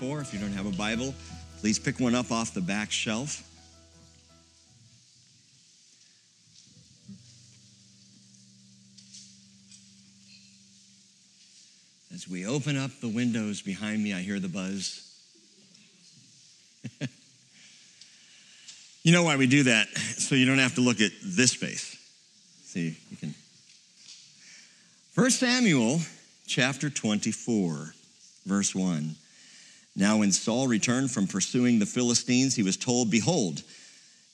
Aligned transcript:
Samuel 0.00 0.16
24. 0.16 0.20
If 0.20 0.32
you 0.32 0.40
don't 0.40 0.52
have 0.52 0.66
a 0.66 0.76
Bible, 0.76 1.14
please 1.60 1.78
pick 1.78 2.00
one 2.00 2.14
up 2.14 2.30
off 2.32 2.54
the 2.54 2.60
back 2.60 2.90
shelf. 2.90 3.46
As 12.12 12.28
we 12.28 12.46
open 12.46 12.76
up 12.76 12.90
the 13.00 13.08
windows 13.08 13.62
behind 13.62 14.02
me, 14.02 14.12
I 14.12 14.20
hear 14.20 14.40
the 14.40 14.48
buzz. 14.48 15.06
you 19.02 19.12
know 19.12 19.22
why 19.22 19.36
we 19.36 19.46
do 19.46 19.64
that? 19.64 19.88
So 19.88 20.34
you 20.34 20.46
don't 20.46 20.58
have 20.58 20.74
to 20.74 20.80
look 20.80 21.00
at 21.00 21.12
this 21.22 21.52
space. 21.52 21.96
See, 22.64 22.96
you 23.10 23.16
can. 23.16 23.34
1 25.14 25.30
Samuel 25.30 26.00
chapter 26.46 26.90
24, 26.90 27.94
verse 28.46 28.74
1. 28.74 29.16
Now, 29.96 30.18
when 30.18 30.32
Saul 30.32 30.68
returned 30.68 31.10
from 31.10 31.26
pursuing 31.26 31.78
the 31.78 31.86
Philistines, 31.86 32.54
he 32.54 32.62
was 32.62 32.76
told, 32.76 33.10
Behold, 33.10 33.62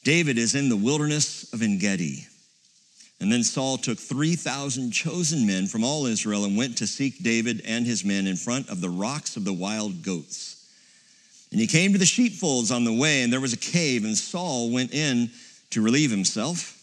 David 0.05 0.39
is 0.39 0.55
in 0.55 0.69
the 0.69 0.77
wilderness 0.77 1.53
of 1.53 1.63
En 1.63 1.79
Gedi. 1.79 2.27
And 3.21 3.33
then 3.33 3.43
Saul 3.43 3.79
took 3.79 3.99
3,000 3.99 4.91
chosen 4.93 5.47
men 5.47 5.67
from 5.67 5.83
all 5.83 6.07
Israel 6.07 6.45
and 6.45 6.57
went 6.57 6.77
to 6.79 6.87
seek 6.87 7.23
David 7.23 7.63
and 7.67 7.87
his 7.87 8.05
men 8.05 8.27
in 8.27 8.37
front 8.37 8.69
of 8.69 8.81
the 8.81 8.91
rocks 8.91 9.37
of 9.37 9.45
the 9.45 9.53
wild 9.55 10.03
goats. 10.03 10.69
And 11.51 11.61
he 11.61 11.67
came 11.67 11.93
to 11.93 11.99
the 11.99 12.05
sheepfolds 12.05 12.71
on 12.71 12.85
the 12.85 12.93
way, 12.93 13.23
and 13.23 13.33
there 13.33 13.41
was 13.41 13.55
a 13.55 13.59
cave, 13.59 14.05
and 14.05 14.17
Saul 14.17 14.71
went 14.71 14.93
in 14.93 15.31
to 15.71 15.81
relieve 15.81 16.11
himself. 16.11 16.75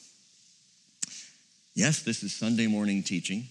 Yes, 1.75 2.01
this 2.01 2.23
is 2.23 2.33
Sunday 2.33 2.67
morning 2.67 3.03
teaching. 3.03 3.47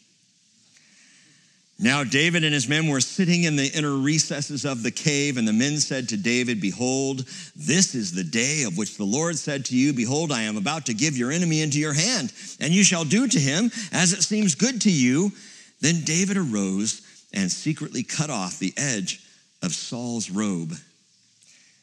Now 1.82 2.04
David 2.04 2.44
and 2.44 2.54
his 2.54 2.68
men 2.68 2.86
were 2.86 3.00
sitting 3.00 3.42
in 3.42 3.56
the 3.56 3.66
inner 3.76 3.96
recesses 3.96 4.64
of 4.64 4.84
the 4.84 4.92
cave, 4.92 5.36
and 5.36 5.48
the 5.48 5.52
men 5.52 5.80
said 5.80 6.08
to 6.10 6.16
David, 6.16 6.60
Behold, 6.60 7.26
this 7.56 7.96
is 7.96 8.12
the 8.12 8.22
day 8.22 8.62
of 8.62 8.78
which 8.78 8.96
the 8.96 9.04
Lord 9.04 9.36
said 9.36 9.64
to 9.64 9.76
you, 9.76 9.92
Behold, 9.92 10.30
I 10.30 10.42
am 10.42 10.56
about 10.56 10.86
to 10.86 10.94
give 10.94 11.16
your 11.16 11.32
enemy 11.32 11.60
into 11.60 11.80
your 11.80 11.92
hand, 11.92 12.32
and 12.60 12.72
you 12.72 12.84
shall 12.84 13.04
do 13.04 13.26
to 13.26 13.40
him 13.40 13.72
as 13.90 14.12
it 14.12 14.22
seems 14.22 14.54
good 14.54 14.80
to 14.82 14.92
you. 14.92 15.32
Then 15.80 16.04
David 16.04 16.36
arose 16.36 17.02
and 17.34 17.50
secretly 17.50 18.04
cut 18.04 18.30
off 18.30 18.60
the 18.60 18.74
edge 18.76 19.20
of 19.60 19.72
Saul's 19.72 20.30
robe. 20.30 20.74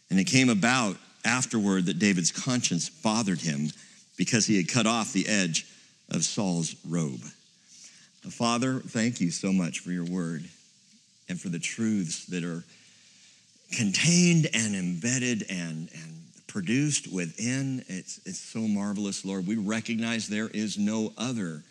And 0.09 0.17
it 0.17 0.27
came 0.27 0.47
about 0.47 0.95
afterward 1.25 1.87
that 1.87 1.99
David's 1.99 2.31
conscience 2.31 2.89
bothered 2.89 3.41
him 3.41 3.67
because 4.15 4.45
he 4.45 4.55
had 4.55 4.69
cut 4.69 4.87
off 4.87 5.11
the 5.11 5.27
edge 5.27 5.67
of 6.09 6.23
Saul's 6.23 6.73
robe. 6.87 7.19
Father, 8.27 8.79
thank 8.79 9.21
you 9.21 9.31
so 9.31 9.51
much 9.51 9.79
for 9.79 9.91
your 9.91 10.05
word 10.05 10.43
and 11.29 11.39
for 11.39 11.49
the 11.49 11.59
truths 11.59 12.25
that 12.27 12.43
are 12.43 12.63
contained 13.71 14.47
and 14.53 14.75
embedded 14.75 15.45
and, 15.49 15.89
and 15.93 16.19
produced 16.47 17.11
within. 17.11 17.83
It's, 17.87 18.19
it's 18.25 18.39
so 18.39 18.59
marvelous, 18.59 19.23
Lord. 19.23 19.47
We 19.47 19.55
recognize 19.55 20.27
there 20.27 20.49
is 20.49 20.77
no 20.77 21.13
other, 21.17 21.63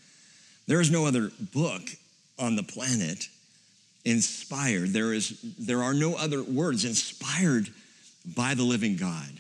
there 0.66 0.80
is 0.80 0.91
no 0.91 1.06
other 1.06 1.30
book 1.52 1.82
on 2.38 2.56
the 2.56 2.62
planet 2.62 3.28
inspired. 4.04 4.92
There, 4.92 5.12
is, 5.12 5.38
there 5.58 5.82
are 5.82 5.94
no 5.94 6.14
other 6.14 6.42
words 6.42 6.84
inspired 6.84 7.69
by 8.37 8.54
the 8.54 8.62
living 8.62 8.97
God, 8.97 9.31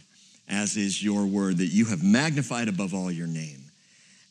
as 0.48 0.76
is 0.76 1.02
your 1.02 1.26
word 1.26 1.58
that 1.58 1.66
you 1.66 1.86
have 1.86 2.02
magnified 2.02 2.68
above 2.68 2.92
all 2.92 3.10
your 3.10 3.26
name. 3.26 3.67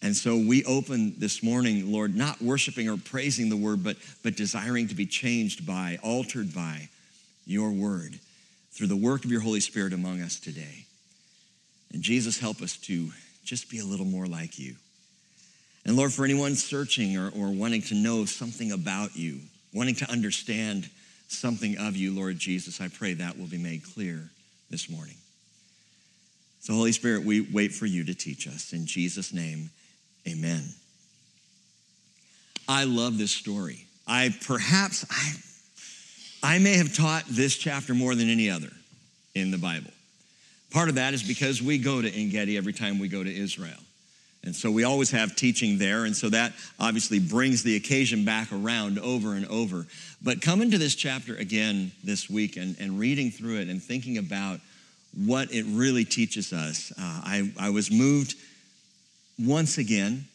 And 0.01 0.15
so 0.15 0.37
we 0.37 0.63
open 0.65 1.15
this 1.17 1.41
morning, 1.41 1.91
Lord, 1.91 2.15
not 2.15 2.41
worshiping 2.41 2.87
or 2.87 2.97
praising 2.97 3.49
the 3.49 3.57
word, 3.57 3.83
but, 3.83 3.97
but 4.23 4.35
desiring 4.35 4.87
to 4.89 4.95
be 4.95 5.05
changed 5.05 5.65
by, 5.65 5.97
altered 6.03 6.53
by 6.53 6.89
your 7.45 7.71
word 7.71 8.19
through 8.71 8.87
the 8.87 8.95
work 8.95 9.25
of 9.25 9.31
your 9.31 9.41
Holy 9.41 9.59
Spirit 9.59 9.93
among 9.93 10.21
us 10.21 10.39
today. 10.39 10.85
And 11.93 12.03
Jesus, 12.03 12.39
help 12.39 12.61
us 12.61 12.77
to 12.77 13.09
just 13.43 13.71
be 13.71 13.79
a 13.79 13.85
little 13.85 14.05
more 14.05 14.27
like 14.27 14.59
you. 14.59 14.75
And 15.85 15.95
Lord, 15.95 16.13
for 16.13 16.25
anyone 16.25 16.55
searching 16.55 17.17
or, 17.17 17.29
or 17.29 17.49
wanting 17.49 17.81
to 17.83 17.95
know 17.95 18.25
something 18.25 18.71
about 18.71 19.15
you, 19.15 19.39
wanting 19.73 19.95
to 19.95 20.11
understand 20.11 20.89
something 21.27 21.77
of 21.77 21.95
you, 21.95 22.13
Lord 22.13 22.37
Jesus, 22.37 22.81
I 22.81 22.89
pray 22.89 23.13
that 23.15 23.37
will 23.37 23.47
be 23.47 23.57
made 23.57 23.83
clear 23.83 24.29
this 24.69 24.89
morning. 24.89 25.15
So, 26.59 26.73
Holy 26.73 26.91
Spirit, 26.91 27.23
we 27.23 27.41
wait 27.41 27.71
for 27.71 27.85
you 27.85 28.03
to 28.03 28.13
teach 28.13 28.47
us. 28.47 28.73
In 28.73 28.85
Jesus' 28.85 29.33
name, 29.33 29.69
Amen. 30.27 30.63
I 32.67 32.83
love 32.83 33.17
this 33.17 33.31
story. 33.31 33.85
I 34.07 34.35
perhaps 34.45 35.05
I 35.09 35.33
I 36.43 36.59
may 36.59 36.77
have 36.77 36.95
taught 36.95 37.23
this 37.27 37.55
chapter 37.57 37.93
more 37.93 38.13
than 38.13 38.29
any 38.29 38.49
other 38.49 38.69
in 39.35 39.51
the 39.51 39.57
Bible. 39.57 39.91
Part 40.71 40.89
of 40.89 40.95
that 40.95 41.13
is 41.13 41.23
because 41.23 41.61
we 41.61 41.77
go 41.77 42.01
to 42.01 42.09
En 42.09 42.29
Gedi 42.29 42.57
every 42.57 42.73
time 42.73 42.99
we 42.99 43.07
go 43.07 43.23
to 43.23 43.33
Israel. 43.33 43.77
And 44.43 44.55
so 44.55 44.71
we 44.71 44.83
always 44.83 45.11
have 45.11 45.35
teaching 45.35 45.77
there. 45.77 46.05
And 46.05 46.15
so 46.15 46.29
that 46.29 46.53
obviously 46.79 47.19
brings 47.19 47.63
the 47.63 47.75
occasion 47.75 48.23
back 48.23 48.51
around 48.51 48.99
over 48.99 49.33
and 49.33 49.45
over. 49.47 49.85
But 50.21 50.41
coming 50.41 50.71
to 50.71 50.77
this 50.77 50.95
chapter 50.95 51.35
again 51.35 51.91
this 52.03 52.29
week 52.29 52.55
and, 52.55 52.75
and 52.79 52.99
reading 52.99 53.31
through 53.31 53.57
it 53.57 53.67
and 53.67 53.81
thinking 53.81 54.17
about 54.17 54.59
what 55.25 55.51
it 55.51 55.65
really 55.67 56.05
teaches 56.05 56.53
us, 56.53 56.93
uh, 56.97 57.01
I, 57.01 57.51
I 57.59 57.69
was 57.71 57.91
moved 57.91 58.35
once 59.39 59.77
again, 59.77 60.25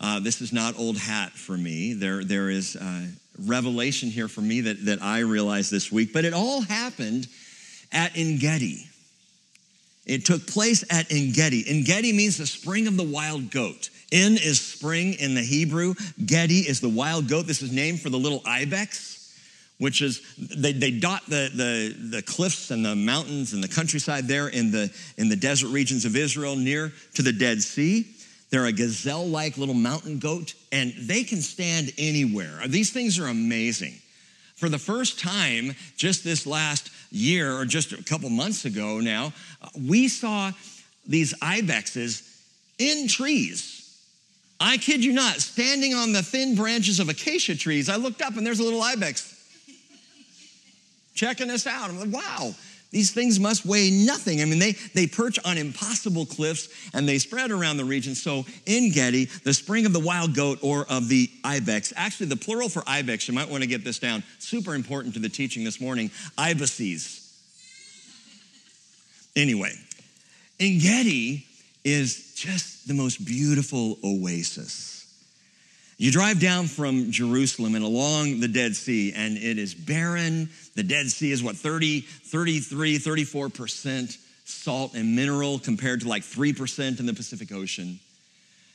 uh, 0.00 0.20
this 0.20 0.40
is 0.40 0.52
not 0.52 0.78
old 0.78 0.98
hat 0.98 1.32
for 1.32 1.56
me. 1.56 1.94
There, 1.94 2.24
there 2.24 2.50
is 2.50 2.76
revelation 3.38 4.10
here 4.10 4.28
for 4.28 4.40
me 4.40 4.62
that, 4.62 4.84
that 4.86 5.02
I 5.02 5.20
realized 5.20 5.70
this 5.70 5.92
week, 5.92 6.12
but 6.12 6.24
it 6.24 6.32
all 6.32 6.62
happened 6.62 7.28
at 7.92 8.16
En 8.16 8.38
Gedi. 8.38 8.88
It 10.06 10.24
took 10.24 10.46
place 10.46 10.84
at 10.90 11.10
En 11.10 11.32
Gedi. 11.32 11.64
Engedi 11.68 12.12
means 12.12 12.38
the 12.38 12.46
spring 12.46 12.86
of 12.86 12.96
the 12.96 13.04
wild 13.04 13.50
goat. 13.50 13.90
En 14.12 14.32
is 14.34 14.60
spring 14.60 15.14
in 15.14 15.34
the 15.34 15.42
Hebrew. 15.42 15.94
Gedi 16.24 16.60
is 16.60 16.80
the 16.80 16.88
wild 16.88 17.28
goat. 17.28 17.46
This 17.46 17.62
is 17.62 17.72
named 17.72 18.00
for 18.00 18.08
the 18.08 18.18
little 18.18 18.40
ibex, 18.46 19.36
which 19.78 20.00
is, 20.00 20.22
they, 20.38 20.72
they 20.72 20.92
dot 20.92 21.22
the, 21.28 21.50
the, 21.52 22.16
the 22.16 22.22
cliffs 22.22 22.70
and 22.70 22.84
the 22.84 22.94
mountains 22.94 23.52
and 23.52 23.62
the 23.62 23.68
countryside 23.68 24.28
there 24.28 24.46
in 24.46 24.70
the, 24.70 24.94
in 25.18 25.28
the 25.28 25.36
desert 25.36 25.68
regions 25.68 26.04
of 26.04 26.14
Israel 26.14 26.54
near 26.54 26.92
to 27.14 27.22
the 27.22 27.32
Dead 27.32 27.60
Sea. 27.60 28.06
They're 28.50 28.66
a 28.66 28.72
gazelle 28.72 29.26
like 29.26 29.58
little 29.58 29.74
mountain 29.74 30.18
goat, 30.18 30.54
and 30.70 30.94
they 30.98 31.24
can 31.24 31.42
stand 31.42 31.92
anywhere. 31.98 32.60
These 32.66 32.92
things 32.92 33.18
are 33.18 33.26
amazing. 33.26 33.94
For 34.54 34.68
the 34.68 34.78
first 34.78 35.18
time, 35.18 35.74
just 35.96 36.24
this 36.24 36.46
last 36.46 36.90
year, 37.10 37.58
or 37.58 37.64
just 37.64 37.92
a 37.92 38.02
couple 38.02 38.30
months 38.30 38.64
ago 38.64 39.00
now, 39.00 39.32
we 39.86 40.08
saw 40.08 40.52
these 41.06 41.34
ibexes 41.34 42.22
in 42.78 43.08
trees. 43.08 43.82
I 44.58 44.78
kid 44.78 45.04
you 45.04 45.12
not, 45.12 45.40
standing 45.40 45.94
on 45.94 46.12
the 46.12 46.22
thin 46.22 46.54
branches 46.54 47.00
of 47.00 47.08
acacia 47.08 47.56
trees. 47.56 47.88
I 47.88 47.96
looked 47.96 48.22
up 48.22 48.36
and 48.36 48.46
there's 48.46 48.60
a 48.60 48.64
little 48.64 48.82
ibex 48.82 49.34
checking 51.14 51.50
us 51.50 51.66
out. 51.66 51.90
I'm 51.90 51.98
like, 51.98 52.12
wow, 52.12 52.54
these 52.96 53.10
things 53.10 53.38
must 53.38 53.66
weigh 53.66 53.90
nothing. 53.90 54.40
I 54.40 54.46
mean, 54.46 54.58
they, 54.58 54.72
they 54.72 55.06
perch 55.06 55.38
on 55.44 55.58
impossible 55.58 56.24
cliffs 56.24 56.70
and 56.94 57.06
they 57.06 57.18
spread 57.18 57.50
around 57.50 57.76
the 57.76 57.84
region. 57.84 58.14
So, 58.14 58.46
En 58.66 58.88
Gedi, 58.90 59.26
the 59.26 59.52
spring 59.52 59.84
of 59.84 59.92
the 59.92 60.00
wild 60.00 60.34
goat 60.34 60.60
or 60.62 60.86
of 60.88 61.10
the 61.10 61.28
ibex, 61.44 61.92
actually, 61.94 62.28
the 62.28 62.36
plural 62.36 62.70
for 62.70 62.82
ibex, 62.86 63.28
you 63.28 63.34
might 63.34 63.50
want 63.50 63.62
to 63.62 63.68
get 63.68 63.84
this 63.84 63.98
down, 63.98 64.22
super 64.38 64.74
important 64.74 65.12
to 65.12 65.20
the 65.20 65.28
teaching 65.28 65.62
this 65.62 65.78
morning 65.78 66.10
ibices. 66.38 67.38
Anyway, 69.36 69.74
En 70.58 70.78
Gedi 70.78 71.44
is 71.84 72.32
just 72.34 72.88
the 72.88 72.94
most 72.94 73.26
beautiful 73.26 73.98
oasis. 74.02 74.95
You 75.98 76.12
drive 76.12 76.40
down 76.40 76.66
from 76.66 77.10
Jerusalem 77.10 77.74
and 77.74 77.84
along 77.84 78.40
the 78.40 78.48
Dead 78.48 78.76
Sea, 78.76 79.14
and 79.16 79.38
it 79.38 79.58
is 79.58 79.74
barren. 79.74 80.50
The 80.74 80.82
Dead 80.82 81.06
Sea 81.06 81.32
is 81.32 81.42
what, 81.42 81.56
30, 81.56 82.00
33, 82.00 82.98
34% 82.98 84.18
salt 84.44 84.94
and 84.94 85.16
mineral 85.16 85.58
compared 85.58 86.02
to 86.02 86.08
like 86.08 86.22
3% 86.22 87.00
in 87.00 87.06
the 87.06 87.14
Pacific 87.14 87.50
Ocean. 87.50 87.98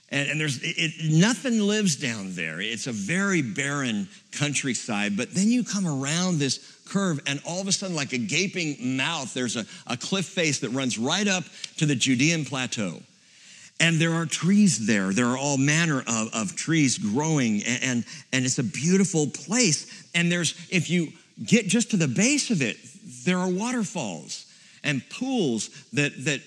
And, 0.10 0.30
and 0.30 0.42
there's 0.42 0.60
it, 0.64 0.94
nothing 1.12 1.60
lives 1.60 1.96
down 1.96 2.34
there. 2.34 2.60
It's 2.60 2.88
a 2.88 2.92
very 2.92 3.44
barren 3.44 4.10
countryside. 4.32 5.16
But 5.16 5.34
then 5.34 5.48
you 5.48 5.64
come 5.64 5.88
around 5.88 6.40
this 6.40 6.82
curve, 6.90 7.22
and 7.28 7.40
all 7.48 7.62
of 7.62 7.68
a 7.68 7.72
sudden, 7.72 7.96
like 7.96 8.14
a 8.14 8.18
gaping 8.18 8.98
mouth, 8.98 9.34
there's 9.34 9.56
a, 9.56 9.66
a 9.88 9.96
cliff 9.96 10.26
face 10.26 10.60
that 10.60 10.70
runs 10.70 10.98
right 10.98 11.28
up 11.28 11.44
to 11.78 11.86
the 11.86 11.96
Judean 11.96 12.46
plateau. 12.46 13.00
And 13.82 14.00
there 14.00 14.14
are 14.14 14.28
trees 14.28 14.86
there. 14.86 15.12
There 15.12 15.26
are 15.26 15.38
all 15.38 15.58
manner 15.58 16.04
of, 16.08 16.34
of 16.34 16.56
trees 16.56 17.00
growing, 17.00 17.64
and, 17.64 17.84
and, 17.84 18.06
and 18.32 18.46
it's 18.46 18.60
a 18.60 18.64
beautiful 18.64 19.28
place. 19.28 20.08
And 20.14 20.32
there's, 20.32 20.56
if 20.70 20.90
you 20.90 21.12
get 21.44 21.68
just 21.68 21.90
to 21.92 21.98
the 21.98 22.08
base 22.08 22.52
of 22.52 22.62
it, 22.62 22.78
there 23.26 23.40
are 23.40 23.50
waterfalls 23.50 24.46
and 24.84 25.02
pools 25.10 25.70
that, 25.94 26.26
that, 26.26 26.42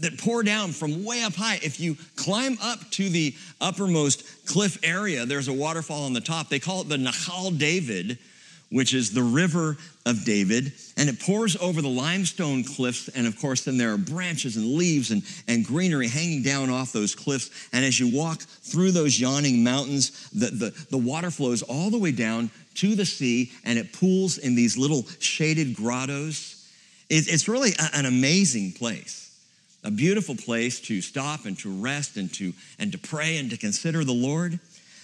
that 0.00 0.18
pour 0.18 0.44
down 0.44 0.70
from 0.70 1.04
way 1.04 1.24
up 1.24 1.34
high. 1.34 1.58
If 1.62 1.80
you 1.80 1.96
climb 2.14 2.56
up 2.62 2.78
to 2.92 3.08
the 3.08 3.34
uppermost 3.60 4.46
cliff 4.46 4.78
area, 4.84 5.26
there's 5.26 5.48
a 5.48 5.52
waterfall 5.52 6.04
on 6.04 6.12
the 6.12 6.20
top. 6.20 6.48
They 6.48 6.60
call 6.60 6.82
it 6.82 6.88
the 6.88 6.96
Nahal 6.96 7.58
David, 7.58 8.18
which 8.70 8.92
is 8.92 9.12
the 9.12 9.22
river 9.22 9.76
of 10.04 10.24
David, 10.24 10.72
and 10.96 11.08
it 11.08 11.20
pours 11.20 11.56
over 11.56 11.80
the 11.80 11.88
limestone 11.88 12.64
cliffs. 12.64 13.08
And 13.08 13.26
of 13.26 13.38
course, 13.40 13.64
then 13.64 13.78
there 13.78 13.92
are 13.92 13.98
branches 13.98 14.56
and 14.56 14.74
leaves 14.74 15.10
and, 15.10 15.22
and 15.46 15.64
greenery 15.64 16.08
hanging 16.08 16.42
down 16.42 16.70
off 16.70 16.92
those 16.92 17.14
cliffs. 17.14 17.50
And 17.72 17.84
as 17.84 17.98
you 17.98 18.14
walk 18.14 18.40
through 18.40 18.92
those 18.92 19.18
yawning 19.18 19.64
mountains, 19.64 20.28
the, 20.30 20.46
the, 20.46 20.86
the 20.90 20.98
water 20.98 21.30
flows 21.30 21.62
all 21.62 21.90
the 21.90 21.98
way 21.98 22.12
down 22.12 22.50
to 22.76 22.94
the 22.94 23.06
sea 23.06 23.52
and 23.64 23.78
it 23.78 23.92
pools 23.92 24.38
in 24.38 24.54
these 24.54 24.76
little 24.76 25.04
shaded 25.18 25.74
grottos. 25.74 26.66
It, 27.08 27.32
it's 27.32 27.48
really 27.48 27.72
a, 27.78 27.96
an 27.96 28.06
amazing 28.06 28.72
place. 28.72 29.24
A 29.84 29.90
beautiful 29.90 30.34
place 30.34 30.80
to 30.82 31.00
stop 31.00 31.44
and 31.46 31.58
to 31.60 31.70
rest 31.70 32.16
and 32.16 32.32
to, 32.34 32.52
and 32.78 32.92
to 32.92 32.98
pray 32.98 33.38
and 33.38 33.48
to 33.50 33.56
consider 33.56 34.04
the 34.04 34.12
Lord. 34.12 34.58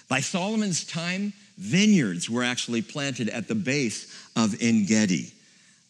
By 0.09 0.21
Solomon's 0.21 0.85
time, 0.85 1.33
vineyards 1.56 2.29
were 2.29 2.43
actually 2.43 2.83
planted 2.83 3.29
at 3.29 3.49
the 3.49 3.55
base 3.55 4.12
of 4.37 4.55
En 4.61 4.85
Gedi. 4.85 5.33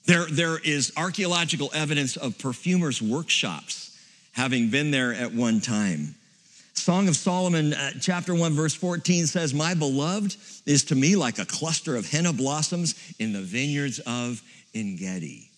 There, 0.06 0.26
there 0.26 0.58
is 0.58 0.92
archaeological 0.96 1.70
evidence 1.74 2.16
of 2.16 2.38
perfumers' 2.38 3.00
workshops 3.00 3.98
having 4.32 4.68
been 4.68 4.90
there 4.90 5.14
at 5.14 5.32
one 5.32 5.60
time. 5.60 6.14
Song 6.74 7.08
of 7.08 7.16
Solomon, 7.16 7.72
uh, 7.72 7.92
chapter 8.00 8.34
1, 8.34 8.52
verse 8.52 8.74
14 8.74 9.26
says, 9.26 9.54
My 9.54 9.74
beloved 9.74 10.36
is 10.66 10.84
to 10.84 10.94
me 10.94 11.16
like 11.16 11.38
a 11.38 11.46
cluster 11.46 11.96
of 11.96 12.10
henna 12.10 12.32
blossoms 12.32 12.94
in 13.18 13.32
the 13.32 13.40
vineyards 13.40 14.00
of 14.00 14.42
En 14.74 14.96
Gedi. 14.96 15.48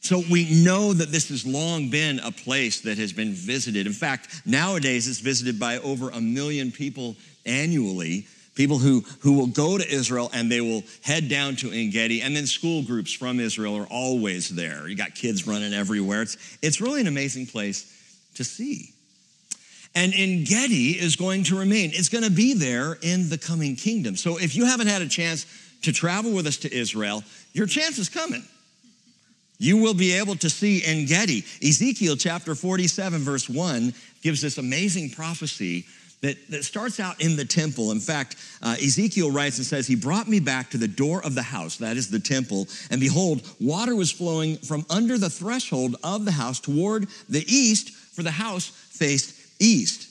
So 0.00 0.22
we 0.30 0.64
know 0.64 0.92
that 0.92 1.10
this 1.10 1.28
has 1.28 1.46
long 1.46 1.88
been 1.88 2.18
a 2.18 2.32
place 2.32 2.80
that 2.82 2.98
has 2.98 3.12
been 3.12 3.32
visited. 3.32 3.86
In 3.86 3.92
fact, 3.92 4.42
nowadays 4.44 5.08
it's 5.08 5.20
visited 5.20 5.60
by 5.60 5.78
over 5.78 6.10
a 6.10 6.20
million 6.20 6.72
people 6.72 7.16
annually 7.46 8.26
people 8.54 8.78
who, 8.78 9.04
who 9.20 9.32
will 9.34 9.46
go 9.46 9.78
to 9.78 9.88
Israel 9.88 10.30
and 10.32 10.50
they 10.50 10.60
will 10.60 10.82
head 11.02 11.28
down 11.28 11.56
to 11.56 11.70
En 11.70 11.90
Gedi, 11.90 12.22
and 12.22 12.34
then 12.36 12.46
school 12.46 12.82
groups 12.82 13.12
from 13.12 13.40
Israel 13.40 13.76
are 13.76 13.86
always 13.86 14.48
there. 14.48 14.88
You 14.88 14.96
got 14.96 15.14
kids 15.14 15.46
running 15.46 15.74
everywhere. 15.74 16.22
It's, 16.22 16.58
it's 16.62 16.80
really 16.80 17.00
an 17.00 17.06
amazing 17.06 17.46
place 17.46 17.90
to 18.34 18.44
see. 18.44 18.90
And 19.94 20.12
En 20.14 20.44
Gedi 20.44 20.98
is 20.98 21.16
going 21.16 21.44
to 21.44 21.58
remain. 21.58 21.90
It's 21.92 22.08
going 22.08 22.24
to 22.24 22.30
be 22.30 22.54
there 22.54 22.98
in 23.02 23.28
the 23.28 23.38
coming 23.38 23.76
kingdom. 23.76 24.16
So 24.16 24.38
if 24.38 24.56
you 24.56 24.64
haven't 24.64 24.88
had 24.88 25.02
a 25.02 25.08
chance 25.08 25.46
to 25.82 25.92
travel 25.92 26.32
with 26.32 26.46
us 26.46 26.56
to 26.58 26.74
Israel, 26.74 27.22
your 27.52 27.66
chance 27.66 27.98
is 27.98 28.08
coming. 28.08 28.42
You 29.58 29.76
will 29.76 29.94
be 29.94 30.12
able 30.12 30.34
to 30.36 30.50
see 30.50 30.82
En 30.84 31.06
Gedi. 31.06 31.44
Ezekiel 31.62 32.16
chapter 32.16 32.54
47, 32.54 33.20
verse 33.20 33.48
1 33.48 33.94
gives 34.22 34.40
this 34.40 34.58
amazing 34.58 35.10
prophecy 35.10 35.86
that, 36.24 36.50
that 36.50 36.64
starts 36.64 37.00
out 37.00 37.20
in 37.20 37.36
the 37.36 37.44
temple. 37.44 37.90
In 37.90 38.00
fact, 38.00 38.36
uh, 38.62 38.76
Ezekiel 38.82 39.30
writes 39.30 39.58
and 39.58 39.66
says, 39.66 39.86
He 39.86 39.94
brought 39.94 40.26
me 40.26 40.40
back 40.40 40.70
to 40.70 40.78
the 40.78 40.88
door 40.88 41.24
of 41.24 41.34
the 41.34 41.42
house, 41.42 41.76
that 41.76 41.96
is 41.96 42.10
the 42.10 42.18
temple, 42.18 42.66
and 42.90 43.00
behold, 43.00 43.42
water 43.60 43.94
was 43.94 44.10
flowing 44.10 44.56
from 44.56 44.86
under 44.88 45.18
the 45.18 45.30
threshold 45.30 45.96
of 46.02 46.24
the 46.24 46.32
house 46.32 46.60
toward 46.60 47.08
the 47.28 47.44
east, 47.46 47.90
for 47.90 48.22
the 48.22 48.30
house 48.30 48.68
faced 48.68 49.34
east. 49.60 50.10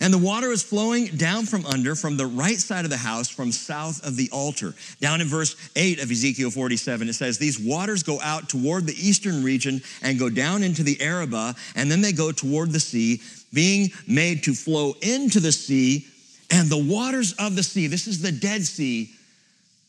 And 0.00 0.12
the 0.12 0.18
water 0.18 0.48
was 0.48 0.62
flowing 0.62 1.06
down 1.06 1.46
from 1.46 1.64
under, 1.66 1.94
from 1.94 2.16
the 2.16 2.26
right 2.26 2.58
side 2.58 2.84
of 2.84 2.90
the 2.90 2.96
house, 2.96 3.28
from 3.28 3.52
south 3.52 4.04
of 4.04 4.16
the 4.16 4.28
altar. 4.32 4.74
Down 5.00 5.20
in 5.20 5.28
verse 5.28 5.56
8 5.76 6.02
of 6.02 6.10
Ezekiel 6.10 6.50
47, 6.50 7.08
it 7.08 7.12
says, 7.12 7.38
These 7.38 7.60
waters 7.60 8.02
go 8.02 8.20
out 8.20 8.48
toward 8.48 8.86
the 8.86 8.94
eastern 8.94 9.44
region 9.44 9.82
and 10.02 10.18
go 10.18 10.28
down 10.28 10.62
into 10.62 10.82
the 10.82 11.00
Arabah, 11.00 11.54
and 11.76 11.90
then 11.90 12.00
they 12.00 12.12
go 12.12 12.32
toward 12.32 12.72
the 12.72 12.80
sea 12.80 13.20
being 13.54 13.90
made 14.06 14.42
to 14.44 14.54
flow 14.54 14.94
into 15.00 15.40
the 15.40 15.52
sea, 15.52 16.06
and 16.50 16.68
the 16.68 16.76
waters 16.76 17.32
of 17.34 17.56
the 17.56 17.62
sea, 17.62 17.86
this 17.86 18.06
is 18.06 18.20
the 18.20 18.32
Dead 18.32 18.62
Sea, 18.64 19.10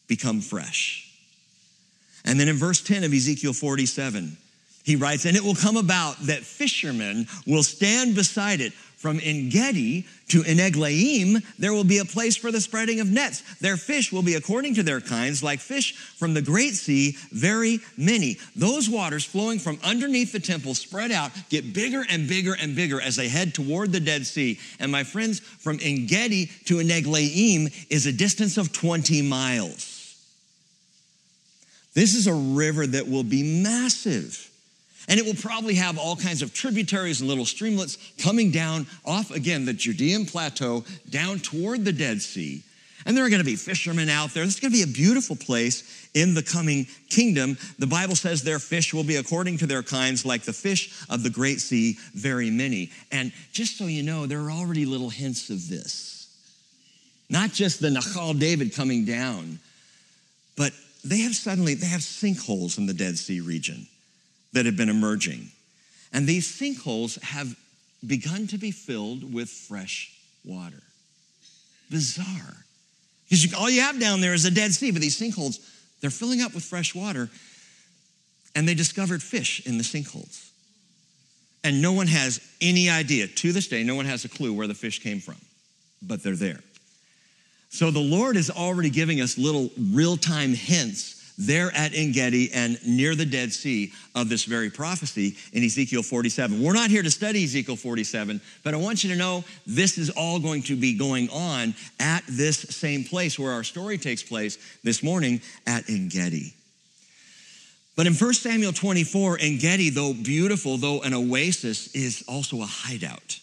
become 0.07 0.41
fresh. 0.41 1.11
And 2.23 2.39
then 2.39 2.47
in 2.47 2.55
verse 2.55 2.81
10 2.81 3.03
of 3.03 3.13
Ezekiel 3.13 3.53
47, 3.53 4.37
he 4.83 4.95
writes, 4.95 5.25
And 5.25 5.35
it 5.35 5.43
will 5.43 5.55
come 5.55 5.77
about 5.77 6.17
that 6.27 6.41
fishermen 6.41 7.27
will 7.45 7.63
stand 7.63 8.15
beside 8.15 8.61
it 8.61 8.73
from 9.05 9.19
En 9.21 9.49
Gedi 9.49 10.03
to 10.29 10.41
Eneglaim, 10.41 11.39
there 11.59 11.73
will 11.73 11.83
be 11.83 11.99
a 11.99 12.05
place 12.05 12.35
for 12.35 12.51
the 12.51 12.59
spreading 12.59 13.01
of 13.01 13.11
nets. 13.11 13.43
Their 13.59 13.77
fish 13.77 14.11
will 14.11 14.23
be 14.23 14.33
according 14.33 14.73
to 14.73 14.81
their 14.81 14.99
kinds, 14.99 15.43
like 15.43 15.59
fish 15.59 15.93
from 15.93 16.33
the 16.33 16.41
great 16.41 16.73
sea, 16.73 17.15
very 17.31 17.81
many. 17.95 18.37
Those 18.55 18.89
waters 18.89 19.23
flowing 19.23 19.59
from 19.59 19.77
underneath 19.83 20.31
the 20.31 20.39
temple 20.39 20.73
spread 20.73 21.11
out, 21.11 21.29
get 21.51 21.71
bigger 21.71 22.03
and 22.09 22.27
bigger 22.27 22.55
and 22.59 22.75
bigger 22.75 22.99
as 22.99 23.15
they 23.15 23.27
head 23.27 23.53
toward 23.53 23.91
the 23.91 23.99
Dead 23.99 24.25
Sea. 24.25 24.59
And 24.79 24.91
my 24.91 25.03
friends, 25.03 25.39
from 25.39 25.77
En 25.83 26.07
Gedi 26.07 26.47
to 26.65 26.79
Eneglaim 26.79 27.71
is 27.91 28.07
a 28.07 28.11
distance 28.11 28.57
of 28.57 28.73
20 28.73 29.21
miles. 29.21 30.17
This 31.93 32.15
is 32.15 32.25
a 32.25 32.33
river 32.33 32.87
that 32.87 33.07
will 33.07 33.23
be 33.23 33.61
massive. 33.61 34.49
And 35.07 35.19
it 35.19 35.25
will 35.25 35.35
probably 35.35 35.75
have 35.75 35.97
all 35.97 36.15
kinds 36.15 36.41
of 36.41 36.53
tributaries 36.53 37.21
and 37.21 37.29
little 37.29 37.45
streamlets 37.45 37.97
coming 38.17 38.51
down 38.51 38.87
off 39.05 39.31
again 39.31 39.65
the 39.65 39.73
Judean 39.73 40.25
plateau 40.25 40.83
down 41.09 41.39
toward 41.39 41.85
the 41.85 41.93
Dead 41.93 42.21
Sea. 42.21 42.63
And 43.05 43.15
there 43.15 43.23
are 43.23 43.29
going 43.29 43.41
to 43.41 43.45
be 43.45 43.55
fishermen 43.55 44.09
out 44.09 44.33
there. 44.33 44.43
This 44.43 44.55
is 44.55 44.59
going 44.59 44.71
to 44.71 44.77
be 44.77 44.83
a 44.83 44.87
beautiful 44.87 45.35
place 45.35 46.09
in 46.15 46.33
the 46.33 46.41
coming 46.41 46.87
kingdom. 47.09 47.55
The 47.77 47.85
Bible 47.85 48.15
says 48.15 48.41
their 48.41 48.57
fish 48.57 48.95
will 48.95 49.03
be 49.03 49.17
according 49.17 49.59
to 49.59 49.67
their 49.67 49.83
kinds, 49.83 50.25
like 50.25 50.41
the 50.41 50.53
fish 50.53 51.03
of 51.07 51.21
the 51.21 51.29
great 51.29 51.61
sea, 51.61 51.97
very 52.15 52.49
many. 52.49 52.89
And 53.11 53.31
just 53.51 53.77
so 53.77 53.85
you 53.85 54.01
know, 54.01 54.25
there 54.25 54.41
are 54.41 54.51
already 54.51 54.85
little 54.85 55.11
hints 55.11 55.51
of 55.51 55.69
this. 55.69 56.13
Not 57.29 57.51
just 57.51 57.79
the 57.79 57.89
Nachal 57.89 58.39
David 58.39 58.73
coming 58.73 59.05
down, 59.05 59.59
but 60.57 60.71
they 61.03 61.19
have 61.19 61.35
suddenly, 61.35 61.75
they 61.75 61.87
have 61.87 62.01
sinkholes 62.01 62.79
in 62.79 62.87
the 62.87 62.93
Dead 62.93 63.19
Sea 63.19 63.39
region 63.39 63.87
that 64.55 64.65
have 64.65 64.77
been 64.77 64.89
emerging. 64.89 65.49
And 66.11 66.25
these 66.25 66.47
sinkholes 66.47 67.21
have 67.21 67.55
begun 68.05 68.47
to 68.47 68.57
be 68.57 68.71
filled 68.71 69.33
with 69.33 69.49
fresh 69.49 70.17
water. 70.45 70.81
Bizarre. 71.91 72.55
Because 73.29 73.53
all 73.53 73.69
you 73.69 73.81
have 73.81 73.99
down 73.99 74.21
there 74.21 74.33
is 74.33 74.45
a 74.45 74.51
Dead 74.51 74.73
Sea, 74.73 74.91
but 74.91 75.01
these 75.01 75.19
sinkholes, 75.19 75.59
they're 75.99 76.09
filling 76.09 76.41
up 76.41 76.53
with 76.53 76.63
fresh 76.63 76.95
water. 76.95 77.29
And 78.55 78.67
they 78.67 78.75
discovered 78.75 79.21
fish 79.21 79.65
in 79.67 79.77
the 79.77 79.83
sinkholes. 79.83 80.49
And 81.65 81.81
no 81.81 81.91
one 81.91 82.07
has 82.07 82.39
any 82.61 82.89
idea, 82.89 83.27
to 83.27 83.51
this 83.51 83.67
day, 83.67 83.83
no 83.83 83.95
one 83.95 84.05
has 84.05 84.23
a 84.23 84.29
clue 84.29 84.53
where 84.53 84.67
the 84.67 84.73
fish 84.73 85.01
came 85.03 85.19
from, 85.19 85.35
but 86.01 86.23
they're 86.23 86.35
there. 86.35 86.61
So 87.69 87.91
the 87.91 87.99
Lord 87.99 88.37
is 88.37 88.49
already 88.49 88.89
giving 88.89 89.19
us 89.19 89.37
little 89.37 89.69
real 89.91 90.15
time 90.15 90.53
hints 90.53 91.24
there 91.37 91.71
at 91.75 91.93
En 91.93 92.11
Gedi 92.11 92.51
and 92.53 92.79
near 92.85 93.15
the 93.15 93.25
Dead 93.25 93.51
Sea 93.51 93.91
of 94.13 94.29
this 94.29 94.45
very 94.45 94.69
prophecy 94.69 95.35
in 95.53 95.63
Ezekiel 95.63 96.03
47. 96.03 96.61
We're 96.61 96.73
not 96.73 96.89
here 96.89 97.03
to 97.03 97.11
study 97.11 97.43
Ezekiel 97.43 97.75
47, 97.75 98.39
but 98.63 98.73
I 98.73 98.77
want 98.77 99.03
you 99.03 99.09
to 99.11 99.15
know 99.15 99.43
this 99.67 99.97
is 99.97 100.09
all 100.09 100.39
going 100.39 100.63
to 100.63 100.75
be 100.75 100.97
going 100.97 101.29
on 101.29 101.73
at 101.99 102.23
this 102.27 102.57
same 102.57 103.03
place 103.03 103.37
where 103.37 103.51
our 103.51 103.63
story 103.63 103.97
takes 103.97 104.23
place 104.23 104.57
this 104.83 105.03
morning 105.03 105.41
at 105.67 105.89
En 105.89 106.07
Gedi. 106.07 106.53
But 107.95 108.07
in 108.07 108.13
1 108.13 108.33
Samuel 108.33 108.73
24, 108.73 109.37
En 109.39 109.57
Gedi, 109.57 109.89
though 109.89 110.13
beautiful, 110.13 110.77
though 110.77 111.01
an 111.01 111.13
oasis, 111.13 111.93
is 111.95 112.23
also 112.27 112.61
a 112.61 112.65
hideout. 112.65 113.39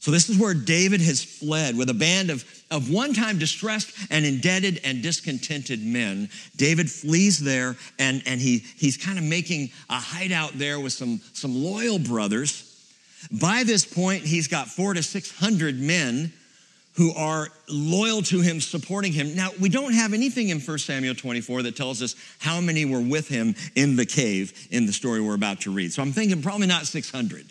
So, 0.00 0.10
this 0.10 0.30
is 0.30 0.38
where 0.38 0.54
David 0.54 1.02
has 1.02 1.22
fled 1.22 1.76
with 1.76 1.90
a 1.90 1.94
band 1.94 2.30
of, 2.30 2.42
of 2.70 2.90
one 2.90 3.12
time 3.12 3.38
distressed 3.38 3.92
and 4.10 4.24
indebted 4.24 4.80
and 4.82 5.02
discontented 5.02 5.84
men. 5.84 6.30
David 6.56 6.90
flees 6.90 7.38
there 7.38 7.76
and, 7.98 8.22
and 8.24 8.40
he, 8.40 8.64
he's 8.78 8.96
kind 8.96 9.18
of 9.18 9.24
making 9.24 9.70
a 9.90 9.96
hideout 9.96 10.52
there 10.54 10.80
with 10.80 10.94
some, 10.94 11.20
some 11.34 11.54
loyal 11.54 11.98
brothers. 11.98 12.66
By 13.30 13.62
this 13.62 13.84
point, 13.84 14.22
he's 14.22 14.48
got 14.48 14.68
four 14.68 14.94
to 14.94 15.02
600 15.02 15.78
men 15.78 16.32
who 16.94 17.12
are 17.12 17.48
loyal 17.68 18.22
to 18.22 18.40
him, 18.40 18.58
supporting 18.60 19.12
him. 19.12 19.36
Now, 19.36 19.50
we 19.60 19.68
don't 19.68 19.92
have 19.92 20.14
anything 20.14 20.48
in 20.48 20.60
1 20.60 20.78
Samuel 20.78 21.14
24 21.14 21.62
that 21.62 21.76
tells 21.76 22.00
us 22.00 22.16
how 22.38 22.58
many 22.58 22.86
were 22.86 23.00
with 23.00 23.28
him 23.28 23.54
in 23.74 23.96
the 23.96 24.06
cave 24.06 24.68
in 24.70 24.86
the 24.86 24.92
story 24.94 25.20
we're 25.20 25.34
about 25.34 25.60
to 25.62 25.70
read. 25.70 25.92
So 25.92 26.00
I'm 26.00 26.12
thinking 26.12 26.40
probably 26.40 26.66
not 26.66 26.86
600. 26.86 27.46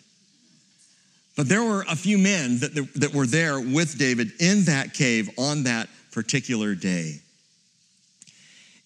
But 1.36 1.48
there 1.48 1.62
were 1.62 1.84
a 1.88 1.96
few 1.96 2.18
men 2.18 2.58
that, 2.58 2.74
that 2.96 3.14
were 3.14 3.26
there 3.26 3.60
with 3.60 3.98
David 3.98 4.32
in 4.40 4.64
that 4.64 4.94
cave 4.94 5.30
on 5.38 5.64
that 5.64 5.88
particular 6.12 6.74
day. 6.74 7.20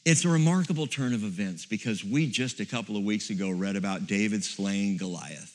It's 0.04 0.24
a 0.24 0.28
remarkable 0.28 0.86
turn 0.86 1.14
of 1.14 1.24
events 1.24 1.64
because 1.64 2.04
we 2.04 2.28
just 2.28 2.60
a 2.60 2.66
couple 2.66 2.96
of 2.96 3.04
weeks 3.04 3.30
ago 3.30 3.50
read 3.50 3.76
about 3.76 4.06
David 4.06 4.44
slaying 4.44 4.98
Goliath. 4.98 5.50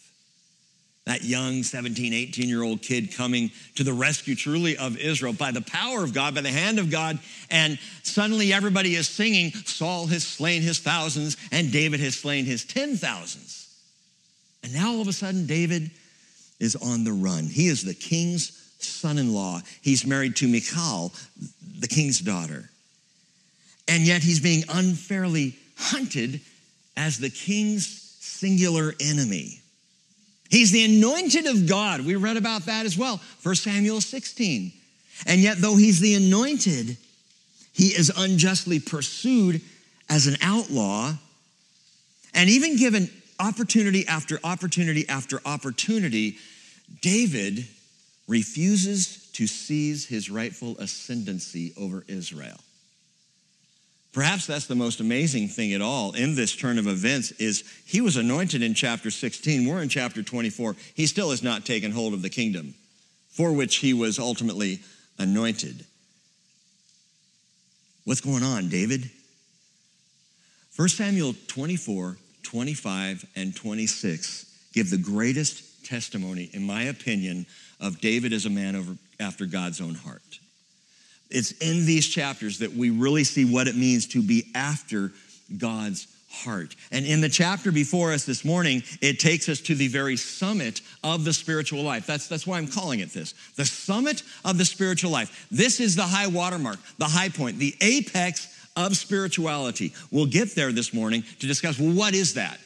That 1.05 1.23
young 1.23 1.63
17, 1.63 2.13
18 2.13 2.49
year 2.49 2.63
old 2.63 2.81
kid 2.81 3.15
coming 3.15 3.51
to 3.75 3.83
the 3.83 3.93
rescue 3.93 4.35
truly 4.35 4.77
of 4.77 4.97
Israel 4.97 5.33
by 5.33 5.51
the 5.51 5.61
power 5.61 6.03
of 6.03 6.13
God, 6.13 6.35
by 6.35 6.41
the 6.41 6.51
hand 6.51 6.79
of 6.79 6.89
God. 6.89 7.19
And 7.49 7.77
suddenly 8.03 8.51
everybody 8.51 8.95
is 8.95 9.07
singing, 9.07 9.51
Saul 9.51 10.07
has 10.07 10.25
slain 10.25 10.63
his 10.63 10.79
thousands 10.79 11.37
and 11.51 11.71
David 11.71 11.99
has 11.99 12.15
slain 12.15 12.45
his 12.45 12.65
ten 12.65 12.95
thousands. 12.95 13.67
And 14.63 14.73
now 14.73 14.93
all 14.93 15.01
of 15.01 15.07
a 15.07 15.13
sudden, 15.13 15.45
David 15.45 15.91
is 16.59 16.75
on 16.75 17.03
the 17.03 17.13
run. 17.13 17.45
He 17.45 17.67
is 17.67 17.83
the 17.83 17.93
king's 17.93 18.51
son 18.79 19.17
in 19.17 19.33
law. 19.33 19.61
He's 19.81 20.05
married 20.05 20.35
to 20.37 20.47
Michal, 20.47 21.13
the 21.79 21.87
king's 21.87 22.19
daughter. 22.19 22.69
and 23.87 24.03
yet 24.05 24.21
he's 24.21 24.39
being 24.39 24.63
unfairly 24.69 25.55
hunted 25.75 26.41
as 26.95 27.17
the 27.17 27.29
king's 27.29 27.87
singular 28.19 28.93
enemy. 28.99 29.61
He's 30.49 30.71
the 30.71 30.85
anointed 30.85 31.45
of 31.47 31.67
God. 31.67 32.05
We 32.05 32.15
read 32.15 32.37
about 32.37 32.65
that 32.65 32.85
as 32.85 32.97
well, 32.97 33.19
1 33.43 33.55
Samuel 33.55 34.01
16. 34.01 34.71
And 35.25 35.41
yet, 35.41 35.57
though 35.57 35.75
he's 35.75 35.99
the 35.99 36.15
anointed, 36.15 36.97
he 37.73 37.87
is 37.87 38.11
unjustly 38.15 38.79
pursued 38.79 39.61
as 40.09 40.27
an 40.27 40.37
outlaw 40.41 41.13
and 42.33 42.49
even 42.49 42.77
given 42.77 43.09
opportunity 43.39 44.07
after 44.07 44.39
opportunity 44.43 45.07
after 45.07 45.39
opportunity. 45.45 46.37
David 47.01 47.67
refuses 48.27 49.29
to 49.33 49.47
seize 49.47 50.05
his 50.05 50.29
rightful 50.29 50.77
ascendancy 50.77 51.73
over 51.77 52.03
Israel. 52.07 52.59
Perhaps 54.11 54.47
that's 54.47 54.65
the 54.65 54.75
most 54.75 54.99
amazing 54.99 55.47
thing 55.47 55.73
at 55.73 55.81
all 55.81 56.13
in 56.13 56.35
this 56.35 56.55
turn 56.55 56.79
of 56.79 56.87
events 56.87 57.31
is 57.33 57.63
he 57.85 58.01
was 58.01 58.17
anointed 58.17 58.63
in 58.63 58.73
chapter 58.73 59.11
16. 59.11 59.67
We're 59.67 59.81
in 59.81 59.89
chapter 59.89 60.23
24. 60.23 60.75
He 60.95 61.05
still 61.05 61.29
has 61.29 61.43
not 61.43 61.65
taken 61.65 61.91
hold 61.91 62.13
of 62.13 62.21
the 62.21 62.29
kingdom 62.29 62.73
for 63.29 63.53
which 63.53 63.77
he 63.77 63.93
was 63.93 64.17
ultimately 64.17 64.79
anointed. 65.19 65.85
What's 68.03 68.21
going 68.21 68.43
on, 68.43 68.69
David? 68.69 69.09
1 70.75 70.89
Samuel 70.89 71.35
24, 71.47 72.17
25, 72.43 73.25
and 73.35 73.55
26 73.55 74.45
give 74.73 74.89
the 74.89 74.97
greatest 74.97 75.85
testimony, 75.85 76.49
in 76.53 76.63
my 76.65 76.83
opinion, 76.83 77.45
of 77.79 77.99
David 77.99 78.33
as 78.33 78.45
a 78.45 78.49
man 78.49 78.75
over, 78.75 78.95
after 79.19 79.45
God's 79.45 79.81
own 79.81 79.95
heart. 79.95 80.21
It's 81.29 81.51
in 81.53 81.85
these 81.85 82.07
chapters 82.07 82.59
that 82.59 82.73
we 82.73 82.89
really 82.89 83.23
see 83.23 83.45
what 83.45 83.67
it 83.67 83.75
means 83.75 84.07
to 84.07 84.21
be 84.21 84.51
after 84.55 85.11
God's 85.57 86.07
heart. 86.29 86.75
And 86.91 87.05
in 87.05 87.21
the 87.21 87.29
chapter 87.29 87.71
before 87.71 88.13
us 88.13 88.25
this 88.25 88.45
morning, 88.45 88.83
it 89.01 89.19
takes 89.19 89.49
us 89.49 89.61
to 89.61 89.75
the 89.75 89.87
very 89.87 90.15
summit 90.15 90.81
of 91.03 91.25
the 91.25 91.33
spiritual 91.33 91.83
life. 91.83 92.05
That's, 92.05 92.27
that's 92.27 92.45
why 92.45 92.57
I'm 92.57 92.67
calling 92.67 92.99
it 92.99 93.11
this 93.11 93.33
the 93.55 93.65
summit 93.65 94.23
of 94.45 94.57
the 94.57 94.65
spiritual 94.65 95.11
life. 95.11 95.47
This 95.51 95.79
is 95.79 95.95
the 95.95 96.03
high 96.03 96.27
watermark, 96.27 96.77
the 96.97 97.05
high 97.05 97.29
point, 97.29 97.57
the 97.57 97.75
apex 97.81 98.58
of 98.75 98.95
spirituality. 98.95 99.93
We'll 100.11 100.25
get 100.25 100.55
there 100.55 100.71
this 100.71 100.93
morning 100.93 101.23
to 101.39 101.47
discuss 101.47 101.79
well, 101.79 101.93
what 101.93 102.13
is 102.13 102.35
that? 102.35 102.59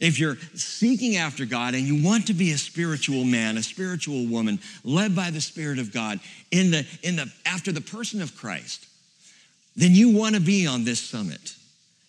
If 0.00 0.18
you're 0.20 0.36
seeking 0.54 1.16
after 1.16 1.44
God 1.44 1.74
and 1.74 1.84
you 1.84 2.04
want 2.04 2.28
to 2.28 2.34
be 2.34 2.52
a 2.52 2.58
spiritual 2.58 3.24
man, 3.24 3.56
a 3.56 3.62
spiritual 3.62 4.26
woman, 4.26 4.60
led 4.84 5.16
by 5.16 5.30
the 5.30 5.40
Spirit 5.40 5.80
of 5.80 5.92
God, 5.92 6.20
in 6.52 6.70
the, 6.70 6.86
in 7.02 7.16
the, 7.16 7.30
after 7.44 7.72
the 7.72 7.80
person 7.80 8.22
of 8.22 8.36
Christ, 8.36 8.86
then 9.74 9.92
you 9.92 10.16
want 10.16 10.36
to 10.36 10.40
be 10.40 10.66
on 10.66 10.84
this 10.84 11.00
summit. 11.00 11.54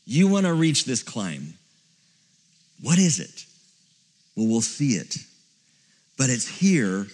You 0.05 0.27
want 0.27 0.45
to 0.45 0.53
reach 0.53 0.85
this 0.85 1.01
climb. 1.01 1.53
What 2.81 2.99
is 2.99 3.19
it? 3.19 3.45
Well, 4.35 4.47
we'll 4.47 4.61
see 4.61 4.93
it. 4.93 5.15
But 6.17 6.29
it's 6.29 6.47
here 6.47 7.07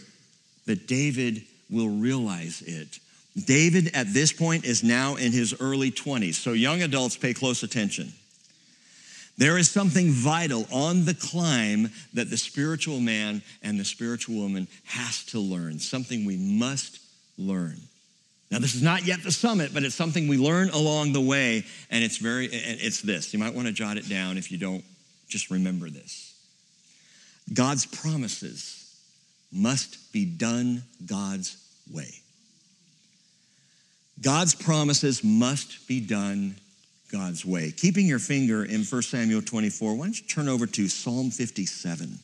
that 0.65 0.87
David 0.87 1.43
will 1.69 1.89
realize 1.89 2.61
it. 2.61 2.99
David, 3.35 3.91
at 3.93 4.13
this 4.13 4.31
point, 4.31 4.63
is 4.63 4.83
now 4.83 5.15
in 5.15 5.31
his 5.31 5.59
early 5.59 5.91
20s. 5.91 6.35
So, 6.35 6.53
young 6.53 6.81
adults, 6.81 7.17
pay 7.17 7.33
close 7.33 7.63
attention. 7.63 8.13
There 9.37 9.57
is 9.57 9.69
something 9.69 10.11
vital 10.11 10.65
on 10.71 11.03
the 11.03 11.13
climb 11.13 11.91
that 12.13 12.29
the 12.29 12.37
spiritual 12.37 13.01
man 13.01 13.41
and 13.61 13.77
the 13.77 13.83
spiritual 13.83 14.35
woman 14.35 14.69
has 14.85 15.25
to 15.25 15.39
learn, 15.39 15.79
something 15.79 16.23
we 16.23 16.37
must 16.37 16.99
learn. 17.37 17.77
Now, 18.49 18.59
this 18.59 18.75
is 18.75 18.81
not 18.81 19.05
yet 19.05 19.23
the 19.23 19.31
summit, 19.31 19.73
but 19.73 19.83
it's 19.83 19.95
something 19.95 20.29
we 20.29 20.37
learn 20.37 20.69
along 20.69 21.11
the 21.11 21.19
way, 21.19 21.65
and 21.91 22.03
it's 22.03 22.17
very, 22.17 22.45
it's 22.45 23.01
this. 23.01 23.33
You 23.33 23.39
might 23.39 23.53
want 23.53 23.67
to 23.67 23.73
jot 23.73 23.97
it 23.97 24.07
down 24.07 24.37
if 24.37 24.51
you 24.51 24.57
don't 24.57 24.85
just 25.27 25.51
remember 25.51 25.89
this. 25.89 26.33
God's 27.53 27.85
promises 27.85 28.95
must 29.51 30.13
be 30.13 30.25
done 30.25 30.83
God's 31.05 31.57
way. 31.91 32.21
God's 34.21 34.55
promises 34.55 35.23
must 35.23 35.87
be 35.87 35.99
done 35.99 36.55
God's 37.11 37.45
way. 37.45 37.71
Keeping 37.71 38.07
your 38.07 38.19
finger 38.19 38.63
in 38.63 38.83
1 38.83 39.01
Samuel 39.01 39.41
24, 39.41 39.95
why 39.95 40.05
don't 40.05 40.19
you 40.19 40.27
turn 40.27 40.47
over 40.47 40.65
to 40.65 40.87
Psalm 40.87 41.31
57? 41.31 42.19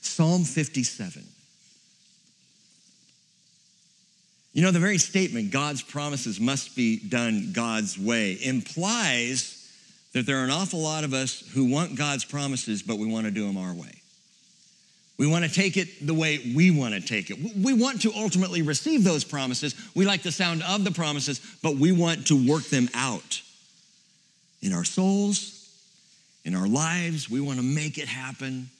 Psalm 0.00 0.44
57. 0.44 1.24
You 4.52 4.62
know, 4.62 4.70
the 4.70 4.80
very 4.80 4.98
statement, 4.98 5.50
God's 5.50 5.82
promises 5.82 6.38
must 6.38 6.76
be 6.76 6.98
done 6.98 7.52
God's 7.52 7.98
way, 7.98 8.38
implies 8.42 9.58
that 10.12 10.26
there 10.26 10.38
are 10.38 10.44
an 10.44 10.50
awful 10.50 10.80
lot 10.80 11.04
of 11.04 11.14
us 11.14 11.42
who 11.54 11.64
want 11.64 11.96
God's 11.96 12.24
promises, 12.24 12.82
but 12.82 12.98
we 12.98 13.06
want 13.06 13.24
to 13.24 13.30
do 13.30 13.46
them 13.46 13.56
our 13.56 13.72
way. 13.72 14.01
We 15.18 15.26
want 15.26 15.44
to 15.44 15.52
take 15.52 15.76
it 15.76 16.06
the 16.06 16.14
way 16.14 16.52
we 16.54 16.70
want 16.70 16.94
to 16.94 17.00
take 17.00 17.30
it. 17.30 17.38
We 17.56 17.74
want 17.74 18.02
to 18.02 18.12
ultimately 18.14 18.62
receive 18.62 19.04
those 19.04 19.24
promises. 19.24 19.74
We 19.94 20.06
like 20.06 20.22
the 20.22 20.32
sound 20.32 20.62
of 20.62 20.84
the 20.84 20.90
promises, 20.90 21.40
but 21.62 21.76
we 21.76 21.92
want 21.92 22.28
to 22.28 22.48
work 22.48 22.64
them 22.64 22.88
out 22.94 23.42
in 24.62 24.72
our 24.72 24.84
souls, 24.84 25.70
in 26.44 26.54
our 26.54 26.66
lives. 26.66 27.28
We 27.28 27.40
want 27.40 27.58
to 27.58 27.64
make 27.64 27.98
it 27.98 28.08
happen, 28.08 28.70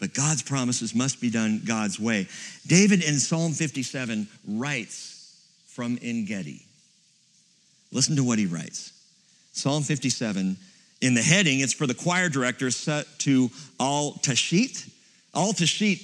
but 0.00 0.14
God's 0.14 0.42
promises 0.42 0.94
must 0.94 1.20
be 1.20 1.30
done 1.30 1.62
God's 1.64 2.00
way. 2.00 2.26
David 2.66 3.04
in 3.04 3.18
Psalm 3.18 3.52
57 3.52 4.26
writes 4.48 5.40
from 5.68 5.98
En 6.02 6.24
Gedi. 6.24 6.64
Listen 7.92 8.16
to 8.16 8.24
what 8.24 8.38
he 8.38 8.46
writes. 8.46 8.92
Psalm 9.52 9.82
57, 9.82 10.56
in 11.02 11.14
the 11.14 11.22
heading, 11.22 11.60
it's 11.60 11.74
for 11.74 11.86
the 11.86 11.94
choir 11.94 12.30
director 12.30 12.70
set 12.70 13.06
to 13.18 13.50
Al 13.78 14.14
Tashit 14.22 14.88
Al 15.34 15.54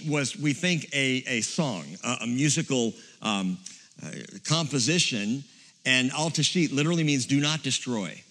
was, 0.08 0.37
we 0.37 0.52
think, 0.52 0.88
a, 0.94 1.23
a 1.26 1.40
song, 1.42 1.85
a, 2.02 2.18
a 2.23 2.26
musical 2.26 2.94
um, 3.20 3.58
uh, 4.02 4.11
composition, 4.44 5.44
and 5.85 6.11
Al 6.12 6.32
literally 6.73 7.04
means 7.04 7.26
do 7.26 7.40
not 7.40 7.62
destroy. 7.62 8.23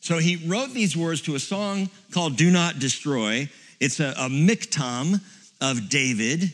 So 0.00 0.18
he 0.18 0.36
wrote 0.48 0.72
these 0.72 0.96
words 0.96 1.22
to 1.22 1.34
a 1.34 1.40
song 1.40 1.90
called 2.10 2.36
Do 2.36 2.50
Not 2.50 2.78
Destroy. 2.78 3.48
It's 3.80 4.00
a, 4.00 4.14
a 4.16 4.28
miktam 4.28 5.20
of 5.60 5.88
David 5.90 6.52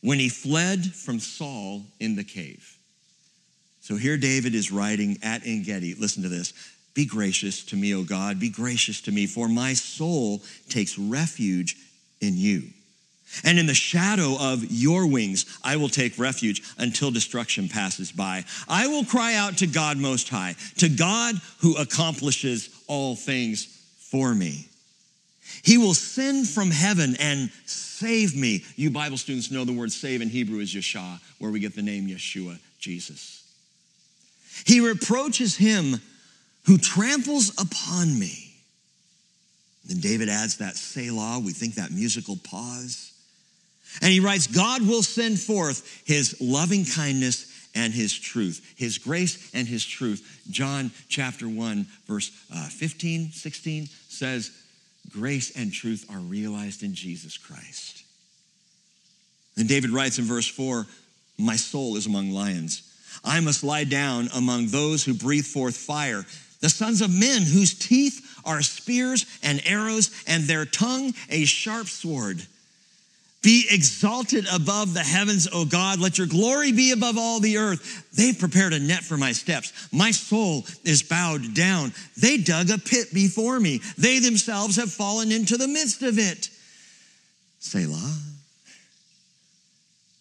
when 0.00 0.18
he 0.18 0.28
fled 0.28 0.94
from 0.94 1.20
Saul 1.20 1.82
in 2.00 2.16
the 2.16 2.24
cave. 2.24 2.76
So 3.80 3.96
here 3.96 4.16
David 4.16 4.54
is 4.54 4.72
writing 4.72 5.18
at 5.22 5.46
En 5.46 5.62
Gedi. 5.62 5.94
Listen 5.94 6.22
to 6.22 6.28
this. 6.28 6.52
Be 6.94 7.04
gracious 7.04 7.62
to 7.66 7.76
me, 7.76 7.94
O 7.94 8.02
God, 8.02 8.40
be 8.40 8.48
gracious 8.48 9.02
to 9.02 9.12
me, 9.12 9.26
for 9.26 9.48
my 9.48 9.74
soul 9.74 10.42
takes 10.68 10.98
refuge 10.98 11.76
in 12.20 12.36
you. 12.36 12.62
And 13.44 13.58
in 13.58 13.66
the 13.66 13.74
shadow 13.74 14.36
of 14.38 14.64
your 14.70 15.06
wings, 15.06 15.58
I 15.62 15.76
will 15.76 15.88
take 15.88 16.18
refuge 16.18 16.62
until 16.78 17.10
destruction 17.10 17.68
passes 17.68 18.12
by. 18.12 18.44
I 18.68 18.86
will 18.86 19.04
cry 19.04 19.34
out 19.34 19.58
to 19.58 19.66
God 19.66 19.98
Most 19.98 20.28
High, 20.28 20.54
to 20.78 20.88
God 20.88 21.34
who 21.60 21.76
accomplishes 21.76 22.70
all 22.86 23.16
things 23.16 23.64
for 24.10 24.34
me. 24.34 24.68
He 25.62 25.78
will 25.78 25.94
send 25.94 26.48
from 26.48 26.70
heaven 26.70 27.16
and 27.18 27.50
save 27.66 28.36
me. 28.36 28.64
You 28.76 28.90
Bible 28.90 29.16
students 29.16 29.50
know 29.50 29.64
the 29.64 29.72
word 29.72 29.92
save 29.92 30.22
in 30.22 30.28
Hebrew 30.28 30.60
is 30.60 30.74
Yeshua, 30.74 31.20
where 31.38 31.50
we 31.50 31.60
get 31.60 31.74
the 31.74 31.82
name 31.82 32.06
Yeshua, 32.06 32.58
Jesus. 32.78 33.42
He 34.64 34.80
reproaches 34.80 35.56
him 35.56 36.00
who 36.64 36.78
tramples 36.78 37.50
upon 37.60 38.18
me. 38.18 38.54
Then 39.84 40.00
David 40.00 40.28
adds 40.28 40.56
that 40.58 40.76
Selah, 40.76 41.40
we 41.44 41.52
think 41.52 41.74
that 41.74 41.90
musical 41.90 42.36
pause. 42.36 43.12
And 44.02 44.12
he 44.12 44.20
writes, 44.20 44.46
God 44.46 44.86
will 44.86 45.02
send 45.02 45.38
forth 45.38 46.02
his 46.04 46.36
loving 46.40 46.84
kindness 46.84 47.52
and 47.74 47.92
his 47.92 48.18
truth, 48.18 48.74
his 48.76 48.98
grace 48.98 49.50
and 49.54 49.68
his 49.68 49.84
truth. 49.84 50.42
John 50.50 50.90
chapter 51.08 51.48
1, 51.48 51.86
verse 52.06 52.30
uh, 52.52 52.68
15, 52.68 53.32
16 53.32 53.88
says, 54.08 54.50
Grace 55.10 55.56
and 55.56 55.72
truth 55.72 56.06
are 56.10 56.18
realized 56.18 56.82
in 56.82 56.94
Jesus 56.94 57.36
Christ. 57.38 58.02
And 59.56 59.68
David 59.68 59.90
writes 59.90 60.18
in 60.18 60.24
verse 60.24 60.48
4, 60.48 60.86
My 61.38 61.56
soul 61.56 61.96
is 61.96 62.06
among 62.06 62.30
lions. 62.30 62.82
I 63.24 63.40
must 63.40 63.64
lie 63.64 63.84
down 63.84 64.28
among 64.34 64.66
those 64.66 65.04
who 65.04 65.14
breathe 65.14 65.46
forth 65.46 65.76
fire, 65.76 66.24
the 66.60 66.68
sons 66.68 67.00
of 67.00 67.10
men 67.10 67.42
whose 67.42 67.74
teeth 67.74 68.40
are 68.44 68.62
spears 68.62 69.26
and 69.42 69.60
arrows, 69.64 70.10
and 70.26 70.44
their 70.44 70.64
tongue 70.64 71.12
a 71.28 71.44
sharp 71.44 71.86
sword. 71.86 72.42
Be 73.46 73.64
exalted 73.70 74.44
above 74.52 74.92
the 74.92 75.04
heavens, 75.04 75.46
O 75.52 75.64
God. 75.64 76.00
Let 76.00 76.18
your 76.18 76.26
glory 76.26 76.72
be 76.72 76.90
above 76.90 77.16
all 77.16 77.38
the 77.38 77.58
earth. 77.58 78.04
They've 78.12 78.36
prepared 78.36 78.72
a 78.72 78.80
net 78.80 79.04
for 79.04 79.16
my 79.16 79.30
steps. 79.30 79.72
My 79.92 80.10
soul 80.10 80.66
is 80.82 81.04
bowed 81.04 81.54
down. 81.54 81.92
They 82.20 82.38
dug 82.38 82.70
a 82.70 82.78
pit 82.78 83.14
before 83.14 83.60
me. 83.60 83.82
They 83.96 84.18
themselves 84.18 84.74
have 84.74 84.92
fallen 84.92 85.30
into 85.30 85.56
the 85.56 85.68
midst 85.68 86.02
of 86.02 86.18
it. 86.18 86.50
Selah. 87.60 88.18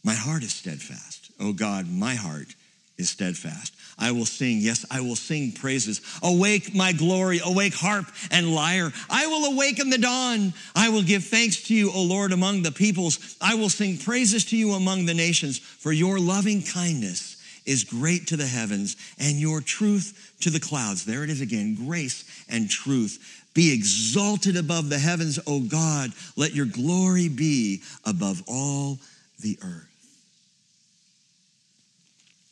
My 0.04 0.14
heart 0.14 0.44
is 0.44 0.54
steadfast. 0.54 1.32
O 1.40 1.52
God, 1.52 1.90
my 1.90 2.14
heart 2.14 2.54
is 2.98 3.10
steadfast. 3.10 3.74
I 3.98 4.12
will 4.12 4.26
sing, 4.26 4.60
yes, 4.60 4.86
I 4.92 5.02
will 5.02 5.16
sing 5.16 5.52
praises. 5.52 6.02
Awake, 6.22 6.76
my 6.76 6.92
glory, 6.92 7.40
awake, 7.44 7.74
harp 7.74 8.06
and 8.32 8.54
lyre. 8.54 8.92
I 9.10 9.28
will 9.28 9.54
awaken 9.54 9.90
the 9.90 9.98
dawn. 9.98 10.54
I 10.76 10.90
will 10.90 11.04
give 11.04 11.24
thanks 11.24 11.64
to 11.68 11.76
you, 11.76 11.92
O 11.94 12.04
Lord, 12.04 12.32
among 12.32 12.62
the 12.62 12.72
peoples. 12.72 13.38
I 13.42 13.56
will 13.56 13.70
sing 13.70 13.98
praises 13.98 14.46
to 14.46 14.58
you 14.58 14.74
among 14.74 15.06
the 15.06 15.14
nations, 15.14 15.60
for 15.60 15.92
your 15.92 16.20
loving 16.20 16.62
kindness 16.62 17.36
is 17.66 17.84
great 17.84 18.28
to 18.28 18.38
the 18.38 18.46
heavens 18.46 18.96
and 19.18 19.40
your 19.40 19.62
truth 19.62 20.36
to 20.42 20.50
the 20.50 20.60
clouds. 20.60 21.06
There 21.06 21.24
it 21.24 21.30
is 21.30 21.42
again 21.42 21.76
grace 21.76 22.46
and 22.50 22.70
truth. 22.70 23.44
Be 23.54 23.74
exalted 23.74 24.58
above 24.58 24.90
the 24.90 25.00
heavens, 25.00 25.40
O 25.48 25.62
God. 25.62 26.12
Let 26.36 26.54
your 26.54 26.66
glory 26.66 27.30
be 27.30 27.82
above 28.06 28.44
all 28.48 29.00
the 29.40 29.58
earth. 29.64 29.95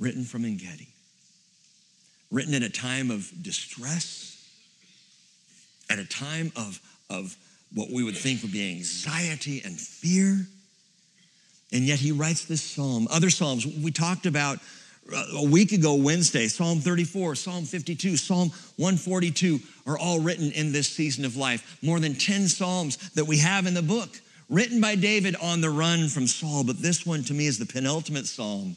Written 0.03 0.23
from 0.25 0.43
Engedi 0.43 0.93
written 2.33 2.55
at 2.55 2.63
a 2.63 2.69
time 2.69 3.11
of 3.11 3.31
distress, 3.43 4.43
at 5.89 5.99
a 5.99 6.05
time 6.05 6.51
of, 6.55 6.81
of 7.09 7.37
what 7.73 7.91
we 7.91 8.03
would 8.03 8.17
think 8.17 8.41
would 8.41 8.51
be 8.51 8.71
anxiety 8.71 9.61
and 9.63 9.79
fear. 9.79 10.45
And 11.71 11.85
yet 11.85 11.99
he 11.99 12.11
writes 12.11 12.45
this 12.45 12.61
psalm. 12.61 13.07
Other 13.11 13.29
psalms 13.29 13.67
we 13.67 13.91
talked 13.91 14.25
about 14.25 14.57
uh, 15.13 15.23
a 15.35 15.47
week 15.47 15.73
ago, 15.73 15.95
Wednesday, 15.95 16.47
Psalm 16.47 16.79
34, 16.79 17.35
Psalm 17.35 17.65
52, 17.65 18.17
Psalm 18.17 18.49
142 18.77 19.59
are 19.85 19.97
all 19.97 20.19
written 20.19 20.51
in 20.53 20.71
this 20.71 20.87
season 20.87 21.25
of 21.25 21.35
life. 21.35 21.77
More 21.83 21.99
than 21.99 22.15
10 22.15 22.47
psalms 22.47 22.97
that 23.11 23.25
we 23.25 23.37
have 23.39 23.67
in 23.67 23.73
the 23.73 23.81
book, 23.81 24.09
written 24.49 24.81
by 24.81 24.95
David 24.95 25.35
on 25.35 25.61
the 25.61 25.69
run 25.69 26.07
from 26.07 26.25
Saul. 26.25 26.63
But 26.63 26.81
this 26.81 27.05
one 27.05 27.23
to 27.25 27.33
me 27.33 27.47
is 27.47 27.59
the 27.59 27.65
penultimate 27.65 28.25
psalm 28.25 28.75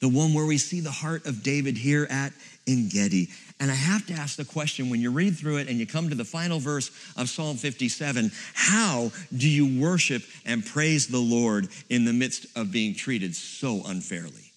the 0.00 0.08
one 0.08 0.34
where 0.34 0.46
we 0.46 0.58
see 0.58 0.80
the 0.80 0.90
heart 0.90 1.26
of 1.26 1.42
David 1.42 1.76
here 1.76 2.06
at 2.10 2.32
Engedi. 2.66 3.28
And 3.60 3.70
I 3.70 3.74
have 3.74 4.06
to 4.06 4.14
ask 4.14 4.36
the 4.36 4.44
question 4.44 4.88
when 4.88 5.00
you 5.00 5.10
read 5.10 5.36
through 5.36 5.58
it 5.58 5.68
and 5.68 5.78
you 5.78 5.86
come 5.86 6.08
to 6.08 6.14
the 6.14 6.24
final 6.24 6.58
verse 6.58 6.90
of 7.16 7.28
Psalm 7.28 7.56
57 7.56 8.32
how 8.54 9.12
do 9.36 9.48
you 9.48 9.80
worship 9.80 10.22
and 10.46 10.64
praise 10.64 11.06
the 11.06 11.18
Lord 11.18 11.68
in 11.90 12.06
the 12.06 12.12
midst 12.12 12.46
of 12.56 12.72
being 12.72 12.94
treated 12.94 13.34
so 13.34 13.82
unfairly? 13.86 14.52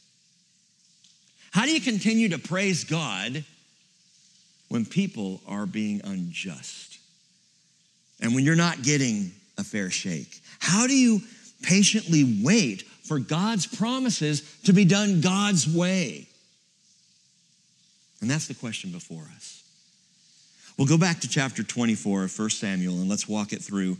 How 1.52 1.66
do 1.66 1.72
you 1.72 1.82
continue 1.82 2.30
to 2.30 2.40
praise 2.40 2.86
God 2.86 3.44
when 4.70 4.86
people 4.86 5.42
are 5.48 5.66
being 5.66 6.02
unjust 6.04 6.98
and 8.22 8.34
when 8.34 8.46
you're 8.46 8.56
not 8.56 8.82
getting 8.82 9.32
a 9.58 9.64
fair 9.64 9.90
shake? 9.90 10.42
How 10.60 10.88
do 10.88 10.96
you 10.96 11.22
patiently 11.62 12.42
wait 12.42 12.84
for 13.13 13.20
God's 13.20 13.67
promises 13.67 14.41
to 14.63 14.74
be 14.74 14.86
done 14.86 15.22
God's 15.22 15.67
way? 15.67 16.27
And 18.22 18.29
that's 18.29 18.48
the 18.48 18.55
question 18.55 18.91
before 18.91 19.29
us. 19.36 19.62
We'll 20.79 20.88
go 20.88 20.98
back 20.98 21.20
to 21.20 21.29
chapter 21.29 21.62
24 21.62 22.24
of 22.24 22.39
1 22.39 22.50
Samuel 22.50 22.96
and 22.96 23.10
let's 23.10 23.27
walk 23.27 23.53
it 23.53 23.62
through. 23.62 23.98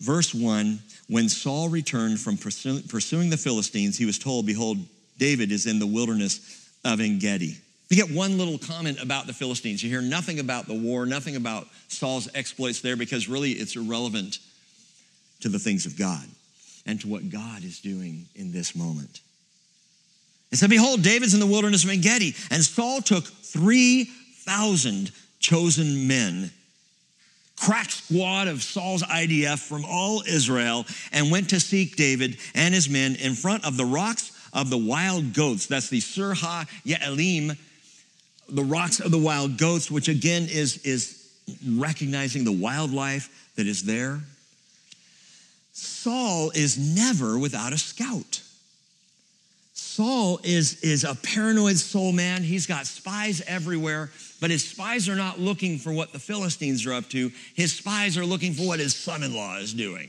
Verse 0.00 0.34
1 0.34 0.80
When 1.08 1.28
Saul 1.28 1.68
returned 1.68 2.18
from 2.18 2.36
pursuing 2.36 3.30
the 3.30 3.36
Philistines, 3.36 3.96
he 3.96 4.04
was 4.04 4.18
told, 4.18 4.46
Behold, 4.46 4.78
David 5.16 5.52
is 5.52 5.66
in 5.66 5.78
the 5.78 5.86
wilderness 5.86 6.68
of 6.84 7.00
Engedi. 7.00 7.56
You 7.88 7.96
get 7.96 8.10
one 8.10 8.36
little 8.36 8.58
comment 8.58 9.00
about 9.00 9.28
the 9.28 9.32
Philistines. 9.32 9.80
You 9.80 9.90
hear 9.90 10.02
nothing 10.02 10.40
about 10.40 10.66
the 10.66 10.74
war, 10.74 11.06
nothing 11.06 11.36
about 11.36 11.68
Saul's 11.86 12.28
exploits 12.34 12.80
there 12.80 12.96
because 12.96 13.28
really 13.28 13.52
it's 13.52 13.76
irrelevant 13.76 14.40
to 15.42 15.48
the 15.48 15.60
things 15.60 15.86
of 15.86 15.96
God 15.96 16.26
and 16.86 17.00
to 17.00 17.08
what 17.08 17.28
God 17.28 17.64
is 17.64 17.80
doing 17.80 18.26
in 18.34 18.52
this 18.52 18.74
moment. 18.74 19.20
It 20.52 20.56
said, 20.56 20.70
Behold, 20.70 21.02
David's 21.02 21.34
in 21.34 21.40
the 21.40 21.46
wilderness 21.46 21.84
of 21.84 21.90
Engedi, 21.90 22.34
and 22.50 22.62
Saul 22.62 23.02
took 23.02 23.24
3,000 23.24 25.10
chosen 25.40 26.06
men, 26.06 26.50
crack 27.56 27.90
squad 27.90 28.48
of 28.48 28.62
Saul's 28.62 29.02
IDF 29.02 29.58
from 29.58 29.84
all 29.84 30.22
Israel, 30.22 30.86
and 31.12 31.30
went 31.30 31.50
to 31.50 31.60
seek 31.60 31.96
David 31.96 32.38
and 32.54 32.72
his 32.72 32.88
men 32.88 33.16
in 33.16 33.34
front 33.34 33.66
of 33.66 33.76
the 33.76 33.84
rocks 33.84 34.32
of 34.52 34.70
the 34.70 34.78
wild 34.78 35.34
goats. 35.34 35.66
That's 35.66 35.90
the 35.90 36.00
Surha 36.00 36.68
Ye'elim, 36.84 37.56
the 38.48 38.64
rocks 38.64 39.00
of 39.00 39.10
the 39.10 39.18
wild 39.18 39.58
goats, 39.58 39.90
which 39.90 40.08
again 40.08 40.46
is, 40.48 40.78
is 40.78 41.28
recognizing 41.66 42.44
the 42.44 42.52
wildlife 42.52 43.50
that 43.56 43.66
is 43.66 43.82
there. 43.82 44.20
Saul 45.76 46.52
is 46.54 46.78
never 46.78 47.38
without 47.38 47.74
a 47.74 47.78
scout. 47.78 48.40
Saul 49.74 50.40
is, 50.42 50.80
is 50.80 51.04
a 51.04 51.14
paranoid 51.14 51.76
soul 51.76 52.12
man. 52.12 52.42
He's 52.42 52.66
got 52.66 52.86
spies 52.86 53.42
everywhere, 53.46 54.10
but 54.40 54.50
his 54.50 54.66
spies 54.66 55.06
are 55.06 55.16
not 55.16 55.38
looking 55.38 55.76
for 55.76 55.92
what 55.92 56.14
the 56.14 56.18
Philistines 56.18 56.86
are 56.86 56.94
up 56.94 57.10
to. 57.10 57.30
His 57.54 57.74
spies 57.74 58.16
are 58.16 58.24
looking 58.24 58.54
for 58.54 58.66
what 58.66 58.80
his 58.80 58.96
son 58.96 59.22
in 59.22 59.34
law 59.34 59.58
is 59.58 59.74
doing. 59.74 60.08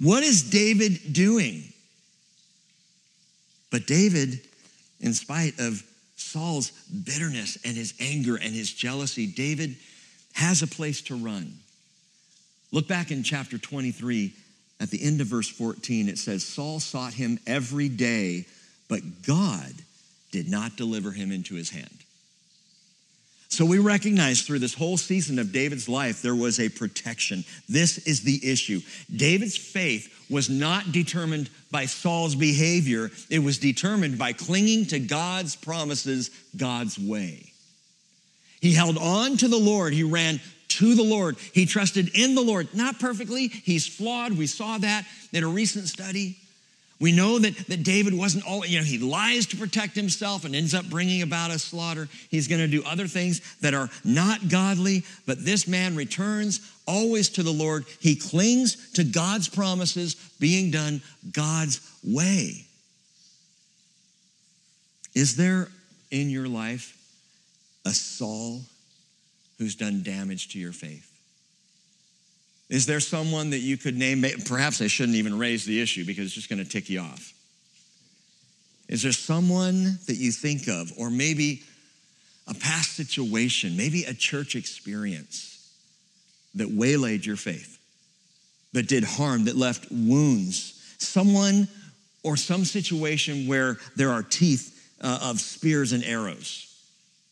What 0.00 0.22
is 0.22 0.48
David 0.48 1.12
doing? 1.12 1.64
But 3.72 3.88
David, 3.88 4.40
in 5.00 5.14
spite 5.14 5.58
of 5.58 5.82
Saul's 6.14 6.70
bitterness 6.70 7.58
and 7.64 7.76
his 7.76 7.92
anger 7.98 8.36
and 8.36 8.54
his 8.54 8.72
jealousy, 8.72 9.26
David 9.26 9.74
has 10.34 10.62
a 10.62 10.68
place 10.68 11.00
to 11.02 11.16
run. 11.16 11.54
Look 12.70 12.86
back 12.86 13.10
in 13.10 13.24
chapter 13.24 13.58
23 13.58 14.32
at 14.80 14.90
the 14.90 15.02
end 15.02 15.20
of 15.20 15.26
verse 15.26 15.48
14, 15.48 16.08
it 16.08 16.18
says, 16.18 16.44
Saul 16.44 16.80
sought 16.80 17.14
him 17.14 17.38
every 17.46 17.88
day, 17.88 18.46
but 18.88 19.22
God 19.26 19.72
did 20.32 20.48
not 20.48 20.76
deliver 20.76 21.12
him 21.12 21.32
into 21.32 21.54
his 21.54 21.70
hand. 21.70 21.88
So 23.48 23.64
we 23.64 23.78
recognize 23.78 24.42
through 24.42 24.58
this 24.58 24.74
whole 24.74 24.96
season 24.96 25.38
of 25.38 25.52
David's 25.52 25.88
life, 25.88 26.20
there 26.20 26.34
was 26.34 26.60
a 26.60 26.68
protection. 26.68 27.44
This 27.68 27.98
is 27.98 28.22
the 28.22 28.40
issue. 28.50 28.80
David's 29.14 29.56
faith 29.56 30.12
was 30.28 30.50
not 30.50 30.92
determined 30.92 31.48
by 31.70 31.86
Saul's 31.86 32.34
behavior, 32.34 33.10
it 33.30 33.38
was 33.38 33.58
determined 33.58 34.18
by 34.18 34.32
clinging 34.32 34.86
to 34.86 34.98
God's 34.98 35.56
promises, 35.56 36.30
God's 36.56 36.98
way. 36.98 37.52
He 38.60 38.72
held 38.72 38.98
on 38.98 39.36
to 39.38 39.48
the 39.48 39.56
Lord. 39.56 39.92
He 39.92 40.02
ran 40.02 40.40
to 40.68 40.94
the 40.94 41.02
Lord. 41.02 41.36
He 41.52 41.66
trusted 41.66 42.10
in 42.14 42.34
the 42.34 42.42
Lord, 42.42 42.68
not 42.74 42.98
perfectly. 42.98 43.48
He's 43.48 43.86
flawed. 43.86 44.32
We 44.32 44.46
saw 44.46 44.78
that 44.78 45.06
in 45.32 45.44
a 45.44 45.48
recent 45.48 45.88
study. 45.88 46.36
We 46.98 47.12
know 47.12 47.38
that, 47.38 47.54
that 47.68 47.82
David 47.82 48.14
wasn't 48.14 48.46
all, 48.46 48.64
you 48.64 48.78
know, 48.78 48.84
he 48.84 48.98
lies 48.98 49.46
to 49.46 49.56
protect 49.56 49.94
himself 49.94 50.44
and 50.46 50.56
ends 50.56 50.74
up 50.74 50.86
bringing 50.86 51.20
about 51.20 51.50
a 51.50 51.58
slaughter. 51.58 52.08
He's 52.30 52.48
going 52.48 52.62
to 52.62 52.68
do 52.68 52.82
other 52.84 53.06
things 53.06 53.40
that 53.60 53.74
are 53.74 53.90
not 54.02 54.48
godly, 54.48 55.04
but 55.26 55.44
this 55.44 55.68
man 55.68 55.94
returns 55.94 56.60
always 56.86 57.28
to 57.30 57.42
the 57.42 57.52
Lord. 57.52 57.84
He 58.00 58.16
clings 58.16 58.92
to 58.92 59.04
God's 59.04 59.48
promises 59.48 60.14
being 60.40 60.70
done 60.70 61.02
God's 61.32 61.80
way. 62.02 62.64
Is 65.14 65.36
there 65.36 65.68
in 66.10 66.30
your 66.30 66.48
life 66.48 66.96
a 67.84 67.90
Saul 67.90 68.62
who's 69.58 69.74
done 69.74 70.02
damage 70.02 70.48
to 70.52 70.58
your 70.58 70.72
faith? 70.72 71.12
Is 72.68 72.86
there 72.86 73.00
someone 73.00 73.50
that 73.50 73.60
you 73.60 73.76
could 73.76 73.96
name? 73.96 74.24
Perhaps 74.44 74.82
I 74.82 74.88
shouldn't 74.88 75.16
even 75.16 75.38
raise 75.38 75.64
the 75.64 75.80
issue 75.80 76.04
because 76.04 76.26
it's 76.26 76.34
just 76.34 76.48
going 76.48 76.62
to 76.62 76.68
tick 76.68 76.90
you 76.90 77.00
off. 77.00 77.32
Is 78.88 79.02
there 79.02 79.12
someone 79.12 79.98
that 80.06 80.16
you 80.16 80.30
think 80.32 80.68
of, 80.68 80.92
or 80.96 81.10
maybe 81.10 81.62
a 82.48 82.54
past 82.54 82.92
situation, 82.96 83.76
maybe 83.76 84.04
a 84.04 84.14
church 84.14 84.54
experience 84.54 85.70
that 86.54 86.70
waylaid 86.70 87.26
your 87.26 87.36
faith, 87.36 87.78
that 88.72 88.88
did 88.88 89.04
harm, 89.04 89.44
that 89.44 89.56
left 89.56 89.86
wounds? 89.90 90.72
Someone 90.98 91.68
or 92.22 92.36
some 92.36 92.64
situation 92.64 93.46
where 93.46 93.78
there 93.94 94.10
are 94.10 94.22
teeth 94.22 94.72
uh, 95.00 95.18
of 95.22 95.40
spears 95.40 95.92
and 95.92 96.02
arrows? 96.04 96.65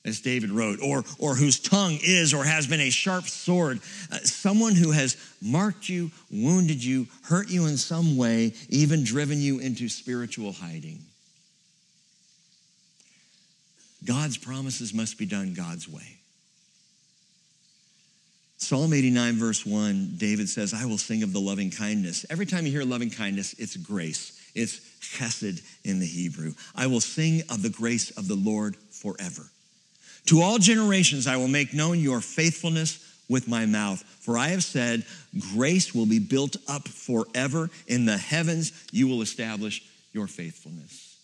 As 0.05 0.21
David 0.21 0.51
wrote, 0.51 0.81
or, 0.83 1.05
or 1.19 1.35
whose 1.35 1.59
tongue 1.59 1.99
is 2.03 2.35
or 2.35 2.45
has 2.45 2.67
been 2.67 2.81
a 2.81 2.91
sharp 2.91 3.25
sword. 3.25 3.81
Uh, 4.13 4.19
someone 4.19 4.75
who 4.75 4.91
has 4.91 5.17
marked 5.41 5.89
you, 5.89 6.11
wounded 6.31 6.83
you, 6.85 7.07
hurt 7.25 7.49
you 7.49 7.67
in 7.67 7.77
some 7.77 8.17
way, 8.17 8.53
even 8.69 9.05
driven 9.05 9.41
you 9.41 9.61
into 9.61 9.89
spiritual 9.89 10.53
hiding. 10.53 11.01
God's 14.05 14.37
promises 14.37 14.93
must 14.93 15.19
be 15.19 15.25
done 15.25 15.55
God's 15.55 15.89
way. 15.89 16.19
Psalm 18.59 18.93
89, 18.93 19.35
verse 19.35 19.67
1, 19.67 20.15
David 20.17 20.49
says, 20.49 20.73
I 20.73 20.87
will 20.87 20.99
sing 20.99 21.23
of 21.23 21.33
the 21.33 21.41
loving 21.41 21.71
kindness. 21.71 22.25
Every 22.31 22.47
time 22.47 22.65
you 22.65 22.73
hear 22.73 22.85
loving 22.85 23.11
kindness, 23.11 23.55
it's 23.59 23.77
grace. 23.77 24.41
It's 24.55 24.81
chesed 25.01 25.63
in 25.85 25.99
the 25.99 26.07
Hebrew. 26.07 26.55
I 26.75 26.87
will 26.87 27.01
sing 27.01 27.43
of 27.51 27.63
the 27.63 27.71
grace 27.71 28.11
of 28.13 28.29
the 28.29 28.37
Lord 28.37 28.77
forever. 28.91 29.51
To 30.27 30.41
all 30.41 30.59
generations, 30.59 31.27
I 31.27 31.37
will 31.37 31.49
make 31.49 31.75
known 31.75 32.01
your 32.01 32.21
faithfulness 32.21 32.99
with 33.29 33.49
my 33.49 33.67
mouth. 33.67 34.03
For 34.21 34.39
I 34.39 34.49
have 34.49 34.65
said, 34.65 35.05
grace 35.55 35.95
will 35.95 36.07
be 36.07 36.19
built 36.19 36.57
up 36.69 36.89
forever. 36.89 37.71
In 37.87 38.07
the 38.07 38.17
heavens, 38.17 38.73
you 38.91 39.07
will 39.07 39.23
establish 39.23 39.83
your 40.13 40.27
faithfulness. 40.27 41.17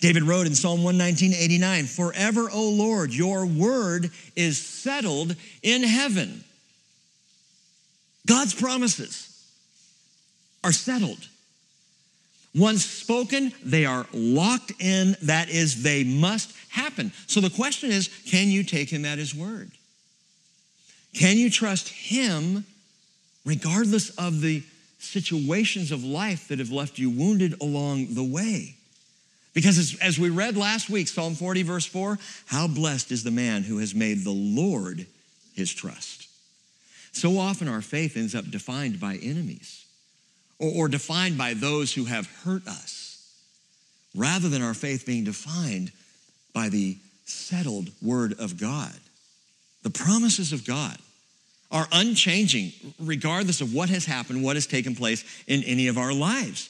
David 0.00 0.22
wrote 0.22 0.46
in 0.46 0.54
Psalm 0.54 0.82
119, 0.82 1.34
89, 1.34 1.84
Forever, 1.84 2.48
O 2.50 2.70
Lord, 2.70 3.12
your 3.12 3.44
word 3.46 4.10
is 4.34 4.58
settled 4.58 5.36
in 5.62 5.82
heaven. 5.82 6.42
God's 8.26 8.54
promises 8.54 9.26
are 10.64 10.72
settled. 10.72 11.28
Once 12.54 12.84
spoken, 12.84 13.52
they 13.64 13.84
are 13.84 14.06
locked 14.12 14.72
in. 14.80 15.16
That 15.22 15.48
is, 15.48 15.82
they 15.82 16.02
must 16.02 16.52
happen. 16.70 17.12
So 17.26 17.40
the 17.40 17.50
question 17.50 17.90
is 17.90 18.08
can 18.26 18.48
you 18.48 18.64
take 18.64 18.90
him 18.90 19.04
at 19.04 19.18
his 19.18 19.34
word? 19.34 19.70
Can 21.14 21.36
you 21.36 21.50
trust 21.50 21.88
him 21.88 22.64
regardless 23.44 24.10
of 24.10 24.40
the 24.40 24.62
situations 24.98 25.92
of 25.92 26.04
life 26.04 26.48
that 26.48 26.58
have 26.58 26.70
left 26.70 26.98
you 26.98 27.10
wounded 27.10 27.54
along 27.60 28.14
the 28.14 28.24
way? 28.24 28.76
Because 29.52 29.98
as, 30.00 30.18
we 30.18 30.30
read 30.30 30.56
last 30.56 30.88
week, 30.88 31.08
Psalm 31.08 31.34
40, 31.34 31.62
verse 31.64 31.86
4, 31.86 32.18
how 32.46 32.68
blessed 32.68 33.10
is 33.10 33.24
the 33.24 33.32
man 33.32 33.62
who 33.62 33.78
has 33.78 33.94
made 33.94 34.22
the 34.22 34.30
Lord 34.30 35.06
his 35.54 35.72
trust. 35.72 36.28
So 37.12 37.38
often 37.38 37.66
our 37.66 37.82
faith 37.82 38.16
ends 38.16 38.36
up 38.36 38.48
defined 38.48 39.00
by 39.00 39.16
enemies 39.16 39.79
or, 40.60 40.84
or 40.84 40.88
defined 40.88 41.36
by 41.36 41.54
those 41.54 41.92
who 41.92 42.04
have 42.04 42.28
hurt 42.44 42.66
us, 42.68 43.32
rather 44.14 44.48
than 44.48 44.62
our 44.62 44.74
faith 44.74 45.04
being 45.06 45.24
defined 45.24 45.90
by 46.52 46.68
the 46.68 46.96
settled 47.24 47.90
word 48.02 48.34
of 48.38 48.60
God. 48.60 48.94
The 49.82 49.90
promises 49.90 50.52
of 50.52 50.64
God 50.66 50.96
are 51.70 51.86
unchanging 51.92 52.72
regardless 52.98 53.60
of 53.60 53.72
what 53.72 53.88
has 53.88 54.04
happened, 54.04 54.42
what 54.42 54.56
has 54.56 54.66
taken 54.66 54.94
place 54.94 55.24
in 55.46 55.62
any 55.64 55.88
of 55.88 55.96
our 55.96 56.12
lives. 56.12 56.68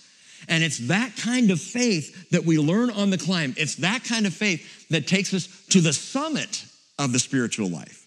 And 0.49 0.63
it's 0.63 0.89
that 0.89 1.17
kind 1.17 1.51
of 1.51 1.61
faith 1.61 2.31
that 2.31 2.45
we 2.45 2.59
learn 2.59 2.91
on 2.91 3.11
the 3.11 3.19
climb. 3.19 3.55
It's 3.57 3.77
that 3.77 4.05
kind 4.05 4.27
of 4.27 4.35
faith 4.35 4.89
that 4.89 5.07
takes 5.07 5.35
us 5.35 5.49
to 5.71 5.81
the 5.81 5.93
summit 5.93 6.65
of 6.99 7.13
the 7.13 7.19
spiritual 7.19 7.69
life. 7.69 8.07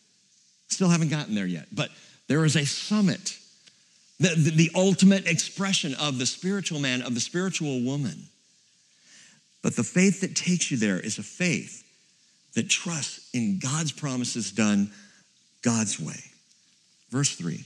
Still 0.68 0.90
haven't 0.90 1.10
gotten 1.10 1.36
there 1.36 1.46
yet, 1.46 1.68
but 1.72 1.90
there 2.28 2.46
is 2.46 2.56
a 2.56 2.66
summit, 2.66 3.38
the, 4.20 4.30
the, 4.30 4.52
the 4.52 4.72
ultimate 4.76 5.28
expression 5.28 5.96
of 5.96 6.20
the 6.20 6.26
spiritual 6.26 6.80
man, 6.80 7.02
of 7.02 7.14
the 7.14 7.20
spiritual 7.20 7.82
woman. 7.82 8.28
But 9.62 9.76
the 9.76 9.84
faith 9.84 10.22
that 10.22 10.36
takes 10.36 10.72
you 10.72 10.78
there 10.78 11.00
is 11.00 11.18
a 11.18 11.24
faith 11.24 11.84
that 12.56 12.70
trusts 12.70 13.30
in 13.34 13.60
God's 13.60 13.92
promises 13.92 14.52
done 14.52 14.92
God's 15.62 16.00
way. 16.00 16.24
Verse 17.10 17.36
3 17.36 17.66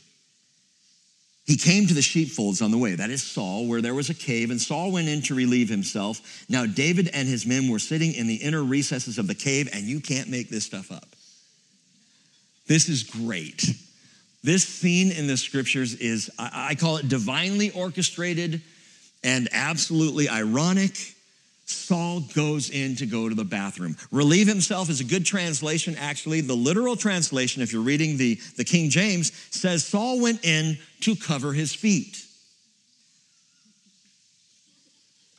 he 1.47 1.55
came 1.55 1.87
to 1.87 1.93
the 1.93 2.01
sheepfolds 2.01 2.61
on 2.61 2.71
the 2.71 2.77
way, 2.77 2.95
that 2.95 3.09
is 3.09 3.23
Saul, 3.23 3.67
where 3.67 3.81
there 3.81 3.95
was 3.95 4.09
a 4.09 4.13
cave, 4.13 4.51
and 4.51 4.59
Saul 4.59 4.91
went 4.91 5.07
in 5.07 5.21
to 5.23 5.33
relieve 5.33 5.69
himself. 5.69 6.45
Now, 6.49 6.65
David 6.65 7.09
and 7.13 7.25
his 7.25 7.45
men 7.45 7.69
were 7.69 7.79
sitting 7.79 8.13
in 8.13 8.27
the 8.27 8.35
inner 8.35 8.61
recesses 8.61 9.17
of 9.17 9.27
the 9.27 9.33
cave, 9.33 9.69
and 9.71 9.85
you 9.85 10.01
can't 10.01 10.27
make 10.27 10.49
this 10.49 10.65
stuff 10.65 10.91
up. 10.91 11.07
This 12.67 12.89
is 12.89 13.03
great. 13.03 13.63
This 14.43 14.63
scene 14.63 15.11
in 15.11 15.27
the 15.27 15.37
scriptures 15.37 15.95
is, 15.95 16.29
I 16.37 16.75
call 16.75 16.97
it 16.97 17.09
divinely 17.09 17.71
orchestrated 17.71 18.61
and 19.23 19.49
absolutely 19.51 20.29
ironic 20.29 21.15
Saul 21.69 22.21
goes 22.33 22.69
in 22.69 22.95
to 22.95 23.05
go 23.05 23.27
to 23.27 23.35
the 23.35 23.43
bathroom. 23.43 23.97
Relieve 24.09 24.47
himself 24.47 24.89
is 24.89 25.01
a 25.01 25.03
good 25.03 25.25
translation, 25.25 25.95
actually. 25.97 26.39
The 26.39 26.55
literal 26.55 26.95
translation, 26.95 27.61
if 27.61 27.73
you're 27.73 27.81
reading 27.81 28.15
the, 28.15 28.35
the 28.55 28.63
King 28.63 28.89
James, 28.89 29.33
says 29.51 29.85
Saul 29.85 30.21
went 30.21 30.45
in 30.45 30.77
to 31.01 31.15
cover 31.15 31.51
his 31.51 31.73
feet. 31.73 32.25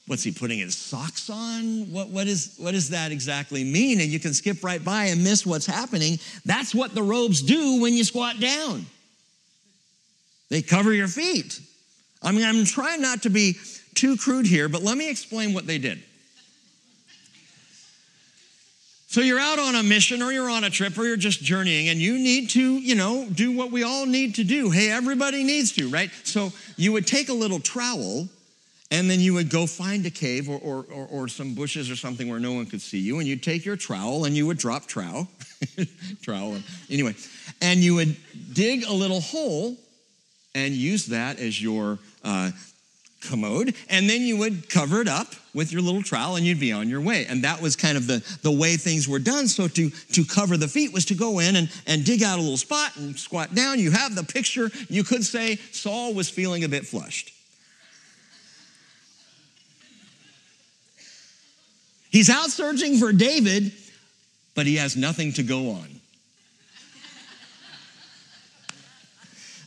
What's 0.09 0.23
he 0.23 0.33
putting 0.33 0.59
his 0.59 0.75
socks 0.75 1.29
on? 1.29 1.92
What, 1.92 2.09
what, 2.09 2.27
is, 2.27 2.55
what 2.57 2.73
does 2.73 2.88
that 2.90 3.12
exactly 3.12 3.62
mean? 3.62 4.01
And 4.01 4.09
you 4.09 4.18
can 4.18 4.33
skip 4.33 4.64
right 4.64 4.83
by 4.83 5.05
and 5.05 5.23
miss 5.23 5.44
what's 5.44 5.66
happening. 5.66 6.18
That's 6.47 6.75
what 6.75 6.94
the 6.94 7.03
robes 7.03 7.42
do 7.42 7.83
when 7.83 7.92
you 7.92 8.05
squat 8.05 8.40
down. 8.40 8.87
They 10.49 10.62
cover 10.62 10.94
your 10.94 11.09
feet. 11.09 11.61
I 12.23 12.33
mean, 12.33 12.47
I'm 12.47 12.64
trying 12.64 13.03
not 13.03 13.25
to 13.25 13.31
be 13.31 13.57
too 13.94 14.16
crude 14.16 14.47
here, 14.47 14.71
but 14.71 14.83
let 14.83 14.97
me 14.97 15.11
explain 15.11 15.53
what 15.53 15.66
they 15.66 15.77
did. 15.77 16.03
So 19.09 19.21
you're 19.21 19.40
out 19.40 19.59
on 19.59 19.75
a 19.75 19.83
mission 19.83 20.23
or 20.23 20.33
you're 20.33 20.49
on 20.49 20.64
a 20.64 20.71
trip 20.71 20.97
or 20.97 21.05
you're 21.05 21.18
just 21.18 21.42
journeying 21.42 21.90
and 21.90 21.99
you 21.99 22.18
need 22.18 22.49
to, 22.51 22.79
you 22.79 22.94
know, 22.94 23.29
do 23.31 23.55
what 23.55 23.71
we 23.71 23.83
all 23.83 24.07
need 24.07 24.37
to 24.37 24.44
do. 24.44 24.71
Hey, 24.71 24.90
everybody 24.90 25.44
needs 25.44 25.73
to, 25.73 25.90
right? 25.90 26.11
So 26.25 26.51
you 26.79 26.92
would 26.92 27.07
take 27.07 27.29
a 27.29 27.35
little 27.35 27.61
trowel 27.61 28.29
and 28.90 29.11
then 29.11 29.20
you 29.20 29.35
would 29.35 29.51
go 29.51 29.66
find 29.66 30.05
a 30.07 30.11
cave 30.11 30.48
or, 30.48 30.59
or, 30.59 30.87
or, 30.92 31.07
or 31.07 31.29
some 31.29 31.55
bushes 31.55 31.90
or 31.90 31.96
something 31.96 32.29
where 32.29 32.40
no 32.40 32.53
one 32.53 32.66
could 32.66 32.81
see 32.81 32.98
you 32.98 33.18
and 33.18 33.29
you'd 33.29 33.42
take 33.42 33.64
your 33.64 33.77
trowel 33.77 34.24
and 34.24 34.37
you 34.37 34.46
would 34.46 34.59
drop 34.59 34.87
trowel, 34.87 35.29
trowel, 36.22 36.57
anyway, 36.90 37.14
and 37.61 37.81
you 37.81 37.94
would 37.94 38.16
dig 38.53 38.85
a 38.87 38.92
little 38.92 39.20
hole 39.20 39.77
and 40.55 40.74
use 40.74 41.07
that 41.07 41.38
as 41.38 41.61
your 41.61 41.98
uh, 42.24 42.51
commode, 43.20 43.74
and 43.90 44.09
then 44.09 44.22
you 44.22 44.37
would 44.37 44.68
cover 44.70 45.01
it 45.01 45.09
up 45.09 45.35
with 45.55 45.72
your 45.72 45.83
little 45.83 46.03
trowel 46.03 46.37
and 46.37 46.46
you'd 46.46 46.61
be 46.61 46.72
on 46.72 46.88
your 46.88 47.01
way. 47.01 47.27
And 47.27 47.42
that 47.44 47.61
was 47.61 47.74
kind 47.77 47.96
of 47.96 48.07
the, 48.07 48.24
the 48.42 48.53
way 48.53 48.77
things 48.77 49.09
were 49.09 49.18
done. 49.18 49.48
So 49.48 49.68
to, 49.68 49.90
to 49.90 50.24
cover 50.24 50.57
the 50.57 50.68
feet 50.68 50.92
was 50.92 51.05
to 51.07 51.14
go 51.14 51.40
in 51.40 51.57
and, 51.57 51.70
and 51.87 52.05
dig 52.05 52.22
out 52.22 52.38
a 52.38 52.42
little 52.42 52.57
spot 52.57 52.96
and 52.96 53.18
squat 53.18 53.55
down. 53.55 53.79
You 53.79 53.90
have 53.90 54.14
the 54.14 54.24
picture. 54.24 54.70
You 54.88 55.05
could 55.05 55.24
say 55.24 55.57
Saul 55.57 56.14
was 56.14 56.31
feeling 56.31 56.64
a 56.64 56.68
bit 56.68 56.87
flushed. 56.87 57.33
He's 62.11 62.31
out 62.31 62.51
searching 62.51 62.97
for 62.97 63.12
David, 63.12 63.73
but 64.55 64.66
he 64.66 64.77
has 64.77 64.97
nothing 64.97 65.33
to 65.35 65.42
go 65.42 65.71
on. 65.71 65.88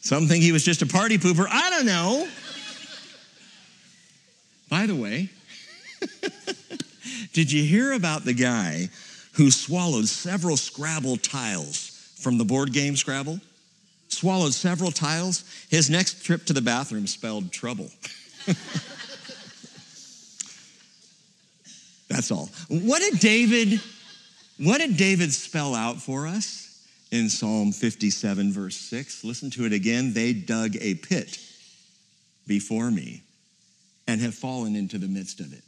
Some 0.01 0.27
think 0.27 0.43
he 0.43 0.51
was 0.51 0.65
just 0.65 0.81
a 0.81 0.87
party 0.87 1.17
pooper. 1.17 1.45
I 1.49 1.69
don't 1.69 1.85
know. 1.85 2.27
By 4.69 4.87
the 4.87 4.95
way, 4.95 5.29
did 7.33 7.51
you 7.51 7.63
hear 7.63 7.93
about 7.93 8.25
the 8.25 8.33
guy 8.33 8.89
who 9.33 9.51
swallowed 9.51 10.07
several 10.07 10.57
Scrabble 10.57 11.17
tiles 11.17 12.13
from 12.19 12.37
the 12.37 12.45
board 12.45 12.73
game 12.73 12.95
Scrabble? 12.95 13.39
Swallowed 14.07 14.53
several 14.53 14.91
tiles. 14.91 15.43
His 15.69 15.89
next 15.89 16.25
trip 16.25 16.45
to 16.45 16.53
the 16.53 16.61
bathroom 16.61 17.05
spelled 17.05 17.51
trouble. 17.51 17.89
That's 22.11 22.31
all. 22.31 22.49
What 22.67 23.01
did 23.01 23.19
David 23.19 23.79
what 24.61 24.77
did 24.77 24.95
David 24.95 25.33
spell 25.33 25.73
out 25.73 25.97
for 25.97 26.27
us 26.27 26.85
in 27.09 27.29
Psalm 27.29 27.71
57 27.71 28.53
verse 28.53 28.75
6? 28.75 29.23
Listen 29.23 29.49
to 29.51 29.65
it 29.65 29.73
again. 29.73 30.13
They 30.13 30.33
dug 30.33 30.75
a 30.79 30.95
pit 30.95 31.39
before 32.45 32.91
me 32.91 33.23
and 34.07 34.21
have 34.21 34.35
fallen 34.35 34.75
into 34.75 34.99
the 34.99 35.07
midst 35.07 35.39
of 35.39 35.51
it. 35.51 35.63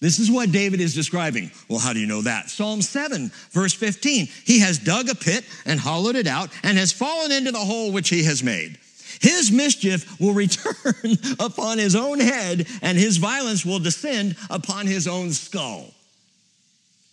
This 0.00 0.18
is 0.18 0.30
what 0.30 0.50
David 0.50 0.80
is 0.80 0.94
describing. 0.94 1.50
Well, 1.68 1.78
how 1.78 1.92
do 1.92 2.00
you 2.00 2.08
know 2.08 2.22
that? 2.22 2.50
Psalm 2.50 2.82
7, 2.82 3.30
verse 3.52 3.72
15. 3.72 4.26
He 4.44 4.58
has 4.58 4.78
dug 4.78 5.08
a 5.08 5.14
pit 5.14 5.44
and 5.64 5.78
hollowed 5.78 6.16
it 6.16 6.26
out 6.26 6.50
and 6.64 6.76
has 6.76 6.92
fallen 6.92 7.30
into 7.30 7.52
the 7.52 7.58
hole 7.58 7.92
which 7.92 8.08
he 8.08 8.24
has 8.24 8.42
made. 8.42 8.78
His 9.22 9.52
mischief 9.52 10.20
will 10.20 10.34
return 10.34 11.16
upon 11.40 11.78
his 11.78 11.94
own 11.94 12.18
head, 12.18 12.66
and 12.82 12.98
his 12.98 13.18
violence 13.18 13.64
will 13.64 13.78
descend 13.78 14.36
upon 14.50 14.86
his 14.86 15.06
own 15.06 15.30
skull. 15.30 15.86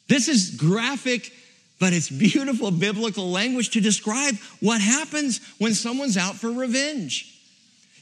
This 0.07 0.27
is 0.27 0.49
graphic, 0.49 1.31
but 1.79 1.93
it's 1.93 2.09
beautiful 2.09 2.71
biblical 2.71 3.29
language 3.29 3.69
to 3.69 3.79
describe 3.79 4.35
what 4.59 4.81
happens 4.81 5.39
when 5.59 5.75
someone's 5.75 6.17
out 6.17 6.35
for 6.35 6.51
revenge. 6.51 7.35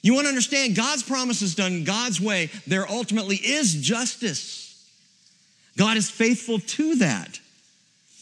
You 0.01 0.13
want 0.13 0.23
to 0.25 0.29
understand 0.29 0.75
God's 0.75 1.03
promises 1.03 1.53
done 1.53 1.83
God's 1.83 2.21
way, 2.21 2.49
there 2.65 2.89
ultimately 2.89 3.35
is 3.35 3.73
justice. 3.75 4.63
God 5.75 5.97
is 5.97 6.09
faithful 6.09 6.59
to 6.59 6.95
that. 6.95 7.39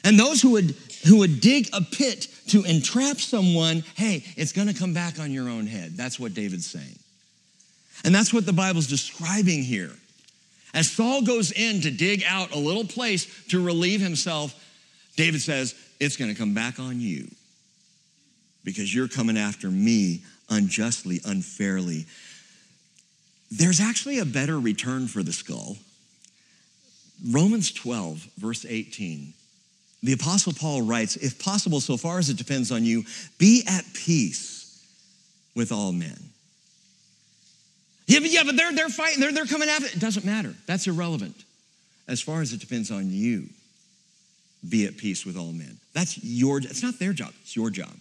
And 0.03 0.19
those 0.19 0.41
who 0.41 0.51
would 0.51 0.75
who 1.07 1.17
would 1.17 1.39
dig 1.41 1.69
a 1.73 1.81
pit 1.81 2.27
to 2.47 2.63
entrap 2.63 3.17
someone, 3.17 3.83
hey, 3.95 4.23
it's 4.37 4.51
going 4.51 4.67
to 4.67 4.73
come 4.73 4.93
back 4.93 5.19
on 5.19 5.31
your 5.31 5.49
own 5.49 5.65
head. 5.67 5.97
That's 5.97 6.19
what 6.19 6.33
David's 6.33 6.65
saying. 6.65 6.99
And 8.03 8.13
that's 8.13 8.33
what 8.33 8.45
the 8.45 8.53
Bible's 8.53 8.87
describing 8.87 9.63
here. 9.63 9.91
As 10.73 10.91
Saul 10.91 11.21
goes 11.23 11.51
in 11.51 11.81
to 11.81 11.91
dig 11.91 12.23
out 12.27 12.53
a 12.53 12.59
little 12.59 12.83
place 12.83 13.27
to 13.47 13.63
relieve 13.63 14.01
himself, 14.01 14.53
David 15.15 15.41
says, 15.41 15.73
it's 15.99 16.17
going 16.17 16.29
to 16.29 16.37
come 16.37 16.53
back 16.53 16.79
on 16.79 16.99
you 16.99 17.27
because 18.63 18.93
you're 18.93 19.07
coming 19.07 19.37
after 19.37 19.69
me 19.69 20.21
unjustly, 20.49 21.21
unfairly. 21.25 22.05
There's 23.49 23.79
actually 23.79 24.19
a 24.19 24.25
better 24.25 24.59
return 24.59 25.07
for 25.07 25.23
the 25.23 25.31
skull. 25.31 25.77
Romans 27.31 27.71
12, 27.71 28.27
verse 28.37 28.65
18. 28.67 29.33
The 30.05 30.13
Apostle 30.13 30.53
Paul 30.53 30.83
writes, 30.83 31.15
If 31.15 31.39
possible, 31.39 31.81
so 31.81 31.97
far 31.97 32.19
as 32.19 32.29
it 32.29 32.37
depends 32.37 32.71
on 32.71 32.85
you, 32.85 33.03
be 33.39 33.63
at 33.67 33.83
peace 33.93 34.85
with 35.55 35.71
all 35.71 35.91
men. 35.91 36.17
Yeah, 38.05 38.19
but, 38.19 38.29
yeah, 38.29 38.43
but 38.45 38.55
they're, 38.55 38.71
they're 38.71 38.89
fighting, 38.89 39.19
they're, 39.19 39.31
they're 39.31 39.47
coming 39.47 39.67
after 39.67 39.87
it. 39.87 39.95
It 39.95 39.99
doesn't 39.99 40.23
matter. 40.23 40.53
That's 40.67 40.85
irrelevant. 40.85 41.43
as 42.07 42.21
far 42.21 42.41
as 42.41 42.53
it 42.53 42.59
depends 42.59 42.91
on 42.91 43.09
you, 43.09 43.49
be 44.69 44.85
at 44.85 44.95
peace 44.95 45.25
with 45.25 45.37
all 45.37 45.51
men. 45.51 45.75
That's 45.93 46.23
your, 46.23 46.59
it's 46.59 46.83
not 46.83 46.99
their 46.99 47.13
job, 47.13 47.33
it's 47.41 47.55
your 47.55 47.71
job. 47.71 47.93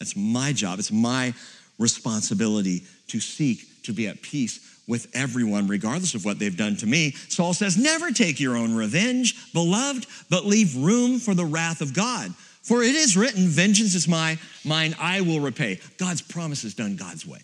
That's 0.00 0.16
my 0.16 0.52
job. 0.52 0.80
It's 0.80 0.92
my 0.92 1.34
responsibility 1.78 2.82
to 3.08 3.20
seek 3.20 3.84
to 3.84 3.92
be 3.92 4.08
at 4.08 4.20
peace 4.22 4.58
with 4.86 5.08
everyone, 5.14 5.66
regardless 5.66 6.14
of 6.14 6.24
what 6.24 6.38
they've 6.38 6.56
done 6.56 6.76
to 6.76 6.86
me. 6.86 7.12
Saul 7.28 7.54
says, 7.54 7.76
Never 7.76 8.10
take 8.12 8.38
your 8.38 8.56
own 8.56 8.74
revenge, 8.74 9.52
beloved, 9.52 10.06
but 10.30 10.44
leave 10.44 10.76
room 10.76 11.18
for 11.18 11.34
the 11.34 11.44
wrath 11.44 11.80
of 11.80 11.94
God. 11.94 12.32
For 12.62 12.82
it 12.82 12.94
is 12.94 13.16
written, 13.16 13.46
Vengeance 13.46 13.94
is 13.94 14.08
my, 14.08 14.38
mine, 14.64 14.94
I 15.00 15.20
will 15.20 15.40
repay. 15.40 15.80
God's 15.98 16.22
promise 16.22 16.64
is 16.64 16.74
done 16.74 16.96
God's 16.96 17.26
way. 17.26 17.40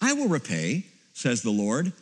I 0.00 0.14
will 0.14 0.28
repay, 0.28 0.84
says 1.14 1.42
the 1.42 1.50
Lord. 1.50 1.92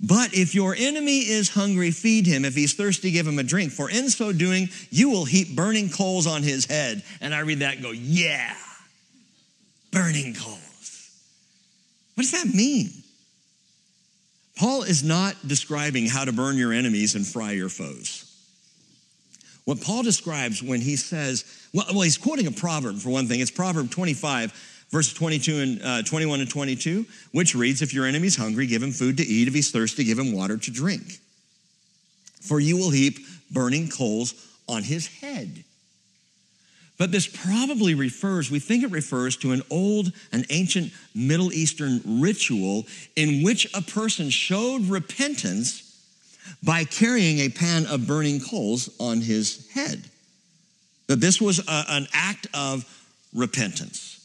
But 0.00 0.34
if 0.34 0.54
your 0.54 0.74
enemy 0.74 1.20
is 1.20 1.48
hungry, 1.48 1.90
feed 1.90 2.26
him. 2.26 2.44
If 2.44 2.54
he's 2.54 2.74
thirsty, 2.74 3.10
give 3.10 3.26
him 3.26 3.38
a 3.38 3.42
drink. 3.42 3.72
For 3.72 3.88
in 3.88 4.10
so 4.10 4.32
doing, 4.32 4.68
you 4.90 5.08
will 5.08 5.24
heap 5.24 5.54
burning 5.54 5.88
coals 5.88 6.26
on 6.26 6.42
his 6.42 6.66
head. 6.66 7.02
And 7.20 7.34
I 7.34 7.40
read 7.40 7.60
that 7.60 7.74
and 7.74 7.82
go, 7.82 7.90
yeah, 7.90 8.54
burning 9.92 10.34
coals. 10.34 11.10
What 12.14 12.22
does 12.22 12.32
that 12.32 12.54
mean? 12.54 12.90
Paul 14.56 14.82
is 14.84 15.02
not 15.02 15.34
describing 15.46 16.06
how 16.06 16.24
to 16.24 16.32
burn 16.32 16.56
your 16.56 16.72
enemies 16.72 17.14
and 17.14 17.26
fry 17.26 17.52
your 17.52 17.68
foes. 17.68 18.30
What 19.64 19.80
Paul 19.80 20.02
describes 20.02 20.62
when 20.62 20.80
he 20.80 20.96
says, 20.96 21.44
well, 21.72 21.86
well 21.90 22.02
he's 22.02 22.18
quoting 22.18 22.46
a 22.46 22.52
proverb 22.52 22.98
for 22.98 23.10
one 23.10 23.26
thing. 23.26 23.40
It's 23.40 23.50
Proverb 23.50 23.90
25, 23.90 24.52
verse 24.90 25.12
22 25.12 25.58
and 25.58 25.82
uh, 25.82 26.02
21 26.02 26.40
and 26.40 26.50
22, 26.50 27.06
which 27.32 27.54
reads, 27.54 27.82
If 27.82 27.94
your 27.94 28.06
enemy's 28.06 28.36
hungry, 28.36 28.66
give 28.66 28.82
him 28.82 28.92
food 28.92 29.16
to 29.16 29.24
eat. 29.24 29.48
If 29.48 29.54
he's 29.54 29.70
thirsty, 29.70 30.04
give 30.04 30.18
him 30.18 30.32
water 30.32 30.56
to 30.56 30.70
drink. 30.70 31.18
For 32.42 32.60
you 32.60 32.76
will 32.76 32.90
heap 32.90 33.18
burning 33.50 33.88
coals 33.88 34.34
on 34.68 34.82
his 34.82 35.06
head. 35.06 35.64
But 36.96 37.10
this 37.10 37.26
probably 37.26 37.94
refers, 37.94 38.50
we 38.50 38.60
think 38.60 38.84
it 38.84 38.90
refers 38.90 39.36
to 39.38 39.52
an 39.52 39.62
old, 39.68 40.12
an 40.32 40.44
ancient 40.50 40.92
Middle 41.14 41.52
Eastern 41.52 42.00
ritual 42.04 42.86
in 43.16 43.42
which 43.42 43.66
a 43.74 43.82
person 43.82 44.30
showed 44.30 44.82
repentance 44.82 45.84
by 46.62 46.84
carrying 46.84 47.40
a 47.40 47.48
pan 47.48 47.86
of 47.86 48.06
burning 48.06 48.40
coals 48.40 48.90
on 49.00 49.20
his 49.20 49.68
head. 49.72 50.04
That 51.08 51.20
this 51.20 51.40
was 51.40 51.58
a, 51.58 51.84
an 51.88 52.06
act 52.12 52.46
of 52.54 52.84
repentance. 53.34 54.20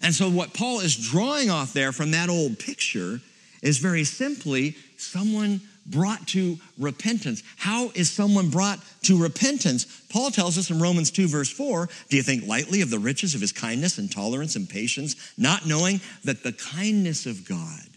And 0.00 0.14
so, 0.14 0.30
what 0.30 0.54
Paul 0.54 0.80
is 0.80 0.96
drawing 0.96 1.50
off 1.50 1.72
there 1.72 1.92
from 1.92 2.12
that 2.12 2.28
old 2.28 2.58
picture 2.58 3.20
is 3.62 3.78
very 3.78 4.04
simply 4.04 4.76
someone 4.98 5.60
brought 5.86 6.26
to 6.28 6.58
repentance. 6.78 7.42
How 7.56 7.90
is 7.94 8.10
someone 8.10 8.50
brought 8.50 8.80
to 9.02 9.20
repentance? 9.20 9.84
Paul 10.08 10.30
tells 10.30 10.58
us 10.58 10.70
in 10.70 10.80
Romans 10.80 11.10
2, 11.10 11.28
verse 11.28 11.50
4 11.50 11.88
Do 12.08 12.16
you 12.16 12.22
think 12.22 12.46
lightly 12.46 12.80
of 12.80 12.90
the 12.90 12.98
riches 12.98 13.34
of 13.34 13.40
his 13.40 13.52
kindness 13.52 13.98
and 13.98 14.10
tolerance 14.10 14.56
and 14.56 14.68
patience, 14.68 15.16
not 15.36 15.66
knowing 15.66 16.00
that 16.24 16.42
the 16.42 16.52
kindness 16.52 17.26
of 17.26 17.46
God 17.46 17.88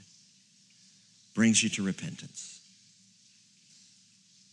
brings 1.34 1.64
you 1.64 1.70
to 1.70 1.84
repentance? 1.84 2.47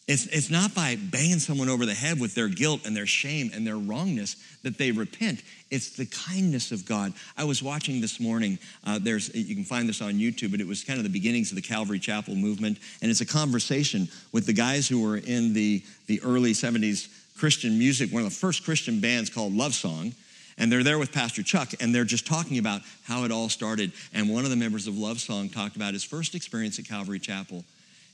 It's, 0.07 0.27
it's 0.27 0.51
not 0.51 0.75
by 0.75 0.97
banging 0.97 1.39
someone 1.39 1.71
over 1.71 1.87
the 1.87 1.95
head 1.95 2.21
with 2.21 2.35
their 2.35 2.49
guilt 2.49 2.83
and 2.85 2.95
their 2.95 3.07
shame 3.07 3.51
and 3.55 3.67
their 3.67 3.79
wrongness 3.79 4.37
that 4.63 4.77
they 4.77 4.93
repent. 4.93 5.43
It's 5.71 5.97
the 5.97 6.05
kindness 6.05 6.73
of 6.73 6.85
God. 6.85 7.15
I 7.39 7.45
was 7.45 7.63
watching 7.63 8.03
this 8.03 8.21
morning, 8.21 8.59
uh, 8.87 8.99
there's, 9.01 9.35
you 9.35 9.55
can 9.55 9.65
find 9.65 9.89
this 9.89 10.03
on 10.03 10.15
YouTube, 10.15 10.51
but 10.51 10.61
it 10.61 10.67
was 10.67 10.85
kind 10.85 10.99
of 10.99 11.05
the 11.05 11.11
beginnings 11.11 11.53
of 11.53 11.57
the 11.57 11.63
Calvary 11.63 11.99
Chapel 11.99 12.35
movement. 12.35 12.79
And 13.01 13.11
it's 13.11 13.23
a 13.23 13.27
conversation 13.27 14.09
with 14.31 14.45
the 14.45 14.53
guys 14.53 14.87
who 14.87 15.01
were 15.01 15.17
in 15.17 15.55
the, 15.55 15.83
the 16.07 16.21
early 16.23 16.53
70s 16.53 17.09
Christian 17.39 17.79
music, 17.79 18.13
one 18.13 18.25
of 18.25 18.29
the 18.29 18.35
first 18.35 18.63
Christian 18.63 19.01
bands 19.01 19.31
called 19.31 19.55
Love 19.55 19.75
Song. 19.75 20.13
And 20.59 20.71
they're 20.71 20.85
there 20.85 20.99
with 20.99 21.13
Pastor 21.13 21.43
Chuck, 21.43 21.71
and 21.81 21.95
they're 21.95 22.05
just 22.05 22.27
talking 22.27 22.59
about 22.59 22.83
how 23.05 23.25
it 23.25 23.33
all 23.33 23.49
started. 23.49 23.91
And 24.13 24.29
one 24.29 24.45
of 24.45 24.51
the 24.51 24.57
members 24.57 24.87
of 24.87 24.97
Love 24.99 25.19
Song 25.19 25.49
talked 25.49 25.77
about 25.77 25.95
his 25.95 26.05
first 26.05 26.35
experience 26.35 26.79
at 26.79 26.85
Calvary 26.85 27.19
Chapel. 27.19 27.65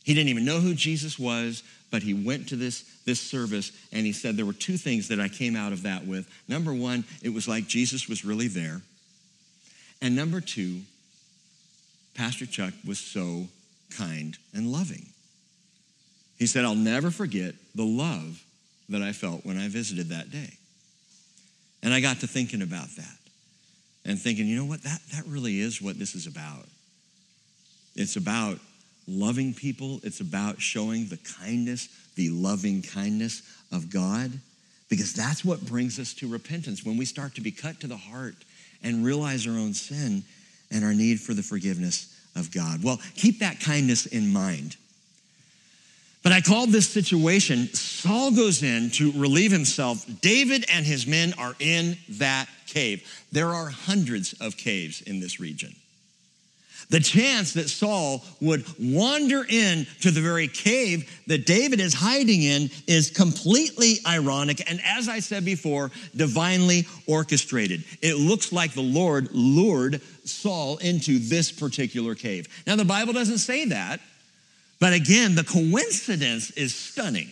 He 0.04 0.14
didn't 0.14 0.30
even 0.30 0.44
know 0.44 0.60
who 0.60 0.74
Jesus 0.74 1.18
was, 1.18 1.62
but 1.90 2.02
he 2.02 2.14
went 2.14 2.48
to 2.48 2.56
this, 2.56 2.84
this 3.04 3.20
service 3.20 3.72
and 3.92 4.06
he 4.06 4.12
said 4.12 4.36
there 4.36 4.46
were 4.46 4.52
two 4.52 4.76
things 4.76 5.08
that 5.08 5.20
I 5.20 5.28
came 5.28 5.56
out 5.56 5.72
of 5.72 5.82
that 5.82 6.06
with. 6.06 6.28
Number 6.48 6.72
one, 6.72 7.04
it 7.22 7.30
was 7.30 7.48
like 7.48 7.66
Jesus 7.66 8.08
was 8.08 8.24
really 8.24 8.48
there. 8.48 8.80
And 10.00 10.16
number 10.16 10.40
two, 10.40 10.80
Pastor 12.14 12.46
Chuck 12.46 12.72
was 12.86 12.98
so 12.98 13.48
kind 13.90 14.36
and 14.54 14.72
loving. 14.72 15.06
He 16.38 16.46
said, 16.46 16.64
I'll 16.64 16.74
never 16.74 17.10
forget 17.10 17.54
the 17.74 17.84
love 17.84 18.42
that 18.88 19.02
I 19.02 19.12
felt 19.12 19.44
when 19.44 19.58
I 19.58 19.68
visited 19.68 20.08
that 20.08 20.30
day. 20.30 20.54
And 21.82 21.92
I 21.92 22.00
got 22.00 22.20
to 22.20 22.26
thinking 22.26 22.62
about 22.62 22.88
that 22.96 23.16
and 24.04 24.18
thinking, 24.18 24.46
you 24.46 24.56
know 24.56 24.64
what, 24.64 24.82
that, 24.82 25.00
that 25.12 25.24
really 25.26 25.60
is 25.60 25.82
what 25.82 25.98
this 25.98 26.14
is 26.14 26.26
about. 26.26 26.66
It's 27.94 28.16
about 28.16 28.58
loving 29.06 29.54
people, 29.54 30.00
it's 30.02 30.20
about 30.20 30.60
showing 30.60 31.06
the 31.06 31.18
kindness, 31.38 31.88
the 32.16 32.30
loving 32.30 32.82
kindness 32.82 33.42
of 33.72 33.90
God, 33.90 34.32
because 34.88 35.12
that's 35.12 35.44
what 35.44 35.64
brings 35.66 35.98
us 35.98 36.14
to 36.14 36.28
repentance. 36.28 36.84
When 36.84 36.96
we 36.96 37.04
start 37.04 37.34
to 37.36 37.40
be 37.40 37.50
cut 37.50 37.80
to 37.80 37.86
the 37.86 37.96
heart 37.96 38.34
and 38.82 39.04
realize 39.04 39.46
our 39.46 39.54
own 39.54 39.74
sin 39.74 40.24
and 40.70 40.84
our 40.84 40.94
need 40.94 41.20
for 41.20 41.34
the 41.34 41.42
forgiveness 41.42 42.16
of 42.36 42.52
God. 42.52 42.82
Well, 42.82 43.00
keep 43.14 43.40
that 43.40 43.60
kindness 43.60 44.06
in 44.06 44.32
mind. 44.32 44.76
But 46.22 46.32
I 46.32 46.40
called 46.40 46.70
this 46.70 46.88
situation 46.88 47.68
Saul 47.68 48.30
goes 48.30 48.62
in 48.62 48.90
to 48.90 49.12
relieve 49.12 49.52
himself. 49.52 50.04
David 50.20 50.66
and 50.70 50.84
his 50.84 51.06
men 51.06 51.34
are 51.38 51.54
in 51.58 51.96
that 52.10 52.46
cave. 52.66 53.06
There 53.32 53.48
are 53.48 53.68
hundreds 53.68 54.34
of 54.34 54.56
caves 54.56 55.00
in 55.02 55.20
this 55.20 55.40
region. 55.40 55.74
The 56.90 57.00
chance 57.00 57.53
that 57.55 57.70
Saul 57.70 58.24
would 58.40 58.64
wander 58.79 59.46
in 59.48 59.87
to 60.00 60.11
the 60.11 60.20
very 60.20 60.48
cave 60.48 61.09
that 61.29 61.46
David 61.46 61.81
is 61.81 61.94
hiding 61.94 62.42
in 62.42 62.68
is 62.87 63.11
completely 63.11 63.98
ironic 64.07 64.68
and 64.68 64.81
as 64.85 65.09
I 65.09 65.20
said 65.20 65.44
before, 65.44 65.90
divinely 66.16 66.87
orchestrated. 67.07 67.85
It 68.03 68.16
looks 68.16 68.53
like 68.53 68.72
the 68.72 68.83
Lord 68.83 69.29
lured 69.33 70.03
Saul 70.24 70.79
into 70.79 71.18
this 71.18 71.53
particular 71.53 72.14
cave. 72.14 72.48
Now 72.66 72.76
the 72.76 72.85
Bible 72.85 73.12
doesn't 73.12 73.38
say 73.38 73.66
that, 73.66 74.00
but 74.81 74.92
again, 74.92 75.35
the 75.37 75.44
coincidence 75.44 76.50
is 76.53 76.74
stunning. 76.74 77.29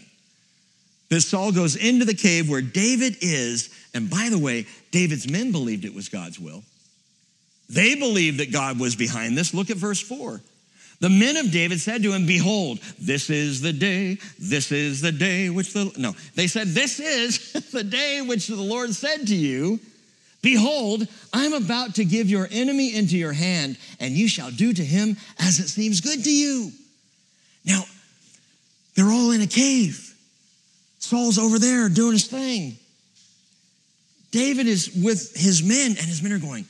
That 1.09 1.23
Saul 1.23 1.53
goes 1.53 1.75
into 1.75 2.05
the 2.05 2.14
cave 2.14 2.51
where 2.51 2.61
David 2.61 3.16
is, 3.23 3.71
and 3.94 4.11
by 4.11 4.29
the 4.31 4.38
way, 4.38 4.66
David's 4.90 5.29
men 5.29 5.53
believed 5.53 5.87
it 5.87 5.94
was 5.94 6.09
God's 6.09 6.38
will. 6.38 6.62
They 7.68 7.94
believed 7.94 8.40
that 8.40 8.52
God 8.52 8.81
was 8.81 8.96
behind 8.96 9.37
this. 9.37 9.52
Look 9.52 9.70
at 9.70 9.76
verse 9.76 10.00
4. 10.00 10.40
The 11.00 11.09
men 11.09 11.37
of 11.37 11.52
David 11.52 11.81
said 11.81 12.02
to 12.02 12.12
him, 12.12 12.26
Behold, 12.26 12.81
this 12.98 13.31
is 13.31 13.61
the 13.61 13.72
day, 13.72 14.18
this 14.38 14.72
is 14.72 15.00
the 15.00 15.12
day 15.12 15.48
which 15.48 15.72
the, 15.72 15.92
no, 15.96 16.14
they 16.35 16.48
said, 16.48 16.68
This 16.68 16.98
is 16.98 17.52
the 17.72 17.85
day 17.85 18.20
which 18.20 18.48
the 18.48 18.57
Lord 18.57 18.92
said 18.94 19.26
to 19.28 19.35
you, 19.35 19.78
Behold, 20.42 21.07
I'm 21.33 21.52
about 21.52 21.96
to 21.96 22.04
give 22.04 22.28
your 22.28 22.48
enemy 22.50 22.94
into 22.94 23.16
your 23.16 23.33
hand, 23.33 23.76
and 24.00 24.14
you 24.14 24.28
shall 24.28 24.50
do 24.50 24.72
to 24.72 24.85
him 24.85 25.16
as 25.38 25.59
it 25.59 25.68
seems 25.68 26.00
good 26.00 26.24
to 26.24 26.33
you. 26.33 26.70
Now, 27.64 27.83
they're 28.94 29.11
all 29.11 29.31
in 29.33 29.40
a 29.40 29.46
cave. 29.46 30.14
Saul's 30.98 31.38
over 31.38 31.59
there 31.59 31.88
doing 31.88 32.12
his 32.12 32.26
thing. 32.26 32.76
David 34.31 34.66
is 34.66 34.90
with 34.94 35.37
his 35.37 35.62
men, 35.62 35.90
and 35.90 35.98
his 35.98 36.22
men 36.22 36.33
are 36.33 36.38
going, 36.38 36.66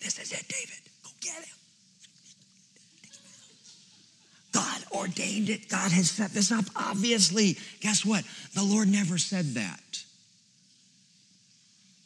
this 0.00 0.18
is 0.18 0.32
it, 0.32 0.46
David. 0.48 0.78
Go 1.02 1.10
get 1.20 1.36
him. 1.36 1.58
God 4.52 4.84
ordained 4.92 5.50
it. 5.50 5.68
God 5.68 5.92
has 5.92 6.10
set 6.10 6.30
this 6.30 6.50
up, 6.50 6.64
obviously. 6.74 7.58
Guess 7.80 8.04
what? 8.04 8.24
The 8.54 8.62
Lord 8.62 8.88
never 8.88 9.18
said 9.18 9.54
that. 9.54 10.04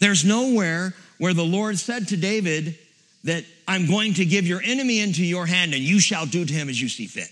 There's 0.01 0.25
nowhere 0.25 0.95
where 1.19 1.33
the 1.33 1.45
Lord 1.45 1.79
said 1.79 2.09
to 2.09 2.17
David 2.17 2.77
that 3.25 3.45
I'm 3.69 3.87
going 3.87 4.15
to 4.15 4.25
give 4.25 4.47
your 4.47 4.61
enemy 4.61 5.01
into 5.01 5.25
your 5.25 5.47
hand 5.47 5.75
and 5.75 5.83
you 5.83 6.01
shall 6.01 6.27
do 6.27 6.45
to 6.45 6.53
him 6.53 6.69
as 6.69 6.81
you 6.81 6.89
see 6.89 7.07
fit. 7.07 7.31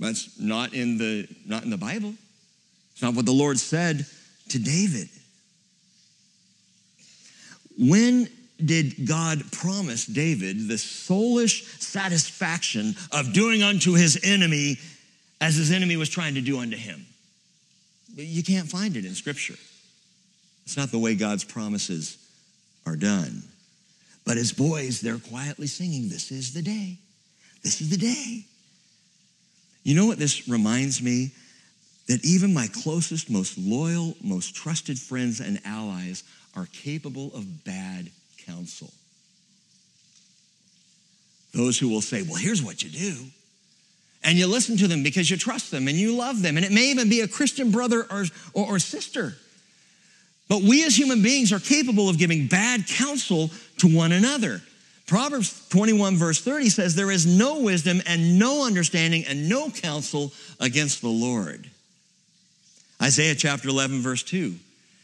That's 0.00 0.38
not 0.40 0.74
in 0.74 0.98
the, 0.98 1.28
not 1.46 1.64
in 1.64 1.70
the 1.70 1.76
Bible. 1.76 2.14
It's 2.92 3.02
not 3.02 3.14
what 3.14 3.26
the 3.26 3.32
Lord 3.32 3.58
said 3.58 4.06
to 4.48 4.58
David. 4.58 5.08
When 7.78 8.28
did 8.64 9.06
God 9.06 9.50
promise 9.52 10.04
David 10.06 10.68
the 10.68 10.74
soulish 10.74 11.80
satisfaction 11.80 12.94
of 13.12 13.32
doing 13.32 13.62
unto 13.62 13.94
his 13.94 14.20
enemy 14.24 14.78
as 15.40 15.54
his 15.54 15.70
enemy 15.70 15.96
was 15.96 16.08
trying 16.08 16.34
to 16.34 16.40
do 16.40 16.58
unto 16.58 16.76
him? 16.76 17.06
You 18.14 18.42
can't 18.42 18.68
find 18.68 18.96
it 18.96 19.04
in 19.04 19.14
Scripture. 19.14 19.56
It's 20.64 20.76
not 20.76 20.90
the 20.90 20.98
way 20.98 21.14
God's 21.14 21.44
promises 21.44 22.18
are 22.84 22.96
done. 22.96 23.42
But 24.26 24.36
as 24.36 24.52
boys, 24.52 25.00
they're 25.00 25.18
quietly 25.18 25.66
singing, 25.66 26.08
This 26.08 26.30
is 26.30 26.52
the 26.52 26.62
day. 26.62 26.98
This 27.62 27.80
is 27.80 27.90
the 27.90 27.96
day. 27.96 28.44
You 29.84 29.94
know 29.94 30.06
what 30.06 30.18
this 30.18 30.48
reminds 30.48 31.00
me? 31.00 31.30
That 32.08 32.24
even 32.24 32.52
my 32.52 32.66
closest, 32.66 33.30
most 33.30 33.56
loyal, 33.56 34.16
most 34.22 34.54
trusted 34.54 34.98
friends 34.98 35.40
and 35.40 35.60
allies 35.64 36.24
are 36.56 36.66
capable 36.72 37.32
of 37.34 37.64
bad 37.64 38.10
counsel. 38.48 38.90
Those 41.52 41.78
who 41.78 41.88
will 41.88 42.00
say, 42.00 42.22
Well, 42.22 42.36
here's 42.36 42.62
what 42.62 42.82
you 42.82 42.90
do. 42.90 43.16
And 44.24 44.36
you 44.36 44.46
listen 44.46 44.76
to 44.78 44.88
them 44.88 45.02
because 45.02 45.30
you 45.30 45.36
trust 45.36 45.70
them 45.70 45.88
and 45.88 45.96
you 45.96 46.14
love 46.14 46.42
them. 46.42 46.56
And 46.56 46.66
it 46.66 46.72
may 46.72 46.90
even 46.90 47.08
be 47.08 47.20
a 47.20 47.28
Christian 47.28 47.70
brother 47.70 48.06
or, 48.10 48.24
or, 48.52 48.66
or 48.66 48.78
sister. 48.78 49.34
But 50.48 50.62
we 50.62 50.84
as 50.84 50.96
human 50.98 51.22
beings 51.22 51.52
are 51.52 51.60
capable 51.60 52.08
of 52.08 52.18
giving 52.18 52.46
bad 52.46 52.86
counsel 52.86 53.50
to 53.78 53.86
one 53.94 54.12
another. 54.12 54.62
Proverbs 55.06 55.68
21, 55.68 56.16
verse 56.16 56.40
30 56.40 56.68
says, 56.68 56.94
There 56.94 57.10
is 57.10 57.26
no 57.26 57.60
wisdom 57.60 58.02
and 58.06 58.38
no 58.38 58.66
understanding 58.66 59.24
and 59.26 59.48
no 59.48 59.70
counsel 59.70 60.32
against 60.60 61.00
the 61.00 61.08
Lord. 61.08 61.70
Isaiah 63.00 63.34
chapter 63.34 63.68
11, 63.68 64.00
verse 64.00 64.22
2, 64.22 64.54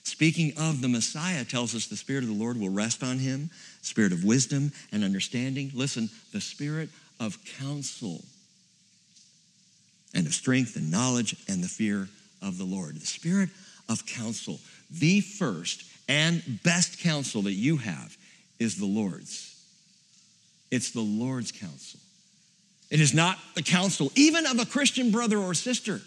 speaking 0.05 0.53
of 0.57 0.81
the 0.81 0.89
Messiah, 0.89 1.45
tells 1.45 1.75
us 1.75 1.87
the 1.87 1.97
Spirit 1.97 2.23
of 2.23 2.29
the 2.29 2.43
Lord 2.43 2.59
will 2.59 2.71
rest 2.71 3.03
on 3.03 3.19
him, 3.19 3.51
spirit 3.83 4.13
of 4.13 4.25
wisdom 4.25 4.73
and 4.93 5.03
understanding. 5.03 5.71
Listen, 5.75 6.09
the 6.33 6.41
spirit 6.41 6.89
of 7.21 7.39
counsel 7.59 8.23
and 10.15 10.27
of 10.27 10.35
strength 10.35 10.77
and 10.77 10.91
knowledge 10.91 11.37
and 11.49 11.63
the 11.63 11.69
fear 11.69 12.09
of 12.41 12.59
the 12.59 12.65
Lord. 12.65 12.97
The 12.97 13.07
spirit 13.07 13.49
of 13.89 14.07
counsel. 14.07 14.61
The 14.91 15.21
first 15.21 15.85
and 16.09 16.61
best 16.63 17.01
counsel 17.01 17.43
that 17.43 17.53
you 17.53 17.79
have 17.79 18.17
is 18.59 18.77
the 18.77 18.87
Lord's. 18.87 19.51
It's 20.71 20.91
the 20.91 21.01
Lord's 21.01 21.53
counsel. 21.53 22.01
It 22.91 23.01
is 23.01 23.15
not 23.15 23.39
the 23.55 23.63
counsel, 23.63 24.13
even 24.15 24.47
of 24.47 24.59
a 24.59 24.67
Christian 24.67 25.11
brother 25.11 25.39
or 25.39 25.55
sister 25.55 26.01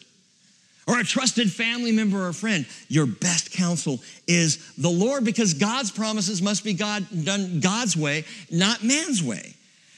or 0.87 0.99
a 0.99 1.03
trusted 1.03 1.51
family 1.51 1.91
member 1.91 2.27
or 2.27 2.33
friend. 2.33 2.65
Your 2.87 3.05
best 3.05 3.51
counsel 3.51 3.99
is 4.25 4.73
the 4.75 4.89
Lord 4.89 5.25
because 5.25 5.53
God's 5.53 5.91
promises 5.91 6.41
must 6.41 6.63
be 6.63 6.73
God, 6.73 7.05
done 7.25 7.59
God's 7.59 7.97
way, 7.97 8.25
not 8.49 8.83
man's 8.83 9.21
way. 9.21 9.53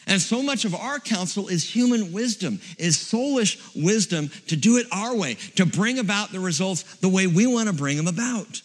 And 0.08 0.20
so 0.20 0.42
much 0.42 0.66
of 0.66 0.74
our 0.74 1.00
counsel 1.00 1.50
is 1.50 1.64
human 1.64 2.12
wisdom, 2.12 2.60
is 2.80 2.98
soulish 2.98 3.60
wisdom 3.76 4.32
to 4.48 4.56
do 4.56 4.78
it 4.78 4.88
our 4.92 5.16
way, 5.16 5.36
to 5.56 5.68
bring 5.68 6.00
about 6.00 6.32
the 6.32 6.40
results 6.40 6.82
the 6.96 7.10
way 7.10 7.28
we 7.28 7.46
want 7.46 7.70
to 7.70 7.76
bring 7.76 7.96
them 7.96 8.08
about. 8.08 8.62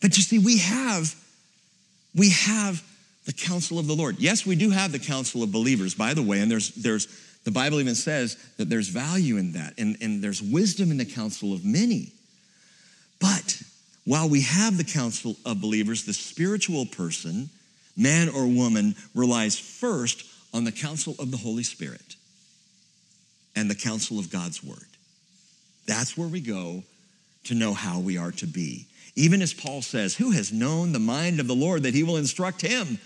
But 0.00 0.16
you 0.16 0.22
see, 0.22 0.38
we 0.38 0.58
have, 0.58 1.14
we 2.14 2.30
have 2.30 2.82
the 3.26 3.34
counsel 3.34 3.78
of 3.78 3.86
the 3.86 3.94
Lord. 3.94 4.16
Yes, 4.18 4.46
we 4.46 4.56
do 4.56 4.70
have 4.70 4.92
the 4.92 4.98
counsel 4.98 5.42
of 5.42 5.52
believers, 5.52 5.94
by 5.94 6.14
the 6.14 6.22
way, 6.22 6.40
and 6.40 6.50
there's, 6.50 6.70
there's 6.74 7.06
the 7.44 7.50
Bible 7.50 7.80
even 7.80 7.94
says 7.94 8.36
that 8.56 8.70
there's 8.70 8.88
value 8.88 9.36
in 9.36 9.52
that, 9.52 9.74
and, 9.78 9.96
and 10.00 10.22
there's 10.22 10.42
wisdom 10.42 10.90
in 10.90 10.96
the 10.96 11.04
counsel 11.04 11.52
of 11.52 11.64
many. 11.64 12.12
But 13.20 13.62
while 14.04 14.28
we 14.28 14.42
have 14.42 14.76
the 14.76 14.84
counsel 14.84 15.36
of 15.44 15.60
believers, 15.60 16.04
the 16.04 16.12
spiritual 16.12 16.86
person, 16.86 17.50
man 17.96 18.28
or 18.28 18.46
woman, 18.46 18.94
relies 19.14 19.58
first 19.58 20.26
on 20.52 20.64
the 20.64 20.72
counsel 20.72 21.14
of 21.18 21.30
the 21.30 21.36
Holy 21.36 21.62
Spirit 21.62 22.16
and 23.54 23.70
the 23.70 23.74
counsel 23.74 24.18
of 24.18 24.30
God's 24.30 24.64
word. 24.64 24.78
That's 25.86 26.16
where 26.16 26.28
we 26.28 26.40
go 26.40 26.82
to 27.44 27.54
know 27.54 27.74
how 27.74 27.98
we 28.00 28.16
are 28.16 28.32
to 28.32 28.46
be. 28.46 28.86
Even 29.16 29.42
as 29.42 29.54
Paul 29.54 29.82
says, 29.82 30.14
who 30.14 30.30
has 30.32 30.52
known 30.52 30.92
the 30.92 30.98
mind 30.98 31.40
of 31.40 31.46
the 31.46 31.54
Lord 31.54 31.82
that 31.84 31.94
he 31.94 32.02
will 32.02 32.16
instruct 32.16 32.62
him? 32.62 32.98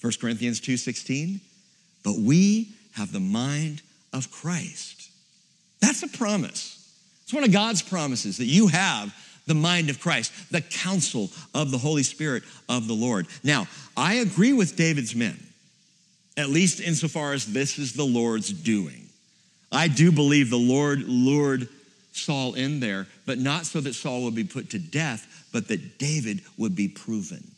1 0.00 0.12
Corinthians 0.20 0.60
2:16. 0.60 1.40
But 2.04 2.16
we 2.16 2.68
have 2.98 3.12
the 3.12 3.20
mind 3.20 3.80
of 4.12 4.30
Christ. 4.30 5.10
That's 5.80 6.02
a 6.02 6.08
promise. 6.08 6.74
It's 7.22 7.32
one 7.32 7.44
of 7.44 7.52
God's 7.52 7.80
promises 7.80 8.38
that 8.38 8.46
you 8.46 8.66
have 8.68 9.14
the 9.46 9.54
mind 9.54 9.88
of 9.88 10.00
Christ, 10.00 10.32
the 10.50 10.60
counsel 10.60 11.30
of 11.54 11.70
the 11.70 11.78
Holy 11.78 12.02
Spirit 12.02 12.42
of 12.68 12.86
the 12.86 12.94
Lord. 12.94 13.26
Now, 13.42 13.66
I 13.96 14.14
agree 14.14 14.52
with 14.52 14.76
David's 14.76 15.14
men, 15.14 15.38
at 16.36 16.50
least 16.50 16.80
insofar 16.80 17.32
as 17.32 17.46
this 17.46 17.78
is 17.78 17.94
the 17.94 18.04
Lord's 18.04 18.52
doing. 18.52 19.08
I 19.70 19.88
do 19.88 20.12
believe 20.12 20.50
the 20.50 20.56
Lord 20.56 21.02
lured 21.04 21.68
Saul 22.12 22.54
in 22.54 22.80
there, 22.80 23.06
but 23.26 23.38
not 23.38 23.64
so 23.64 23.80
that 23.80 23.94
Saul 23.94 24.24
would 24.24 24.34
be 24.34 24.44
put 24.44 24.70
to 24.70 24.78
death, 24.78 25.46
but 25.52 25.68
that 25.68 25.98
David 25.98 26.42
would 26.56 26.74
be 26.74 26.88
proven. 26.88 27.52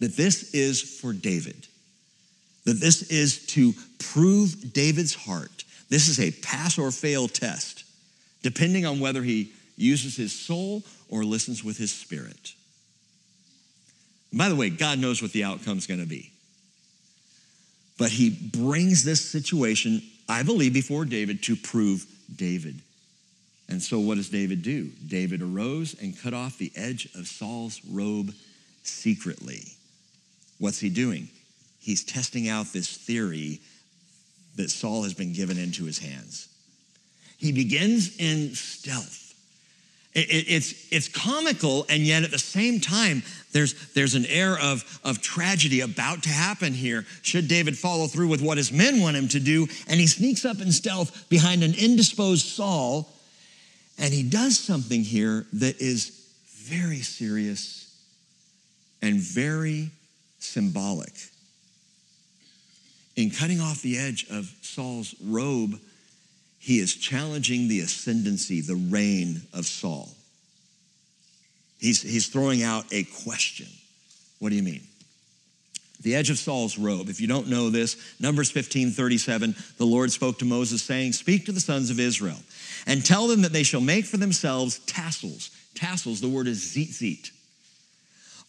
That 0.00 0.14
this 0.14 0.54
is 0.54 0.82
for 0.82 1.12
David 1.12 1.66
that 2.66 2.80
this 2.80 3.04
is 3.04 3.46
to 3.46 3.72
prove 3.98 4.72
David's 4.74 5.14
heart. 5.14 5.64
This 5.88 6.08
is 6.08 6.20
a 6.20 6.32
pass 6.32 6.78
or 6.78 6.90
fail 6.90 7.28
test, 7.28 7.84
depending 8.42 8.84
on 8.84 9.00
whether 9.00 9.22
he 9.22 9.52
uses 9.76 10.16
his 10.16 10.32
soul 10.32 10.82
or 11.08 11.24
listens 11.24 11.64
with 11.64 11.78
his 11.78 11.92
spirit. 11.92 12.54
By 14.32 14.48
the 14.48 14.56
way, 14.56 14.68
God 14.68 14.98
knows 14.98 15.22
what 15.22 15.32
the 15.32 15.44
outcome 15.44 15.78
is 15.78 15.86
going 15.86 16.00
to 16.00 16.06
be. 16.06 16.32
But 17.98 18.10
he 18.10 18.30
brings 18.30 19.04
this 19.04 19.24
situation, 19.24 20.02
I 20.28 20.42
believe, 20.42 20.74
before 20.74 21.04
David 21.04 21.42
to 21.44 21.56
prove 21.56 22.04
David. 22.34 22.82
And 23.68 23.82
so, 23.82 24.00
what 24.00 24.16
does 24.16 24.28
David 24.28 24.62
do? 24.62 24.90
David 25.06 25.40
arose 25.40 25.96
and 26.00 26.20
cut 26.20 26.34
off 26.34 26.58
the 26.58 26.72
edge 26.76 27.08
of 27.14 27.26
Saul's 27.26 27.80
robe 27.88 28.34
secretly. 28.82 29.62
What's 30.58 30.80
he 30.80 30.90
doing? 30.90 31.28
He's 31.86 32.02
testing 32.02 32.48
out 32.48 32.72
this 32.72 32.96
theory 32.96 33.60
that 34.56 34.70
Saul 34.70 35.04
has 35.04 35.14
been 35.14 35.32
given 35.32 35.56
into 35.56 35.84
his 35.84 36.00
hands. 36.00 36.48
He 37.38 37.52
begins 37.52 38.16
in 38.16 38.56
stealth. 38.56 39.34
it's, 40.12 40.88
it's 40.90 41.06
comical, 41.06 41.86
and 41.88 42.02
yet 42.02 42.24
at 42.24 42.32
the 42.32 42.40
same 42.40 42.80
time, 42.80 43.22
there's, 43.52 43.92
there's 43.92 44.16
an 44.16 44.26
air 44.26 44.58
of, 44.58 44.98
of 45.04 45.22
tragedy 45.22 45.82
about 45.82 46.24
to 46.24 46.28
happen 46.28 46.72
here. 46.72 47.04
Should 47.22 47.46
David 47.46 47.78
follow 47.78 48.08
through 48.08 48.28
with 48.28 48.42
what 48.42 48.58
his 48.58 48.72
men 48.72 49.00
want 49.00 49.16
him 49.16 49.28
to 49.28 49.38
do? 49.38 49.68
And 49.86 50.00
he 50.00 50.08
sneaks 50.08 50.44
up 50.44 50.60
in 50.60 50.72
stealth 50.72 51.28
behind 51.28 51.62
an 51.62 51.74
indisposed 51.78 52.46
Saul, 52.46 53.08
and 53.96 54.12
he 54.12 54.24
does 54.24 54.58
something 54.58 55.04
here 55.04 55.46
that 55.52 55.80
is 55.80 56.32
very 56.48 57.02
serious 57.02 57.96
and 59.02 59.20
very 59.20 59.90
symbolic 60.40 61.12
in 63.16 63.30
cutting 63.30 63.60
off 63.60 63.80
the 63.82 63.98
edge 63.98 64.26
of 64.30 64.54
Saul's 64.60 65.14
robe, 65.24 65.80
he 66.58 66.78
is 66.78 66.94
challenging 66.94 67.68
the 67.68 67.80
ascendancy, 67.80 68.60
the 68.60 68.76
reign 68.76 69.40
of 69.54 69.64
Saul. 69.64 70.10
He's, 71.80 72.02
he's 72.02 72.28
throwing 72.28 72.62
out 72.62 72.84
a 72.92 73.04
question. 73.24 73.68
What 74.38 74.50
do 74.50 74.56
you 74.56 74.62
mean? 74.62 74.82
The 76.02 76.14
edge 76.14 76.28
of 76.28 76.38
Saul's 76.38 76.78
robe. 76.78 77.08
If 77.08 77.20
you 77.20 77.26
don't 77.26 77.48
know 77.48 77.70
this, 77.70 77.96
Numbers 78.20 78.50
15 78.50 78.90
37, 78.90 79.54
the 79.78 79.86
Lord 79.86 80.12
spoke 80.12 80.38
to 80.40 80.44
Moses, 80.44 80.82
saying, 80.82 81.12
Speak 81.12 81.46
to 81.46 81.52
the 81.52 81.60
sons 81.60 81.88
of 81.88 81.98
Israel 81.98 82.38
and 82.86 83.04
tell 83.04 83.26
them 83.26 83.42
that 83.42 83.52
they 83.52 83.62
shall 83.62 83.80
make 83.80 84.04
for 84.04 84.18
themselves 84.18 84.78
tassels. 84.80 85.50
Tassels, 85.74 86.20
the 86.20 86.28
word 86.28 86.48
is 86.48 86.60
tzitzit. 86.60 87.30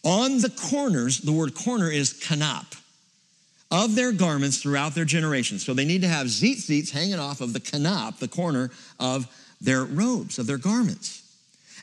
On 0.04 0.40
the 0.40 0.50
corners, 0.50 1.20
the 1.20 1.32
word 1.32 1.54
corner 1.54 1.90
is 1.90 2.12
kanap 2.12 2.76
of 3.70 3.94
their 3.94 4.12
garments 4.12 4.58
throughout 4.58 4.94
their 4.94 5.04
generations. 5.04 5.64
So 5.64 5.74
they 5.74 5.84
need 5.84 6.02
to 6.02 6.08
have 6.08 6.26
tzitzits 6.26 6.90
hanging 6.90 7.18
off 7.18 7.40
of 7.40 7.52
the 7.52 7.60
kanap, 7.60 8.18
the 8.18 8.28
corner 8.28 8.70
of 8.98 9.26
their 9.60 9.84
robes, 9.84 10.38
of 10.38 10.46
their 10.46 10.58
garments. 10.58 11.22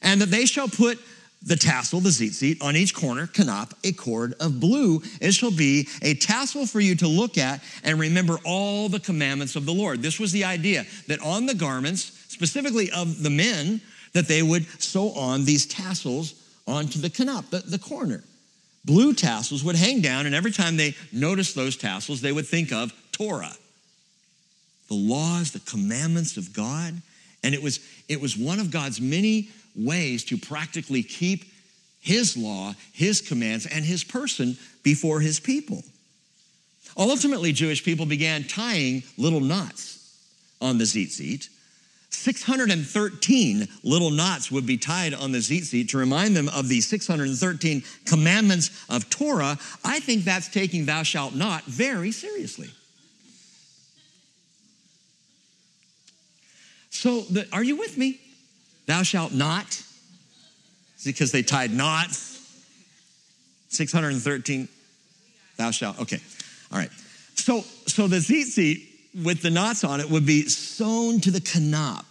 And 0.02 0.22
that 0.22 0.32
they 0.32 0.46
shall 0.46 0.68
put 0.68 1.00
the 1.44 1.56
tassel, 1.56 2.00
the 2.00 2.10
tzitzit, 2.10 2.64
on 2.64 2.76
each 2.76 2.96
corner, 2.96 3.28
kanap, 3.28 3.74
a 3.84 3.92
cord 3.92 4.34
of 4.40 4.60
blue. 4.60 5.02
It 5.22 5.34
shall 5.34 5.52
be 5.52 5.88
a 6.02 6.16
tassel 6.16 6.66
for 6.66 6.80
you 6.80 6.96
to 6.96 7.08
look 7.08 7.38
at 7.38 7.64
and 7.84 8.00
remember 8.00 8.38
all 8.44 8.90
the 8.90 9.00
commandments 9.00 9.56
of 9.56 9.66
the 9.66 9.74
Lord. 9.74 10.02
This 10.02 10.20
was 10.20 10.32
the 10.32 10.46
idea 10.46 10.86
that 11.08 11.22
on 11.22 11.46
the 11.46 11.54
garments, 11.54 12.12
specifically 12.30 12.90
of 12.92 13.22
the 13.22 13.30
men, 13.30 13.80
that 14.14 14.28
they 14.28 14.42
would 14.42 14.66
sew 14.82 15.12
on 15.12 15.46
these 15.46 15.68
tassels 15.68 16.34
onto 16.66 17.00
the 17.00 17.10
kanap, 17.10 17.50
the, 17.52 17.60
the 17.60 17.78
corner 17.78 18.24
blue 18.86 19.14
tassels 19.14 19.64
would 19.64 19.76
hang 19.76 20.02
down, 20.02 20.26
and 20.26 20.36
every 20.36 20.52
time 20.52 20.78
they 20.78 20.96
noticed 21.12 21.56
those 21.56 21.76
tassels, 21.76 22.22
they 22.22 22.32
would 22.32 22.48
think 22.48 22.72
of 22.72 22.94
Torah, 23.12 23.56
the 24.88 24.96
laws, 24.96 25.52
the 25.52 25.60
commandments 25.60 26.38
of 26.38 26.54
God. 26.54 27.02
And 27.44 27.54
it 27.54 27.62
was, 27.62 27.80
it 28.08 28.22
was 28.22 28.38
one 28.38 28.60
of 28.60 28.72
God's 28.72 29.02
many 29.02 29.50
ways 29.76 30.24
to 30.26 30.38
practically 30.38 31.04
keep 31.04 31.46
his 32.00 32.38
law, 32.38 32.76
his 32.94 33.22
commands, 33.22 33.66
and 33.66 33.84
his 33.84 34.04
person 34.04 34.58
before 34.84 35.20
his 35.20 35.40
people. 35.40 35.84
Ultimately, 36.98 37.52
Jewish 37.52 37.84
people 37.84 38.06
began 38.06 38.44
tying 38.44 39.04
little 39.18 39.42
knots 39.42 40.18
on 40.62 40.78
the 40.78 40.86
tzitzit 40.86 41.50
613 42.16 43.68
little 43.84 44.09
knots 44.09 44.51
would 44.51 44.66
be 44.66 44.78
tied 44.78 45.13
on 45.13 45.32
the 45.32 45.39
tzitzit 45.39 45.89
to 45.89 45.97
remind 45.97 46.36
them 46.36 46.49
of 46.49 46.70
the 46.70 46.82
613 46.82 47.84
commandments 48.05 48.86
of 48.89 49.09
Torah. 49.09 49.57
I 49.84 49.99
think 49.99 50.24
that's 50.24 50.47
taking 50.47 50.86
thou 50.86 51.03
shalt 51.03 51.36
not 51.36 51.63
very 51.66 52.11
seriously. 52.11 52.70
So, 56.89 57.22
the, 57.22 57.47
are 57.51 57.63
you 57.63 57.76
with 57.76 57.97
me? 57.97 58.20
Thou 58.86 59.03
shalt 59.03 59.34
not. 59.34 59.84
Because 61.03 61.32
they 61.32 61.43
tied 61.43 61.72
knots? 61.72 62.41
613. 63.70 64.68
Thou 65.57 65.72
shalt. 65.72 65.99
Okay. 65.99 66.20
All 66.72 66.80
right. 66.80 66.89
So, 67.36 67.61
so 67.86 68.07
the 68.07 68.18
tzitzit 68.18 68.95
with 69.24 69.41
the 69.41 69.49
knots 69.49 69.84
on 69.84 69.99
it 69.99 70.09
would 70.09 70.26
be 70.26 70.47
sewn 70.47 71.22
to 71.22 71.32
the 71.32 71.39
kanap. 71.39 72.05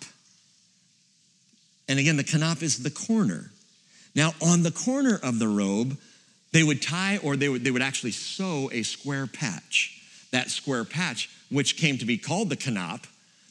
And 1.88 1.98
again, 1.98 2.16
the 2.16 2.24
kanap 2.24 2.62
is 2.62 2.82
the 2.82 2.90
corner. 2.90 3.50
Now, 4.14 4.32
on 4.40 4.62
the 4.62 4.70
corner 4.70 5.18
of 5.22 5.38
the 5.38 5.48
robe, 5.48 5.98
they 6.52 6.62
would 6.62 6.80
tie 6.80 7.18
or 7.18 7.36
they 7.36 7.48
would, 7.48 7.64
they 7.64 7.70
would 7.70 7.82
actually 7.82 8.12
sew 8.12 8.70
a 8.72 8.82
square 8.82 9.26
patch. 9.26 10.00
That 10.30 10.50
square 10.50 10.84
patch, 10.84 11.28
which 11.50 11.76
came 11.76 11.98
to 11.98 12.04
be 12.04 12.16
called 12.16 12.48
the 12.48 12.56
kanap, 12.56 13.04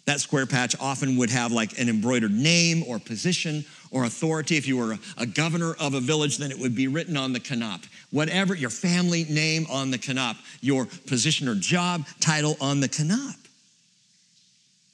that 0.06 0.20
square 0.20 0.46
patch 0.46 0.76
often 0.82 1.16
would 1.18 1.30
have 1.30 1.52
like 1.52 1.80
an 1.80 1.88
embroidered 1.88 2.34
name 2.34 2.84
or 2.88 3.00
position 3.00 3.64
or 3.92 4.04
authority. 4.04 4.58
If 4.58 4.68
you 4.68 4.78
were 4.78 4.98
a, 5.18 5.26
governor 5.26 5.76
of 5.80 5.94
a 5.94 6.02
village, 6.02 6.40
then 6.40 6.52
it 6.52 6.60
would 6.60 6.76
be 6.76 6.88
written 6.88 7.16
on 7.16 7.32
the 7.32 7.40
kanap. 7.40 7.86
Whatever 8.12 8.54
your 8.54 8.70
family 8.70 9.26
name 9.30 9.66
on 9.70 9.92
the 9.92 9.98
kanap, 9.98 10.36
your 10.60 10.88
position 11.08 11.48
or 11.48 11.56
job 11.56 12.06
title 12.20 12.58
on 12.60 12.82
the 12.82 12.90
kanap. 12.90 13.36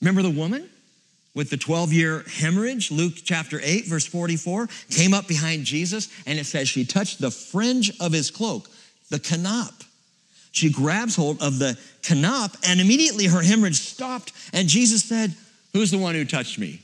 Remember 0.02 0.22
the 0.22 0.30
woman 0.30 0.70
with 1.36 1.50
the 1.50 1.58
12 1.58 1.94
year 1.94 2.24
hemorrhage? 2.28 2.92
Luke 2.92 3.14
chapter 3.24 3.60
8, 3.62 3.86
verse 3.86 4.06
44 4.06 4.68
came 4.90 5.14
up 5.14 5.28
behind 5.28 5.66
Jesus 5.66 6.10
and 6.26 6.40
it 6.40 6.46
says 6.46 6.70
she 6.70 6.86
touched 6.86 7.20
the 7.20 7.32
fringe 7.32 7.92
of 8.00 8.12
his 8.12 8.32
cloak, 8.32 8.70
the 9.10 9.20
kanap. 9.20 9.74
She 10.52 10.72
grabs 10.72 11.16
hold 11.16 11.42
of 11.42 11.60
the 11.60 11.78
kanap, 12.02 12.56
and 12.68 12.82
immediately 12.82 13.28
her 13.28 13.42
hemorrhage 13.42 13.80
stopped. 13.80 14.34
And 14.52 14.68
Jesus 14.68 15.04
said, 15.04 15.36
Who's 15.74 15.92
the 15.92 16.00
one 16.00 16.16
who 16.16 16.26
touched 16.26 16.58
me? 16.58 16.82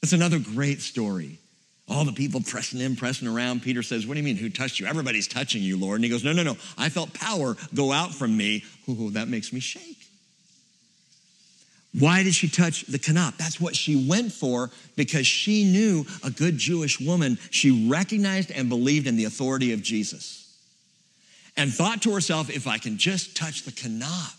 That's 0.00 0.14
another 0.14 0.38
great 0.38 0.80
story. 0.80 1.38
All 1.86 2.04
the 2.04 2.12
people 2.12 2.40
pressing 2.40 2.80
in, 2.80 2.96
pressing 2.96 3.28
around. 3.28 3.62
Peter 3.62 3.82
says, 3.82 4.06
What 4.06 4.14
do 4.14 4.20
you 4.20 4.24
mean, 4.24 4.36
who 4.36 4.48
touched 4.48 4.80
you? 4.80 4.86
Everybody's 4.86 5.28
touching 5.28 5.62
you, 5.62 5.78
Lord. 5.78 5.96
And 5.96 6.04
he 6.04 6.10
goes, 6.10 6.24
No, 6.24 6.32
no, 6.32 6.42
no. 6.42 6.56
I 6.76 6.88
felt 6.88 7.12
power 7.12 7.56
go 7.74 7.92
out 7.92 8.14
from 8.14 8.36
me. 8.36 8.64
That 8.86 9.28
makes 9.28 9.52
me 9.52 9.60
shake. 9.60 9.97
Why 11.98 12.22
did 12.22 12.34
she 12.34 12.48
touch 12.48 12.82
the 12.82 12.98
kanap? 12.98 13.36
That's 13.38 13.60
what 13.60 13.74
she 13.74 14.08
went 14.08 14.32
for 14.32 14.70
because 14.94 15.26
she 15.26 15.64
knew 15.64 16.04
a 16.22 16.30
good 16.30 16.58
Jewish 16.58 17.00
woman. 17.00 17.38
She 17.50 17.88
recognized 17.88 18.50
and 18.50 18.68
believed 18.68 19.06
in 19.06 19.16
the 19.16 19.24
authority 19.24 19.72
of 19.72 19.82
Jesus 19.82 20.44
and 21.56 21.72
thought 21.72 22.02
to 22.02 22.12
herself, 22.12 22.50
if 22.50 22.66
I 22.66 22.78
can 22.78 22.98
just 22.98 23.36
touch 23.36 23.64
the 23.64 23.72
kanap. 23.72 24.34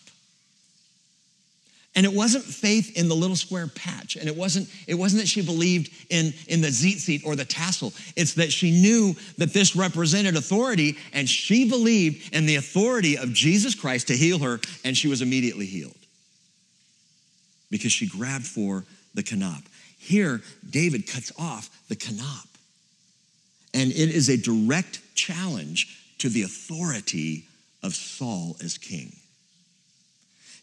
And 1.95 2.06
it 2.06 2.14
wasn't 2.14 2.45
faith 2.45 2.95
in 2.97 3.10
the 3.10 3.16
little 3.16 3.36
square 3.36 3.68
patch. 3.68 4.16
And 4.16 4.30
it 4.30 4.38
wasn't, 4.38 4.70
it 4.88 4.93
wasn't 4.93 5.24
that 5.24 5.28
she 5.28 5.41
believed 5.41 5.91
in, 6.10 6.34
in 6.47 6.62
the 6.62 6.68
tzitzit 6.68 7.26
or 7.26 7.36
the 7.36 7.43
tassel. 7.43 7.93
It's 8.16 8.36
that 8.36 8.54
she 8.54 8.72
knew 8.72 9.16
that 9.38 9.54
this 9.54 9.76
represented 9.76 10.38
authority 10.38 10.97
and 11.14 11.28
she 11.28 11.68
believed 11.68 12.34
in 12.34 12.45
the 12.45 12.56
authority 12.56 13.18
of 13.18 13.34
Jesus 13.34 13.74
Christ 13.74 14.08
to 14.08 14.16
heal 14.16 14.38
her, 14.39 14.62
and 14.86 14.95
she 14.95 15.08
was 15.08 15.22
immediately 15.22 15.66
healed 15.66 15.99
because 17.70 17.91
she 17.91 18.07
grabbed 18.07 18.45
for 18.45 18.86
the 19.13 19.24
kanap. 19.24 19.63
Here, 19.97 20.41
David 20.67 21.07
cuts 21.07 21.32
off 21.38 21.70
the 21.89 21.95
kanap. 21.95 22.47
And 23.74 23.91
it 23.91 24.09
is 24.09 24.30
a 24.30 24.38
direct 24.38 25.01
challenge 25.13 25.97
to 26.20 26.30
the 26.30 26.43
authority 26.43 27.45
of 27.84 27.93
Saul 27.93 28.55
as 28.63 28.78
king. 28.78 29.15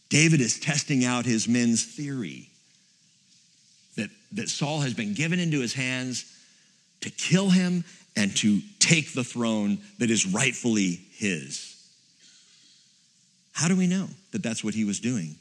David 0.09 0.41
is 0.41 0.59
testing 0.59 1.05
out 1.05 1.25
his 1.25 1.49
men's 1.49 1.85
theory 1.85 2.49
that, 3.97 4.11
that 4.33 4.49
Saul 4.49 4.81
has 4.81 4.95
been 4.95 5.15
given 5.15 5.41
into 5.41 5.61
his 5.61 5.75
hands 5.75 6.33
to 7.01 7.11
kill 7.11 7.51
him 7.51 7.85
and 8.17 8.35
to 8.37 8.61
take 8.79 9.13
the 9.13 9.25
throne 9.25 9.79
that 9.99 10.11
is 10.11 10.27
rightfully 10.27 11.01
his. 11.13 11.73
How 13.53 13.69
do 13.69 13.77
we 13.77 13.87
know 13.87 14.09
that 14.33 14.43
that's 14.43 14.63
what 14.63 14.75
he 14.75 14.85
was 14.85 15.01
doing? 15.01 15.37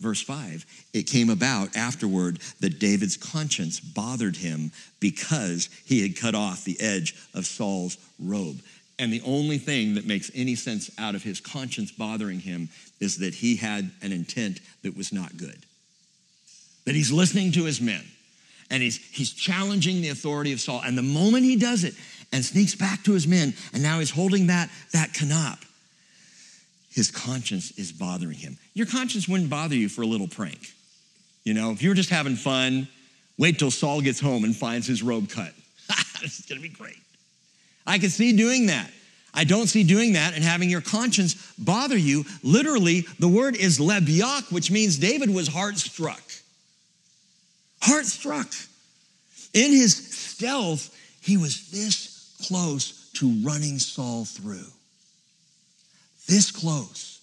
Verse 0.00 0.22
5 0.22 0.64
it 0.94 1.02
came 1.04 1.30
about 1.30 1.76
afterward 1.76 2.40
that 2.60 2.78
David's 2.78 3.16
conscience 3.16 3.78
bothered 3.78 4.36
him 4.36 4.72
because 4.98 5.68
he 5.84 6.02
had 6.02 6.16
cut 6.16 6.34
off 6.34 6.64
the 6.64 6.80
edge 6.80 7.14
of 7.34 7.46
Saul's 7.46 7.98
robe. 8.18 8.60
And 8.98 9.12
the 9.12 9.22
only 9.24 9.58
thing 9.58 9.94
that 9.94 10.06
makes 10.06 10.30
any 10.34 10.54
sense 10.54 10.90
out 10.98 11.14
of 11.14 11.22
his 11.22 11.40
conscience 11.40 11.90
bothering 11.90 12.40
him 12.40 12.68
is 12.98 13.18
that 13.18 13.34
he 13.34 13.56
had 13.56 13.90
an 14.02 14.12
intent 14.12 14.60
that 14.82 14.96
was 14.96 15.12
not 15.12 15.36
good. 15.36 15.56
That 16.84 16.94
he's 16.94 17.12
listening 17.12 17.52
to 17.52 17.64
his 17.64 17.80
men 17.80 18.04
and 18.70 18.82
he's, 18.82 18.96
he's 19.10 19.32
challenging 19.32 20.00
the 20.00 20.10
authority 20.10 20.52
of 20.52 20.60
Saul. 20.60 20.82
And 20.84 20.96
the 20.96 21.02
moment 21.02 21.44
he 21.44 21.56
does 21.56 21.84
it 21.84 21.94
and 22.32 22.44
sneaks 22.44 22.74
back 22.74 23.02
to 23.04 23.12
his 23.12 23.26
men, 23.26 23.54
and 23.72 23.82
now 23.82 23.98
he's 23.98 24.10
holding 24.10 24.46
that, 24.46 24.70
that 24.92 25.12
kanap, 25.12 25.58
his 26.90 27.10
conscience 27.10 27.70
is 27.78 27.92
bothering 27.92 28.36
him. 28.36 28.58
Your 28.74 28.86
conscience 28.86 29.28
wouldn't 29.28 29.50
bother 29.50 29.76
you 29.76 29.88
for 29.88 30.02
a 30.02 30.06
little 30.06 30.28
prank. 30.28 30.72
You 31.44 31.54
know, 31.54 31.70
if 31.70 31.82
you 31.82 31.88
were 31.88 31.94
just 31.94 32.10
having 32.10 32.36
fun, 32.36 32.88
wait 33.38 33.58
till 33.58 33.70
Saul 33.70 34.00
gets 34.00 34.20
home 34.20 34.44
and 34.44 34.54
finds 34.54 34.86
his 34.86 35.02
robe 35.02 35.28
cut. 35.28 35.52
this 36.20 36.40
is 36.40 36.46
gonna 36.48 36.60
be 36.60 36.68
great. 36.68 36.98
I 37.86 37.98
can 37.98 38.10
see 38.10 38.36
doing 38.36 38.66
that. 38.66 38.90
I 39.32 39.44
don't 39.44 39.68
see 39.68 39.84
doing 39.84 40.14
that 40.14 40.34
and 40.34 40.42
having 40.42 40.68
your 40.68 40.80
conscience 40.80 41.52
bother 41.56 41.96
you. 41.96 42.24
Literally, 42.42 43.02
the 43.20 43.28
word 43.28 43.56
is 43.56 43.78
lebyak, 43.78 44.52
which 44.52 44.70
means 44.70 44.98
David 44.98 45.32
was 45.32 45.46
heart 45.46 45.78
struck. 45.78 46.22
Heart 47.80 48.06
struck. 48.06 48.48
In 49.54 49.70
his 49.70 49.96
stealth, 49.96 50.94
he 51.20 51.36
was 51.36 51.70
this 51.70 52.36
close 52.46 53.10
to 53.14 53.30
running 53.42 53.78
Saul 53.78 54.24
through. 54.24 54.66
This 56.30 56.52
close. 56.52 57.20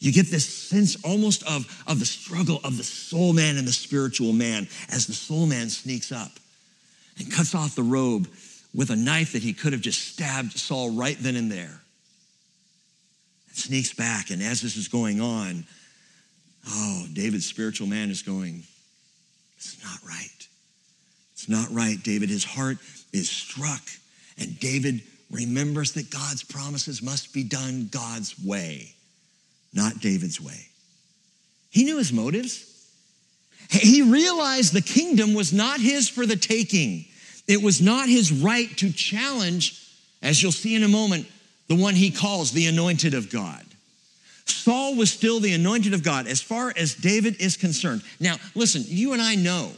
You 0.00 0.10
get 0.10 0.26
this 0.26 0.44
sense 0.44 0.96
almost 1.04 1.44
of, 1.44 1.84
of 1.86 2.00
the 2.00 2.04
struggle 2.04 2.60
of 2.64 2.76
the 2.76 2.82
soul 2.82 3.32
man 3.32 3.56
and 3.56 3.66
the 3.66 3.72
spiritual 3.72 4.32
man 4.32 4.66
as 4.90 5.06
the 5.06 5.12
soul 5.12 5.46
man 5.46 5.68
sneaks 5.68 6.10
up 6.10 6.32
and 7.16 7.30
cuts 7.30 7.54
off 7.54 7.76
the 7.76 7.84
robe 7.84 8.28
with 8.74 8.90
a 8.90 8.96
knife 8.96 9.34
that 9.34 9.44
he 9.44 9.52
could 9.52 9.72
have 9.72 9.82
just 9.82 10.00
stabbed 10.14 10.50
Saul 10.50 10.90
right 10.90 11.16
then 11.20 11.36
and 11.36 11.48
there. 11.48 11.80
And 13.48 13.56
sneaks 13.56 13.94
back, 13.94 14.30
and 14.30 14.42
as 14.42 14.60
this 14.60 14.76
is 14.76 14.88
going 14.88 15.20
on, 15.20 15.64
oh, 16.68 17.06
David's 17.12 17.46
spiritual 17.46 17.86
man 17.86 18.10
is 18.10 18.22
going, 18.22 18.64
It's 19.58 19.80
not 19.84 19.98
right. 20.08 20.48
It's 21.34 21.48
not 21.48 21.68
right, 21.70 22.02
David. 22.02 22.30
His 22.30 22.44
heart 22.44 22.78
is 23.12 23.30
struck, 23.30 23.82
and 24.38 24.58
David 24.58 25.02
remembers 25.32 25.92
that 25.92 26.10
God's 26.10 26.44
promises 26.44 27.02
must 27.02 27.32
be 27.32 27.42
done 27.42 27.88
God's 27.90 28.38
way, 28.38 28.94
not 29.74 30.00
David's 30.00 30.40
way. 30.40 30.68
He 31.70 31.84
knew 31.84 31.98
his 31.98 32.12
motives. 32.12 32.68
He 33.70 34.02
realized 34.02 34.74
the 34.74 34.82
kingdom 34.82 35.32
was 35.32 35.52
not 35.52 35.80
his 35.80 36.08
for 36.08 36.26
the 36.26 36.36
taking. 36.36 37.06
It 37.48 37.62
was 37.62 37.80
not 37.80 38.08
his 38.08 38.30
right 38.30 38.68
to 38.76 38.92
challenge, 38.92 39.80
as 40.20 40.42
you'll 40.42 40.52
see 40.52 40.74
in 40.74 40.82
a 40.82 40.88
moment, 40.88 41.26
the 41.68 41.76
one 41.76 41.94
he 41.94 42.10
calls 42.10 42.52
the 42.52 42.66
anointed 42.66 43.14
of 43.14 43.30
God. 43.30 43.64
Saul 44.44 44.96
was 44.96 45.10
still 45.10 45.40
the 45.40 45.54
anointed 45.54 45.94
of 45.94 46.02
God 46.02 46.26
as 46.26 46.42
far 46.42 46.72
as 46.76 46.94
David 46.94 47.40
is 47.40 47.56
concerned. 47.56 48.02
Now, 48.20 48.36
listen, 48.54 48.84
you 48.86 49.12
and 49.14 49.22
I 49.22 49.36
know, 49.36 49.70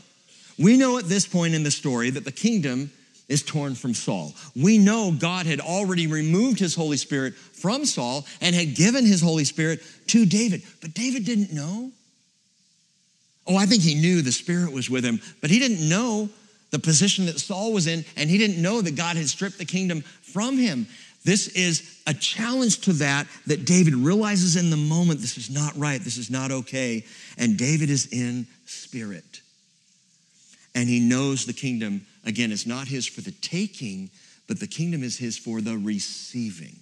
we 0.59 0.77
know 0.77 0.99
at 0.99 1.05
this 1.05 1.27
point 1.27 1.55
in 1.55 1.63
the 1.63 1.71
story 1.71 2.11
that 2.11 2.25
the 2.25 2.33
kingdom 2.33 2.91
is 3.29 3.43
torn 3.43 3.75
from 3.75 3.95
Saul. 3.95 4.35
We 4.55 4.79
know 4.79 5.15
God 5.19 5.47
had 5.47 5.61
already 5.61 6.07
removed 6.07 6.59
his 6.59 6.75
Holy 6.75 6.97
Spirit 6.97 7.35
from 7.35 7.85
Saul 7.85 8.27
and 8.41 8.55
had 8.55 8.75
given 8.75 9.07
his 9.07 9.23
Holy 9.23 9.45
Spirit 9.45 9.81
to 10.09 10.27
David. 10.27 10.63
But 10.81 10.95
David 10.95 11.25
didn't 11.25 11.53
know. 11.53 11.91
Oh, 13.47 13.57
I 13.57 13.67
think 13.67 13.83
he 13.83 13.95
knew 13.95 14.23
the 14.23 14.33
Spirit 14.33 14.73
was 14.73 14.89
with 14.89 15.05
him, 15.05 15.21
but 15.41 15.51
he 15.51 15.59
didn't 15.59 15.87
know 15.89 16.29
the 16.71 16.79
position 16.79 17.27
that 17.27 17.39
Saul 17.39 17.73
was 17.73 17.87
in, 17.87 18.05
and 18.17 18.29
he 18.29 18.39
didn't 18.39 18.61
know 18.61 18.81
that 18.81 18.97
God 18.97 19.17
had 19.17 19.29
stripped 19.29 19.59
the 19.59 19.65
kingdom 19.65 20.01
from 20.01 20.59
him. 20.59 20.87
This 21.25 21.49
is 21.49 22.01
a 22.07 22.13
challenge 22.13 22.83
to 22.83 22.93
that, 22.95 23.27
that 23.47 23.65
David 23.65 23.95
realizes 23.95 24.57
in 24.57 24.71
the 24.71 24.77
moment 24.77 25.21
this 25.21 25.39
is 25.39 25.51
not 25.51 25.75
right, 25.77 26.01
this 26.01 26.19
is 26.19 26.31
not 26.31 26.51
okay. 26.51 27.05
And 27.39 27.57
David 27.57 27.91
is 27.91 28.07
in 28.13 28.47
spirit. 28.67 29.41
And 30.75 30.89
he 30.89 31.01
knows 31.01 31.47
the 31.47 31.53
kingdom, 31.53 32.05
again, 32.25 32.53
is 32.53 32.67
not 32.67 32.89
his 32.89 33.07
for 33.07 33.21
the 33.21 33.33
taking, 33.33 34.11
but 34.47 34.61
the 34.61 34.67
kingdom 34.67 35.03
is 35.03 35.19
his 35.19 35.37
for 35.39 35.61
the 35.61 35.77
receiving. 35.77 36.77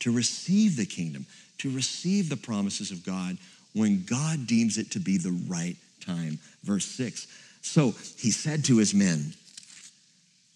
To 0.00 0.12
receive 0.12 0.76
the 0.76 0.86
kingdom, 0.86 1.26
to 1.58 1.70
receive 1.70 2.28
the 2.28 2.36
promises 2.36 2.90
of 2.90 3.04
God 3.04 3.36
when 3.74 4.04
God 4.04 4.46
deems 4.46 4.78
it 4.78 4.92
to 4.92 5.00
be 5.00 5.18
the 5.18 5.36
right 5.48 5.76
time. 6.00 6.38
Verse 6.62 6.86
6 6.86 7.26
so 7.68 7.94
he 8.16 8.30
said 8.30 8.64
to 8.64 8.78
his 8.78 8.94
men, 8.94 9.34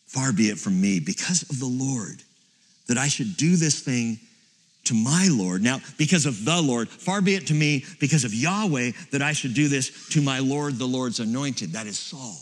Far 0.06 0.32
be 0.32 0.48
it 0.48 0.58
from 0.58 0.80
me, 0.80 1.00
because 1.00 1.42
of 1.42 1.58
the 1.58 1.66
Lord, 1.66 2.22
that 2.88 2.98
I 2.98 3.08
should 3.08 3.36
do 3.36 3.56
this 3.56 3.80
thing 3.80 4.18
to 4.84 4.94
my 4.94 5.28
Lord. 5.30 5.62
Now, 5.62 5.80
because 5.96 6.26
of 6.26 6.44
the 6.44 6.60
Lord, 6.60 6.88
far 6.88 7.20
be 7.20 7.34
it 7.34 7.46
to 7.48 7.54
me, 7.54 7.84
because 8.00 8.24
of 8.24 8.34
Yahweh, 8.34 8.92
that 9.10 9.22
I 9.22 9.32
should 9.32 9.54
do 9.54 9.68
this 9.68 10.08
to 10.10 10.22
my 10.22 10.38
Lord, 10.38 10.78
the 10.78 10.86
Lord's 10.86 11.20
anointed. 11.20 11.72
That 11.72 11.86
is 11.86 11.98
Saul. 11.98 12.36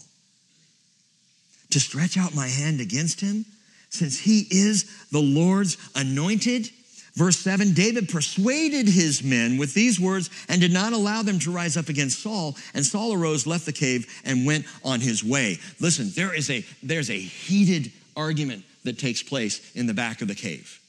To 1.70 1.80
stretch 1.80 2.16
out 2.16 2.34
my 2.34 2.48
hand 2.48 2.80
against 2.80 3.20
him, 3.20 3.44
since 3.90 4.18
he 4.18 4.46
is 4.50 5.08
the 5.10 5.20
Lord's 5.20 5.76
anointed. 5.94 6.68
Verse 7.14 7.36
7 7.38 7.72
David 7.72 8.08
persuaded 8.08 8.86
his 8.86 9.22
men 9.22 9.58
with 9.58 9.74
these 9.74 10.00
words 10.00 10.30
and 10.48 10.60
did 10.60 10.72
not 10.72 10.92
allow 10.92 11.22
them 11.22 11.38
to 11.40 11.50
rise 11.50 11.76
up 11.76 11.88
against 11.88 12.22
Saul. 12.22 12.56
And 12.74 12.84
Saul 12.84 13.12
arose, 13.12 13.46
left 13.46 13.66
the 13.66 13.72
cave, 13.72 14.06
and 14.24 14.46
went 14.46 14.66
on 14.84 15.00
his 15.00 15.24
way. 15.24 15.58
Listen, 15.80 16.10
there 16.14 16.34
is 16.34 16.50
a, 16.50 16.64
there's 16.82 17.10
a 17.10 17.18
heated 17.18 17.92
argument 18.16 18.64
that 18.84 18.98
takes 18.98 19.22
place 19.22 19.74
in 19.74 19.86
the 19.86 19.94
back 19.94 20.22
of 20.22 20.28
the 20.28 20.34
cave. 20.34 20.80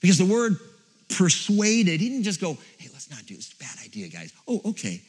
Because 0.00 0.18
the 0.18 0.26
word 0.26 0.56
persuaded, 1.08 2.00
he 2.00 2.08
didn't 2.08 2.24
just 2.24 2.40
go, 2.40 2.56
hey, 2.78 2.88
let's 2.92 3.10
not 3.10 3.24
do 3.26 3.36
this. 3.36 3.52
Bad 3.54 3.76
idea, 3.84 4.08
guys. 4.08 4.32
Oh, 4.48 4.60
okay. 4.66 5.00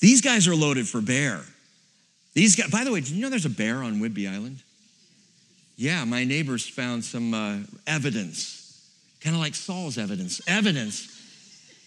These 0.00 0.20
guys 0.20 0.46
are 0.46 0.54
loaded 0.54 0.88
for 0.88 1.00
bear. 1.00 1.42
These 2.38 2.54
guys, 2.54 2.70
by 2.70 2.84
the 2.84 2.92
way, 2.92 3.00
did 3.00 3.10
you 3.10 3.20
know 3.20 3.30
there's 3.30 3.46
a 3.46 3.50
bear 3.50 3.82
on 3.82 3.94
Whidbey 3.94 4.32
Island? 4.32 4.62
Yeah, 5.76 6.04
my 6.04 6.22
neighbors 6.22 6.68
found 6.68 7.04
some 7.04 7.34
uh, 7.34 7.56
evidence, 7.84 8.88
kind 9.20 9.34
of 9.34 9.42
like 9.42 9.56
Saul's 9.56 9.98
evidence, 9.98 10.40
evidence 10.46 11.20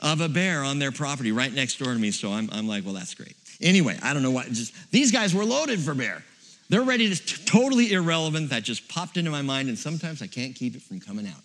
of 0.01 0.19
a 0.19 0.27
bear 0.27 0.61
on 0.65 0.77
their 0.77 0.91
property 0.91 1.31
right 1.31 1.53
next 1.53 1.77
door 1.79 1.93
to 1.93 1.97
me. 1.97 2.11
So 2.11 2.33
I'm, 2.33 2.49
I'm 2.51 2.67
like, 2.67 2.83
well, 2.83 2.93
that's 2.93 3.13
great. 3.13 3.37
Anyway, 3.61 3.97
I 4.03 4.13
don't 4.13 4.23
know 4.23 4.31
what, 4.31 4.47
just 4.47 4.73
these 4.91 5.13
guys 5.13 5.33
were 5.33 5.45
loaded 5.45 5.79
for 5.79 5.93
bear. 5.93 6.21
They're 6.67 6.81
ready 6.81 7.15
to, 7.15 7.45
totally 7.45 7.93
irrelevant. 7.93 8.49
That 8.49 8.63
just 8.63 8.89
popped 8.89 9.15
into 9.15 9.31
my 9.31 9.41
mind, 9.41 9.69
and 9.69 9.79
sometimes 9.79 10.21
I 10.21 10.27
can't 10.27 10.53
keep 10.53 10.75
it 10.75 10.81
from 10.81 10.99
coming 10.99 11.27
out. 11.27 11.41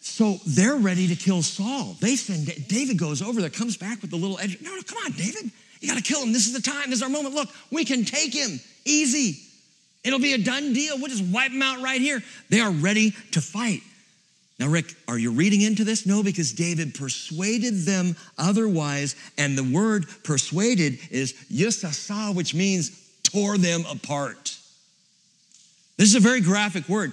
So 0.00 0.38
they're 0.48 0.74
ready 0.74 1.06
to 1.06 1.14
kill 1.14 1.42
Saul. 1.42 1.96
They 2.00 2.16
send 2.16 2.66
David 2.66 2.98
goes 2.98 3.22
over 3.22 3.40
there, 3.40 3.50
comes 3.50 3.76
back 3.76 4.02
with 4.02 4.10
the 4.10 4.16
little 4.16 4.40
edge. 4.40 4.60
No, 4.60 4.74
no, 4.74 4.82
come 4.82 4.98
on, 5.04 5.12
David. 5.12 5.52
You 5.82 5.88
got 5.88 5.96
to 5.96 6.02
kill 6.02 6.22
him. 6.22 6.32
This 6.32 6.46
is 6.46 6.52
the 6.52 6.62
time. 6.62 6.90
This 6.90 6.98
is 6.98 7.02
our 7.02 7.08
moment. 7.08 7.34
Look, 7.34 7.48
we 7.72 7.84
can 7.84 8.04
take 8.04 8.32
him 8.32 8.60
easy. 8.84 9.40
It'll 10.04 10.20
be 10.20 10.32
a 10.32 10.38
done 10.38 10.72
deal. 10.72 10.96
We'll 10.96 11.08
just 11.08 11.24
wipe 11.24 11.50
him 11.50 11.60
out 11.60 11.82
right 11.82 12.00
here. 12.00 12.22
They 12.48 12.60
are 12.60 12.70
ready 12.70 13.10
to 13.32 13.40
fight. 13.40 13.82
Now, 14.60 14.68
Rick, 14.68 14.94
are 15.08 15.18
you 15.18 15.32
reading 15.32 15.60
into 15.60 15.82
this? 15.82 16.06
No, 16.06 16.22
because 16.22 16.52
David 16.52 16.94
persuaded 16.94 17.84
them 17.84 18.14
otherwise. 18.38 19.16
And 19.36 19.58
the 19.58 19.64
word 19.64 20.06
persuaded 20.22 21.00
is 21.10 21.32
yisasa, 21.50 22.32
which 22.32 22.54
means 22.54 22.96
tore 23.24 23.58
them 23.58 23.84
apart. 23.90 24.56
This 25.96 26.08
is 26.08 26.14
a 26.14 26.20
very 26.20 26.40
graphic 26.40 26.88
word. 26.88 27.12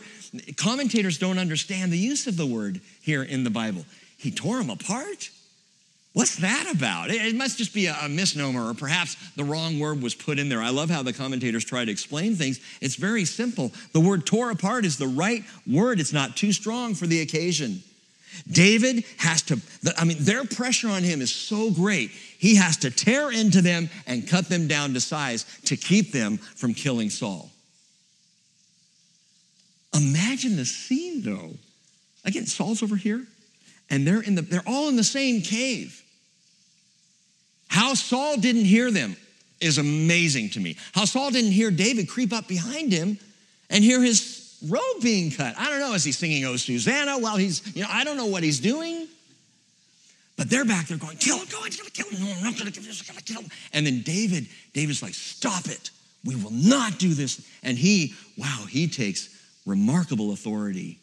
Commentators 0.57 1.17
don't 1.17 1.39
understand 1.39 1.91
the 1.91 1.97
use 1.97 2.27
of 2.27 2.37
the 2.37 2.45
word 2.45 2.81
here 3.01 3.23
in 3.23 3.43
the 3.43 3.49
Bible. 3.49 3.83
He 4.17 4.29
tore 4.29 4.59
them 4.59 4.69
apart? 4.69 5.31
What's 6.13 6.37
that 6.37 6.71
about? 6.73 7.11
It 7.11 7.35
must 7.35 7.59
just 7.59 7.73
be 7.73 7.85
a 7.85 8.09
misnomer, 8.09 8.69
or 8.69 8.73
perhaps 8.73 9.15
the 9.35 9.43
wrong 9.43 9.79
word 9.79 10.01
was 10.01 10.15
put 10.15 10.39
in 10.39 10.49
there. 10.49 10.61
I 10.61 10.69
love 10.69 10.89
how 10.89 11.03
the 11.03 11.13
commentators 11.13 11.63
try 11.63 11.85
to 11.85 11.91
explain 11.91 12.35
things. 12.35 12.59
It's 12.81 12.95
very 12.95 13.25
simple. 13.25 13.71
The 13.93 13.99
word 13.99 14.25
tore 14.25 14.49
apart 14.49 14.85
is 14.85 14.97
the 14.97 15.07
right 15.07 15.43
word, 15.67 15.99
it's 15.99 16.13
not 16.13 16.35
too 16.35 16.51
strong 16.51 16.95
for 16.95 17.05
the 17.05 17.21
occasion. 17.21 17.83
David 18.51 19.03
has 19.17 19.41
to, 19.43 19.59
I 19.97 20.05
mean, 20.05 20.17
their 20.19 20.45
pressure 20.45 20.89
on 20.89 21.03
him 21.03 21.21
is 21.21 21.31
so 21.31 21.71
great, 21.71 22.09
he 22.09 22.55
has 22.55 22.77
to 22.77 22.91
tear 22.91 23.31
into 23.31 23.61
them 23.61 23.89
and 24.07 24.27
cut 24.27 24.49
them 24.49 24.67
down 24.67 24.93
to 24.93 24.99
size 24.99 25.45
to 25.65 25.75
keep 25.75 26.11
them 26.11 26.37
from 26.37 26.73
killing 26.73 27.09
Saul. 27.09 27.51
Imagine 29.95 30.55
the 30.55 30.65
scene 30.65 31.21
though. 31.21 31.51
Again, 32.25 32.45
Saul's 32.45 32.83
over 32.83 32.95
here, 32.95 33.25
and 33.89 34.05
they're 34.05 34.21
in 34.21 34.35
the 34.35 34.41
they're 34.41 34.63
all 34.67 34.89
in 34.89 34.95
the 34.95 35.03
same 35.03 35.41
cave. 35.41 36.03
How 37.67 37.93
Saul 37.93 38.37
didn't 38.37 38.65
hear 38.65 38.91
them 38.91 39.15
is 39.61 39.77
amazing 39.77 40.49
to 40.51 40.59
me. 40.59 40.77
How 40.93 41.05
Saul 41.05 41.31
didn't 41.31 41.51
hear 41.51 41.71
David 41.71 42.09
creep 42.09 42.33
up 42.33 42.47
behind 42.47 42.91
him 42.91 43.19
and 43.69 43.83
hear 43.83 44.01
his 44.01 44.57
robe 44.67 45.01
being 45.01 45.31
cut. 45.31 45.55
I 45.57 45.69
don't 45.69 45.79
know, 45.79 45.93
is 45.93 46.03
he 46.03 46.11
singing 46.11 46.45
Oh 46.45 46.55
Susanna 46.55 47.17
while 47.19 47.37
he's, 47.37 47.75
you 47.75 47.83
know, 47.83 47.89
I 47.91 48.03
don't 48.03 48.17
know 48.17 48.25
what 48.25 48.43
he's 48.43 48.59
doing. 48.59 49.07
But 50.37 50.49
they're 50.49 50.65
back 50.65 50.87
there 50.87 50.97
going, 50.97 51.17
kill 51.17 51.37
him, 51.37 51.47
go, 51.51 51.61
he's 51.63 51.75
gonna 51.75 51.89
kill 51.89 52.07
him. 52.07 52.25
No, 52.25 52.31
I'm 52.31 52.43
not 52.43 52.57
gonna 52.57 52.71
gonna 52.71 53.21
kill 53.21 53.41
him. 53.41 53.51
And 53.73 53.85
then 53.85 54.01
David, 54.03 54.47
David's 54.73 55.03
like, 55.03 55.13
stop 55.13 55.65
it. 55.67 55.91
We 56.23 56.35
will 56.35 56.51
not 56.51 56.97
do 56.97 57.13
this. 57.13 57.45
And 57.61 57.77
he, 57.77 58.13
wow, 58.37 58.65
he 58.69 58.87
takes 58.87 59.35
remarkable 59.65 60.31
authority 60.31 60.99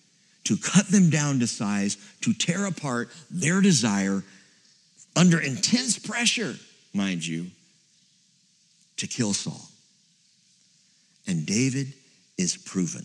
to 0.47 0.57
cut 0.57 0.89
them 0.89 1.11
down 1.11 1.41
to 1.41 1.47
size, 1.47 1.97
to 2.23 2.33
tear 2.33 2.67
apart 2.67 3.11
their 3.31 3.61
desire 3.61 4.23
under 5.15 5.41
intense 5.41 5.99
pressure, 5.99 6.55
mind 6.95 7.27
you, 7.27 7.47
to 8.97 9.07
kill 9.07 9.33
Saul. 9.33 9.69
And 11.27 11.45
David 11.45 11.93
is 12.39 12.57
proven. 12.57 13.05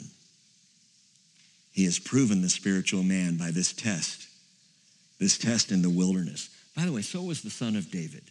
He 1.74 1.86
has 1.86 2.00
proven 2.00 2.42
the 2.42 2.50
spiritual 2.50 3.02
man 3.02 3.38
by 3.38 3.52
this 3.52 3.74
test, 3.74 4.28
this 5.20 5.38
test 5.38 5.72
in 5.72 5.82
the 5.82 5.90
wilderness. 5.90 6.50
By 6.76 6.86
the 6.86 6.92
way, 6.92 7.02
so 7.02 7.24
was 7.24 7.42
the 7.42 7.50
son 7.50 7.76
of 7.76 7.90
David. 7.90 8.24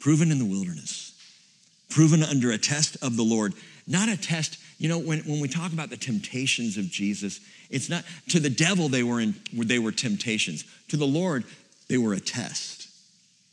Proven 0.00 0.30
in 0.30 0.38
the 0.38 0.44
wilderness, 0.44 1.12
proven 1.90 2.22
under 2.22 2.50
a 2.50 2.58
test 2.58 2.96
of 3.02 3.16
the 3.16 3.22
Lord, 3.22 3.54
not 3.86 4.08
a 4.08 4.16
test 4.16 4.58
you 4.78 4.88
know, 4.88 4.98
when, 4.98 5.20
when 5.20 5.40
we 5.40 5.48
talk 5.48 5.72
about 5.72 5.90
the 5.90 5.96
temptations 5.96 6.76
of 6.76 6.90
Jesus, 6.90 7.40
it's 7.70 7.88
not 7.88 8.04
to 8.28 8.40
the 8.40 8.50
devil 8.50 8.88
they 8.88 9.02
were 9.02 9.20
in 9.20 9.34
they 9.52 9.78
were 9.78 9.92
temptations. 9.92 10.64
To 10.88 10.96
the 10.96 11.06
Lord, 11.06 11.44
they 11.88 11.98
were 11.98 12.12
a 12.12 12.20
test. 12.20 12.88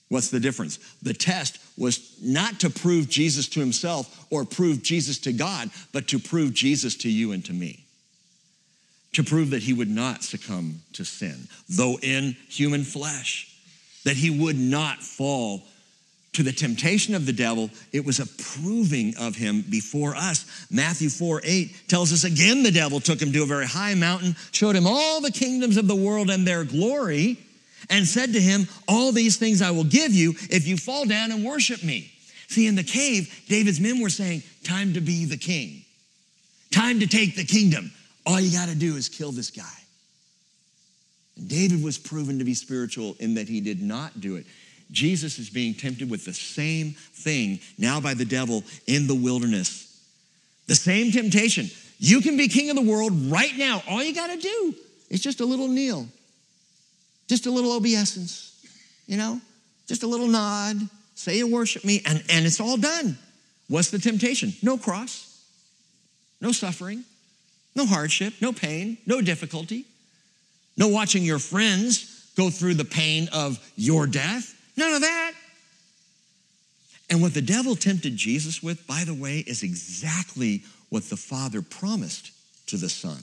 What's 0.09 0.29
the 0.29 0.39
difference? 0.39 0.77
The 1.01 1.13
test 1.13 1.59
was 1.77 2.17
not 2.21 2.59
to 2.59 2.69
prove 2.69 3.09
Jesus 3.09 3.47
to 3.49 3.59
himself 3.59 4.25
or 4.29 4.45
prove 4.45 4.83
Jesus 4.83 5.17
to 5.19 5.33
God, 5.33 5.71
but 5.91 6.07
to 6.09 6.19
prove 6.19 6.53
Jesus 6.53 6.95
to 6.97 7.09
you 7.09 7.31
and 7.31 7.43
to 7.45 7.53
me. 7.53 7.85
To 9.13 9.23
prove 9.23 9.51
that 9.51 9.63
he 9.63 9.73
would 9.73 9.89
not 9.89 10.23
succumb 10.23 10.81
to 10.93 11.05
sin, 11.05 11.47
though 11.69 11.97
in 12.01 12.35
human 12.49 12.83
flesh, 12.83 13.55
that 14.03 14.17
he 14.17 14.29
would 14.29 14.57
not 14.57 15.01
fall 15.01 15.63
to 16.33 16.43
the 16.43 16.51
temptation 16.51 17.15
of 17.15 17.25
the 17.25 17.33
devil, 17.33 17.69
it 17.91 18.05
was 18.05 18.19
a 18.19 18.25
proving 18.25 19.15
of 19.17 19.35
him 19.35 19.63
before 19.69 20.15
us. 20.15 20.67
Matthew 20.71 21.09
4 21.09 21.41
8 21.43 21.87
tells 21.87 22.11
us 22.11 22.23
again 22.23 22.63
the 22.63 22.71
devil 22.71 22.99
took 22.99 23.21
him 23.21 23.31
to 23.31 23.43
a 23.43 23.47
very 23.47 23.67
high 23.67 23.93
mountain, 23.93 24.35
showed 24.51 24.75
him 24.75 24.87
all 24.87 25.21
the 25.21 25.31
kingdoms 25.31 25.77
of 25.77 25.87
the 25.87 25.95
world 25.95 26.29
and 26.29 26.45
their 26.45 26.63
glory, 26.63 27.37
and 27.89 28.07
said 28.07 28.33
to 28.33 28.41
him, 28.41 28.67
All 28.87 29.11
these 29.11 29.37
things 29.37 29.61
I 29.61 29.71
will 29.71 29.83
give 29.83 30.11
you 30.11 30.31
if 30.49 30.67
you 30.67 30.77
fall 30.77 31.05
down 31.05 31.31
and 31.31 31.45
worship 31.45 31.83
me. 31.83 32.11
See, 32.47 32.67
in 32.67 32.75
the 32.75 32.83
cave, 32.83 33.43
David's 33.47 33.79
men 33.79 34.01
were 34.01 34.09
saying, 34.09 34.43
Time 34.63 34.93
to 34.93 35.01
be 35.01 35.25
the 35.25 35.37
king, 35.37 35.83
time 36.71 36.99
to 36.99 37.07
take 37.07 37.35
the 37.35 37.45
kingdom. 37.45 37.91
All 38.25 38.39
you 38.39 38.51
got 38.51 38.69
to 38.69 38.75
do 38.75 38.95
is 38.95 39.09
kill 39.09 39.31
this 39.31 39.51
guy. 39.51 39.63
And 41.35 41.49
David 41.49 41.83
was 41.83 41.97
proven 41.97 42.39
to 42.39 42.45
be 42.45 42.53
spiritual 42.53 43.15
in 43.19 43.35
that 43.35 43.49
he 43.49 43.59
did 43.59 43.81
not 43.81 44.21
do 44.21 44.35
it. 44.37 44.45
Jesus 44.93 45.39
is 45.39 45.49
being 45.49 45.73
tempted 45.73 46.09
with 46.09 46.23
the 46.23 46.33
same 46.33 46.91
thing 46.91 47.59
now 47.77 47.99
by 47.99 48.13
the 48.13 48.25
devil 48.25 48.63
in 48.87 49.07
the 49.07 49.15
wilderness. 49.15 49.89
The 50.67 50.75
same 50.75 51.11
temptation. 51.11 51.69
You 51.99 52.21
can 52.21 52.37
be 52.37 52.47
king 52.47 52.69
of 52.69 52.75
the 52.75 52.81
world 52.81 53.11
right 53.31 53.51
now. 53.57 53.81
All 53.89 54.01
you 54.03 54.13
got 54.13 54.27
to 54.27 54.37
do 54.37 54.75
is 55.09 55.19
just 55.19 55.41
a 55.41 55.45
little 55.45 55.67
kneel, 55.67 56.07
just 57.27 57.45
a 57.45 57.51
little 57.51 57.73
obeisance, 57.73 58.65
you 59.07 59.17
know, 59.17 59.41
just 59.87 60.03
a 60.03 60.07
little 60.07 60.27
nod, 60.27 60.77
say 61.15 61.37
you 61.37 61.51
worship 61.51 61.83
me, 61.83 62.01
and, 62.05 62.23
and 62.29 62.45
it's 62.45 62.59
all 62.59 62.77
done. 62.77 63.17
What's 63.67 63.89
the 63.89 63.99
temptation? 63.99 64.53
No 64.61 64.77
cross, 64.77 65.43
no 66.39 66.51
suffering, 66.51 67.03
no 67.75 67.85
hardship, 67.85 68.35
no 68.41 68.53
pain, 68.53 68.97
no 69.05 69.21
difficulty, 69.21 69.85
no 70.77 70.87
watching 70.87 71.23
your 71.23 71.39
friends 71.39 72.31
go 72.35 72.49
through 72.49 72.75
the 72.75 72.85
pain 72.85 73.29
of 73.33 73.59
your 73.75 74.07
death. 74.07 74.59
None 74.75 74.93
of 74.93 75.01
that. 75.01 75.33
And 77.09 77.21
what 77.21 77.33
the 77.33 77.41
devil 77.41 77.75
tempted 77.75 78.15
Jesus 78.15 78.63
with, 78.63 78.87
by 78.87 79.03
the 79.03 79.13
way, 79.13 79.39
is 79.39 79.61
exactly 79.63 80.63
what 80.89 81.09
the 81.09 81.17
Father 81.17 81.61
promised 81.61 82.31
to 82.67 82.77
the 82.77 82.89
Son. 82.89 83.19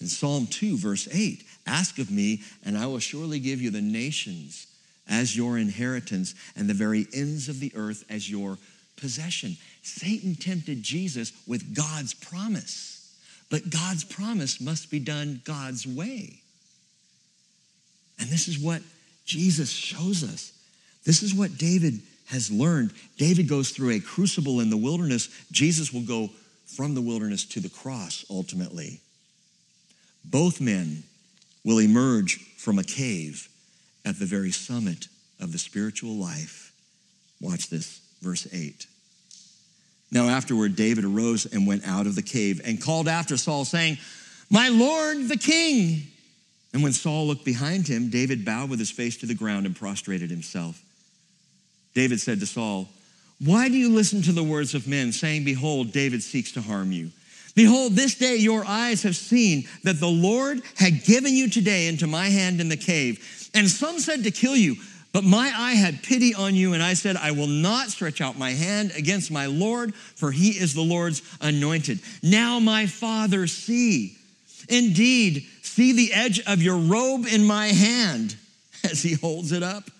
In 0.00 0.06
Psalm 0.06 0.46
2, 0.46 0.76
verse 0.76 1.08
8, 1.10 1.44
ask 1.66 1.98
of 1.98 2.10
me, 2.10 2.42
and 2.64 2.76
I 2.76 2.86
will 2.86 2.98
surely 2.98 3.38
give 3.38 3.60
you 3.60 3.70
the 3.70 3.80
nations 3.80 4.66
as 5.08 5.36
your 5.36 5.58
inheritance 5.58 6.34
and 6.56 6.68
the 6.68 6.74
very 6.74 7.06
ends 7.12 7.48
of 7.48 7.60
the 7.60 7.72
earth 7.74 8.04
as 8.10 8.30
your 8.30 8.58
possession. 8.96 9.56
Satan 9.82 10.34
tempted 10.34 10.82
Jesus 10.82 11.32
with 11.46 11.74
God's 11.74 12.14
promise, 12.14 13.16
but 13.50 13.70
God's 13.70 14.04
promise 14.04 14.60
must 14.60 14.90
be 14.90 14.98
done 14.98 15.42
God's 15.44 15.86
way. 15.86 16.40
And 18.18 18.28
this 18.28 18.48
is 18.48 18.58
what 18.58 18.82
Jesus 19.24 19.70
shows 19.70 20.22
us. 20.22 20.52
This 21.04 21.22
is 21.22 21.34
what 21.34 21.58
David 21.58 22.00
has 22.26 22.50
learned. 22.50 22.92
David 23.18 23.48
goes 23.48 23.70
through 23.70 23.90
a 23.90 24.00
crucible 24.00 24.60
in 24.60 24.70
the 24.70 24.76
wilderness. 24.76 25.28
Jesus 25.52 25.92
will 25.92 26.02
go 26.02 26.30
from 26.66 26.94
the 26.94 27.00
wilderness 27.02 27.44
to 27.44 27.60
the 27.60 27.68
cross 27.68 28.24
ultimately. 28.30 29.00
both 30.24 30.60
men 30.60 31.02
will 31.64 31.78
emerge 31.78 32.38
from 32.56 32.78
a 32.78 32.84
cave 32.84 33.48
at 34.04 34.18
the 34.18 34.26
very 34.26 34.50
summit 34.50 35.08
of 35.40 35.52
the 35.52 35.58
spiritual 35.58 36.14
life. 36.14 36.72
Watch 37.40 37.68
this, 37.68 38.00
verse 38.22 38.46
8. 38.52 38.86
Now, 40.10 40.28
afterward, 40.28 40.76
David 40.76 41.04
arose 41.04 41.46
and 41.46 41.66
went 41.66 41.86
out 41.86 42.06
of 42.06 42.14
the 42.14 42.22
cave 42.22 42.60
and 42.64 42.80
called 42.80 43.08
after 43.08 43.36
Saul, 43.36 43.64
saying, 43.64 43.98
My 44.50 44.68
Lord 44.68 45.28
the 45.28 45.36
king. 45.36 46.06
And 46.74 46.82
when 46.82 46.92
Saul 46.92 47.28
looked 47.28 47.44
behind 47.44 47.86
him, 47.86 48.10
David 48.10 48.44
bowed 48.44 48.68
with 48.68 48.80
his 48.80 48.90
face 48.90 49.16
to 49.18 49.26
the 49.26 49.34
ground 49.34 49.64
and 49.64 49.76
prostrated 49.76 50.28
himself. 50.28 50.82
David 51.94 52.20
said 52.20 52.40
to 52.40 52.46
Saul, 52.46 52.88
Why 53.42 53.68
do 53.68 53.76
you 53.76 53.88
listen 53.88 54.20
to 54.22 54.32
the 54.32 54.42
words 54.42 54.74
of 54.74 54.88
men, 54.88 55.12
saying, 55.12 55.44
Behold, 55.44 55.92
David 55.92 56.22
seeks 56.22 56.50
to 56.52 56.60
harm 56.60 56.90
you? 56.90 57.10
Behold, 57.54 57.92
this 57.92 58.16
day 58.16 58.34
your 58.34 58.64
eyes 58.66 59.04
have 59.04 59.14
seen 59.14 59.68
that 59.84 60.00
the 60.00 60.08
Lord 60.08 60.62
had 60.74 61.04
given 61.04 61.32
you 61.32 61.48
today 61.48 61.86
into 61.86 62.08
my 62.08 62.26
hand 62.26 62.60
in 62.60 62.68
the 62.68 62.76
cave. 62.76 63.48
And 63.54 63.68
some 63.68 64.00
said 64.00 64.24
to 64.24 64.32
kill 64.32 64.56
you, 64.56 64.74
but 65.12 65.22
my 65.22 65.52
eye 65.56 65.74
had 65.74 66.02
pity 66.02 66.34
on 66.34 66.56
you, 66.56 66.72
and 66.72 66.82
I 66.82 66.94
said, 66.94 67.14
I 67.14 67.30
will 67.30 67.46
not 67.46 67.90
stretch 67.90 68.20
out 68.20 68.36
my 68.36 68.50
hand 68.50 68.90
against 68.96 69.30
my 69.30 69.46
Lord, 69.46 69.94
for 69.94 70.32
he 70.32 70.48
is 70.48 70.74
the 70.74 70.82
Lord's 70.82 71.22
anointed. 71.40 72.00
Now, 72.20 72.58
my 72.58 72.86
father, 72.86 73.46
see. 73.46 74.16
Indeed, 74.68 75.46
see 75.74 75.92
the 75.92 76.12
edge 76.12 76.40
of 76.46 76.62
your 76.62 76.76
robe 76.76 77.26
in 77.26 77.44
my 77.44 77.66
hand 77.66 78.36
as 78.84 79.02
he 79.02 79.14
holds 79.14 79.50
it 79.50 79.62
up. 79.62 79.90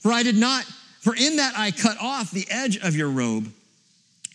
For 0.00 0.12
I 0.12 0.22
did 0.22 0.36
not, 0.36 0.64
for 1.00 1.14
in 1.16 1.36
that 1.36 1.54
I 1.56 1.70
cut 1.70 1.96
off 2.00 2.30
the 2.30 2.46
edge 2.50 2.76
of 2.76 2.94
your 2.94 3.08
robe 3.08 3.50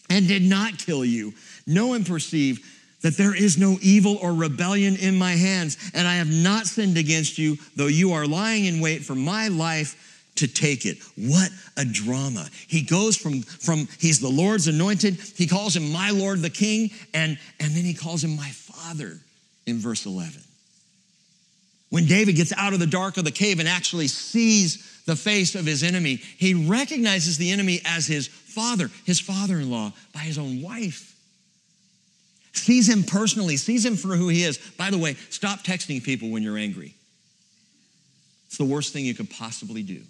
and 0.09 0.27
did 0.27 0.41
not 0.41 0.79
kill 0.79 1.05
you. 1.05 1.33
Know 1.67 1.93
and 1.93 2.05
perceive 2.05 2.59
that 3.01 3.15
there 3.15 3.35
is 3.35 3.57
no 3.57 3.77
evil 3.81 4.17
or 4.21 4.33
rebellion 4.33 4.95
in 4.95 5.17
my 5.17 5.33
hands, 5.33 5.77
and 5.93 6.07
I 6.07 6.15
have 6.15 6.31
not 6.31 6.65
sinned 6.65 6.97
against 6.97 7.37
you, 7.37 7.57
though 7.75 7.87
you 7.87 8.13
are 8.13 8.25
lying 8.25 8.65
in 8.65 8.81
wait 8.81 9.03
for 9.03 9.15
my 9.15 9.47
life 9.49 10.29
to 10.35 10.47
take 10.47 10.85
it. 10.85 10.97
What 11.15 11.51
a 11.77 11.85
drama. 11.85 12.47
He 12.67 12.81
goes 12.81 13.17
from, 13.17 13.41
from 13.41 13.87
he's 13.99 14.19
the 14.19 14.29
Lord's 14.29 14.67
anointed, 14.67 15.19
he 15.35 15.45
calls 15.45 15.75
him 15.75 15.91
my 15.91 16.09
Lord 16.09 16.41
the 16.41 16.49
King, 16.49 16.89
and, 17.13 17.37
and 17.59 17.71
then 17.71 17.83
he 17.83 17.93
calls 17.93 18.23
him 18.23 18.35
my 18.35 18.49
Father 18.49 19.17
in 19.67 19.77
verse 19.77 20.05
11. 20.05 20.41
When 21.91 22.05
David 22.05 22.37
gets 22.37 22.53
out 22.53 22.73
of 22.73 22.79
the 22.79 22.87
dark 22.87 23.17
of 23.17 23.25
the 23.25 23.31
cave 23.31 23.59
and 23.59 23.67
actually 23.67 24.07
sees 24.07 25.03
the 25.05 25.15
face 25.15 25.55
of 25.55 25.65
his 25.65 25.83
enemy, 25.83 26.15
he 26.15 26.53
recognizes 26.53 27.37
the 27.37 27.51
enemy 27.51 27.81
as 27.85 28.07
his 28.07 28.27
father, 28.27 28.89
his 29.05 29.19
father 29.19 29.59
in 29.59 29.69
law, 29.69 29.91
by 30.13 30.21
his 30.21 30.37
own 30.37 30.61
wife. 30.61 31.13
Sees 32.53 32.87
him 32.87 33.03
personally, 33.03 33.57
sees 33.57 33.85
him 33.85 33.97
for 33.97 34.15
who 34.15 34.29
he 34.29 34.43
is. 34.43 34.57
By 34.77 34.89
the 34.89 34.97
way, 34.97 35.15
stop 35.29 35.63
texting 35.63 36.01
people 36.01 36.29
when 36.29 36.43
you're 36.43 36.57
angry. 36.57 36.95
It's 38.47 38.57
the 38.57 38.65
worst 38.65 38.93
thing 38.93 39.03
you 39.05 39.13
could 39.13 39.29
possibly 39.29 39.83
do 39.83 40.01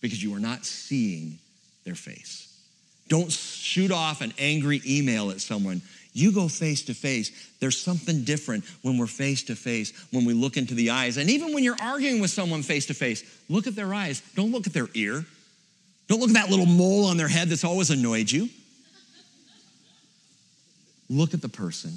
because 0.00 0.22
you 0.22 0.32
are 0.34 0.40
not 0.40 0.64
seeing 0.64 1.38
their 1.84 1.96
face. 1.96 2.46
Don't 3.08 3.32
shoot 3.32 3.90
off 3.90 4.20
an 4.20 4.32
angry 4.38 4.80
email 4.86 5.32
at 5.32 5.40
someone. 5.40 5.82
You 6.16 6.32
go 6.32 6.48
face 6.48 6.82
to 6.84 6.94
face. 6.94 7.30
There's 7.60 7.78
something 7.78 8.24
different 8.24 8.64
when 8.80 8.96
we're 8.96 9.06
face 9.06 9.42
to 9.44 9.54
face, 9.54 9.92
when 10.12 10.24
we 10.24 10.32
look 10.32 10.56
into 10.56 10.72
the 10.72 10.88
eyes. 10.88 11.18
And 11.18 11.28
even 11.28 11.52
when 11.52 11.62
you're 11.62 11.76
arguing 11.78 12.22
with 12.22 12.30
someone 12.30 12.62
face 12.62 12.86
to 12.86 12.94
face, 12.94 13.22
look 13.50 13.66
at 13.66 13.74
their 13.74 13.92
eyes. 13.92 14.22
Don't 14.34 14.50
look 14.50 14.66
at 14.66 14.72
their 14.72 14.88
ear. 14.94 15.26
Don't 16.08 16.18
look 16.18 16.30
at 16.30 16.36
that 16.36 16.48
little 16.48 16.64
mole 16.64 17.04
on 17.04 17.18
their 17.18 17.28
head 17.28 17.50
that's 17.50 17.64
always 17.64 17.90
annoyed 17.90 18.30
you. 18.30 18.48
Look 21.10 21.34
at 21.34 21.42
the 21.42 21.50
person, 21.50 21.92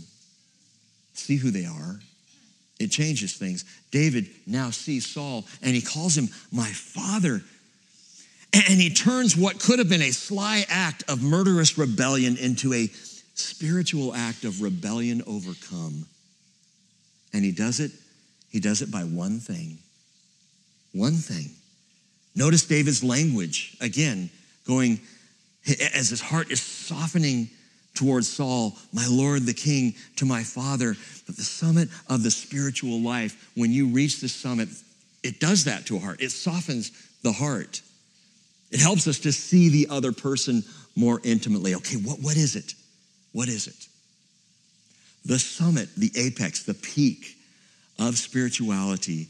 see 1.14 1.38
who 1.38 1.50
they 1.50 1.66
are. 1.66 2.02
It 2.78 2.92
changes 2.92 3.38
things. 3.38 3.64
David 3.90 4.28
now 4.46 4.70
sees 4.70 5.08
Saul 5.08 5.46
and 5.62 5.74
he 5.74 5.82
calls 5.82 6.18
him 6.18 6.28
my 6.52 6.68
father. 6.68 7.42
And 8.52 8.82
he 8.82 8.90
turns 8.90 9.38
what 9.38 9.60
could 9.60 9.80
have 9.80 9.88
been 9.88 10.02
a 10.02 10.12
sly 10.12 10.66
act 10.68 11.04
of 11.08 11.24
murderous 11.24 11.78
rebellion 11.78 12.36
into 12.36 12.74
a 12.74 12.90
spiritual 13.40 14.14
act 14.14 14.44
of 14.44 14.62
rebellion 14.62 15.24
overcome. 15.26 16.06
And 17.34 17.44
he 17.44 17.52
does 17.52 17.80
it, 17.80 17.92
he 18.50 18.60
does 18.60 18.82
it 18.82 18.92
by 18.92 19.02
one 19.02 19.40
thing. 19.40 19.78
One 20.94 21.14
thing. 21.14 21.52
Notice 22.36 22.66
David's 22.66 23.04
language 23.04 23.78
again, 23.82 24.30
going 24.66 25.00
as 25.96 26.10
his 26.10 26.22
heart 26.22 26.52
is 26.52 26.62
softening 26.62 27.50
towards 27.94 28.28
Saul, 28.30 28.78
my 28.94 29.06
Lord 29.10 29.46
the 29.46 29.54
King, 29.54 29.94
to 30.16 30.26
my 30.26 30.44
Father. 30.44 30.96
But 31.26 31.36
the 31.36 31.44
summit 31.44 31.90
of 32.08 32.24
the 32.24 32.32
spiritual 32.32 33.02
life, 33.02 33.52
when 33.56 33.72
you 33.72 33.88
reach 33.88 34.22
the 34.22 34.30
summit, 34.30 34.70
it 35.24 35.40
does 35.40 35.66
that 35.66 35.86
to 35.88 35.98
a 35.98 36.00
heart. 36.00 36.22
It 36.22 36.32
softens 36.32 36.92
the 37.24 37.32
heart. 37.32 37.82
It 38.72 38.80
helps 38.80 39.08
us 39.08 39.20
to 39.20 39.32
see 39.32 39.70
the 39.70 39.88
other 39.90 40.12
person 40.12 40.64
more 40.96 41.20
intimately. 41.24 41.76
Okay, 41.76 41.98
what, 41.98 42.20
what 42.20 42.38
is 42.38 42.56
it? 42.56 42.74
What 43.32 43.48
is 43.48 43.68
it? 43.68 43.88
The 45.26 45.40
summit, 45.40 45.90
the 45.96 46.12
apex, 46.16 46.64
the 46.64 46.74
peak 46.74 47.36
of 48.00 48.18
spirituality 48.18 49.28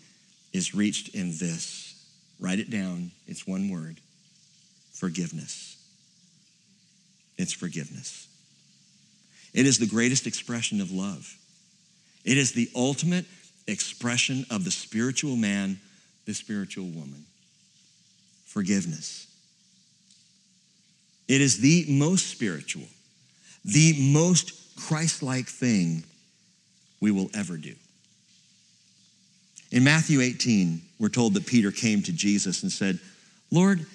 is 0.54 0.74
reached 0.74 1.16
in 1.16 1.32
this. 1.38 1.96
Write 2.40 2.60
it 2.60 2.70
down. 2.70 3.12
It's 3.28 3.48
one 3.48 3.70
word 3.70 4.00
forgiveness. 4.94 5.78
It's 7.38 7.54
forgiveness. 7.54 8.28
It 9.54 9.66
is 9.66 9.80
the 9.80 9.88
greatest 9.88 10.28
expression 10.28 10.82
of 10.82 10.92
love. 10.92 11.38
It 12.26 12.38
is 12.38 12.52
the 12.52 12.70
ultimate 12.76 13.26
expression 13.66 14.46
of 14.50 14.66
the 14.66 14.72
spiritual 14.72 15.38
man, 15.38 15.80
the 16.26 16.34
spiritual 16.34 16.86
woman. 16.86 17.26
Forgiveness. 18.46 19.28
It 21.30 21.40
is 21.40 21.60
the 21.60 21.86
most 21.88 22.28
spiritual, 22.28 22.88
the 23.66 24.12
most 24.14 24.54
Christ 24.78 25.22
like 25.22 25.48
thing 25.48 26.04
we 27.00 27.12
will 27.12 27.30
ever 27.34 27.58
do. 27.58 27.74
In 29.72 29.84
Matthew 29.84 30.22
18, 30.22 30.82
we're 31.00 31.10
told 31.10 31.36
that 31.36 31.46
Peter 31.46 31.72
came 31.72 32.02
to 32.04 32.12
Jesus 32.12 32.64
and 32.64 32.72
said, 32.72 33.00
Lord, 33.52 33.86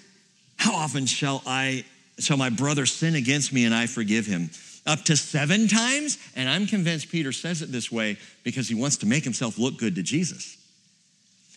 how 0.57 0.75
often 0.75 1.07
shall 1.07 1.43
I 1.47 1.85
shall 2.21 2.37
my 2.37 2.51
brother 2.51 2.87
sin 2.87 3.17
against 3.17 3.53
me 3.53 3.65
and 3.65 3.75
I 3.75 3.87
forgive 3.87 4.27
him? 4.27 4.51
Up 4.87 5.03
to 5.05 5.17
seven 5.17 5.67
times? 5.67 6.19
And 6.37 6.49
I'm 6.49 6.67
convinced 6.67 7.11
Peter 7.11 7.33
says 7.33 7.63
it 7.63 7.73
this 7.73 7.91
way 7.91 8.19
because 8.45 8.69
he 8.69 8.75
wants 8.75 8.99
to 8.99 9.07
make 9.07 9.25
himself 9.25 9.59
look 9.59 9.79
good 9.79 9.97
to 9.97 10.03
Jesus. 10.03 10.57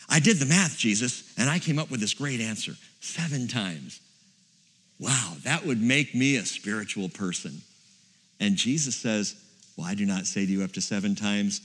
I 0.10 0.20
did 0.20 0.38
the 0.38 0.46
math, 0.46 0.78
Jesus, 0.78 1.32
and 1.38 1.50
I 1.50 1.60
came 1.60 1.78
up 1.78 1.92
with 1.92 2.00
this 2.00 2.14
great 2.14 2.40
answer 2.40 2.74
seven 3.02 3.48
times. 3.48 4.00
Wow, 5.00 5.34
that 5.44 5.66
would 5.66 5.82
make 5.82 6.16
me 6.16 6.38
a 6.38 6.46
spiritual 6.46 7.10
person. 7.10 7.62
And 8.40 8.56
Jesus 8.56 8.96
says, 8.96 9.36
Well, 9.78 9.88
I 9.88 9.96
do 9.96 10.06
not 10.06 10.26
say 10.26 10.46
to 10.46 10.52
you 10.52 10.64
up 10.64 10.74
to 10.74 10.82
seven 10.82 11.16
times, 11.16 11.62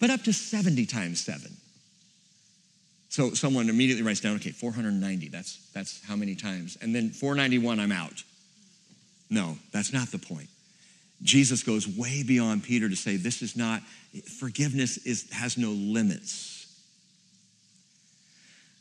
but 0.00 0.10
up 0.10 0.22
to 0.24 0.32
70 0.32 0.86
times 0.86 1.20
seven. 1.20 1.56
So 3.08 3.30
someone 3.30 3.68
immediately 3.68 4.04
writes 4.04 4.20
down, 4.20 4.36
okay, 4.36 4.50
490, 4.50 5.28
that's, 5.28 5.58
that's 5.72 6.04
how 6.04 6.14
many 6.14 6.34
times. 6.34 6.76
And 6.80 6.94
then 6.94 7.10
491, 7.10 7.80
I'm 7.80 7.90
out. 7.90 8.22
No, 9.30 9.56
that's 9.72 9.92
not 9.92 10.08
the 10.08 10.18
point. 10.18 10.48
Jesus 11.22 11.62
goes 11.62 11.88
way 11.88 12.22
beyond 12.22 12.62
Peter 12.62 12.88
to 12.88 12.96
say 12.96 13.16
this 13.16 13.42
is 13.42 13.56
not, 13.56 13.82
forgiveness 14.38 14.98
is, 14.98 15.28
has 15.32 15.58
no 15.58 15.70
limits. 15.70 16.57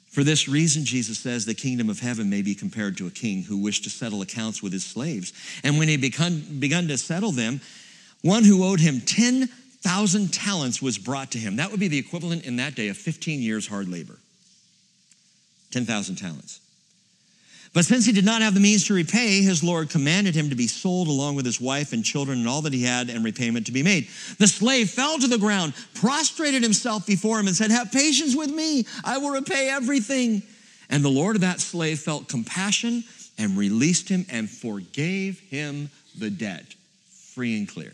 For 0.10 0.24
this 0.24 0.48
reason, 0.48 0.86
Jesus 0.86 1.20
says, 1.20 1.46
the 1.46 1.54
kingdom 1.54 1.90
of 1.90 2.00
heaven 2.00 2.30
may 2.30 2.42
be 2.42 2.56
compared 2.56 2.98
to 2.98 3.08
a 3.08 3.12
king 3.12 3.44
who 3.44 3.58
wished 3.58 3.84
to 3.84 3.90
settle 3.90 4.22
accounts 4.22 4.64
with 4.64 4.74
his 4.74 4.86
slaves. 4.86 5.34
And 5.64 5.78
when 5.78 5.88
he 5.88 5.98
begun, 5.98 6.60
begun 6.60 6.88
to 6.88 6.98
settle 6.98 7.32
them, 7.32 7.62
one 8.22 8.44
who 8.44 8.64
owed 8.64 8.80
him 8.80 9.02
10,000 9.02 10.34
talents 10.34 10.82
was 10.82 10.98
brought 10.98 11.32
to 11.32 11.38
him. 11.38 11.58
That 11.58 11.72
would 11.72 11.80
be 11.80 11.88
the 11.88 12.00
equivalent 12.00 12.46
in 12.46 12.56
that 12.56 12.76
day 12.76 12.88
of 12.88 12.98
15 12.98 13.42
years 13.42 13.68
hard 13.68 13.90
labor. 13.90 14.18
10,000 15.72 16.16
talents. 16.16 16.62
But 17.74 17.86
since 17.86 18.06
he 18.06 18.12
did 18.12 18.26
not 18.26 18.42
have 18.42 18.54
the 18.54 18.60
means 18.60 18.86
to 18.86 18.94
repay, 18.94 19.42
his 19.42 19.64
Lord 19.64 19.90
commanded 19.90 20.36
him 20.36 20.50
to 20.50 20.56
be 20.56 20.68
sold 20.68 21.08
along 21.08 21.36
with 21.36 21.46
his 21.46 21.62
wife 21.62 21.94
and 21.94 22.04
children 22.04 22.40
and 22.40 22.48
all 22.48 22.62
that 22.64 22.74
he 22.74 22.84
had, 22.84 23.10
and 23.10 23.24
repayment 23.24 23.66
to 23.66 23.72
be 23.72 23.84
made. 23.84 24.08
The 24.40 24.48
slave 24.48 24.90
fell 24.90 25.20
to 25.20 25.28
the 25.28 25.38
ground, 25.38 25.74
prostrated 25.94 26.64
himself 26.64 27.06
before 27.06 27.40
him, 27.40 27.48
and 27.48 27.56
said, 27.56 27.72
Have 27.72 27.92
patience 27.92 28.36
with 28.36 28.52
me, 28.52 28.86
I 29.04 29.18
will 29.18 29.32
repay 29.32 29.70
everything. 29.70 30.44
And 30.90 31.04
the 31.04 31.10
Lord 31.10 31.36
of 31.36 31.42
that 31.42 31.60
slave 31.60 32.00
felt 32.00 32.30
compassion 32.30 33.04
and 33.38 33.58
released 33.58 34.10
him 34.10 34.26
and 34.30 34.50
forgave 34.50 35.40
him 35.42 35.90
the 36.18 36.30
debt, 36.30 36.74
free 37.34 37.58
and 37.58 37.68
clear. 37.68 37.94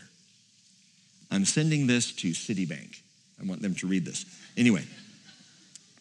I'm 1.30 1.44
sending 1.44 1.86
this 1.86 2.12
to 2.12 2.28
Citibank. 2.28 3.00
I 3.40 3.44
want 3.44 3.60
them 3.60 3.74
to 3.76 3.86
read 3.86 4.04
this. 4.04 4.24
Anyway. 4.56 4.84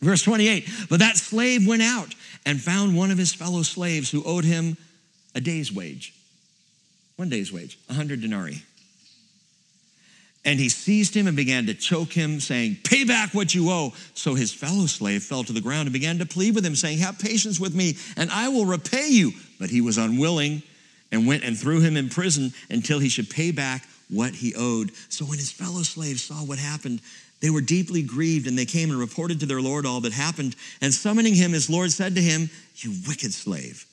Verse 0.03 0.21
28 0.23 0.67
But 0.89 0.99
that 0.99 1.17
slave 1.17 1.67
went 1.67 1.81
out 1.81 2.13
and 2.45 2.61
found 2.61 2.95
one 2.95 3.11
of 3.11 3.17
his 3.17 3.33
fellow 3.33 3.63
slaves 3.63 4.11
who 4.11 4.23
owed 4.23 4.45
him 4.45 4.77
a 5.33 5.41
day's 5.41 5.71
wage. 5.71 6.13
One 7.15 7.29
day's 7.29 7.51
wage, 7.51 7.77
a 7.89 7.93
100 7.93 8.21
denarii. 8.21 8.63
And 10.45 10.59
he 10.59 10.67
seized 10.67 11.15
him 11.15 11.27
and 11.27 11.37
began 11.37 11.67
to 11.67 11.73
choke 11.73 12.11
him, 12.11 12.41
saying, 12.41 12.79
Pay 12.83 13.05
back 13.05 13.33
what 13.33 13.55
you 13.55 13.69
owe. 13.69 13.93
So 14.13 14.35
his 14.35 14.51
fellow 14.51 14.87
slave 14.87 15.23
fell 15.23 15.43
to 15.45 15.53
the 15.53 15.61
ground 15.61 15.87
and 15.87 15.93
began 15.93 16.17
to 16.19 16.25
plead 16.25 16.53
with 16.53 16.65
him, 16.65 16.75
saying, 16.75 16.97
Have 16.97 17.17
patience 17.17 17.59
with 17.59 17.73
me, 17.73 17.95
and 18.17 18.29
I 18.29 18.49
will 18.49 18.65
repay 18.65 19.07
you. 19.07 19.31
But 19.57 19.69
he 19.69 19.79
was 19.79 19.97
unwilling 19.97 20.61
and 21.13 21.27
went 21.27 21.43
and 21.43 21.57
threw 21.57 21.79
him 21.79 21.95
in 21.95 22.09
prison 22.09 22.51
until 22.69 22.99
he 22.99 23.07
should 23.07 23.29
pay 23.29 23.51
back 23.51 23.87
what 24.09 24.35
he 24.35 24.53
owed. 24.55 24.91
So 25.07 25.23
when 25.25 25.37
his 25.37 25.51
fellow 25.51 25.83
slaves 25.83 26.23
saw 26.23 26.43
what 26.43 26.59
happened, 26.59 26.99
they 27.43 27.49
were 27.49 27.59
deeply 27.59 28.01
grieved, 28.01 28.47
and 28.47 28.57
they 28.57 28.63
came 28.63 28.89
and 28.89 28.97
reported 28.97 29.41
to 29.41 29.45
their 29.45 29.61
Lord 29.61 29.85
all 29.85 29.99
that 29.99 30.13
happened. 30.13 30.55
And 30.79 30.93
summoning 30.93 31.35
him, 31.35 31.51
his 31.51 31.69
Lord 31.69 31.91
said 31.91 32.15
to 32.15 32.21
him, 32.21 32.49
You 32.77 32.93
wicked 33.05 33.33
slave, 33.33 33.85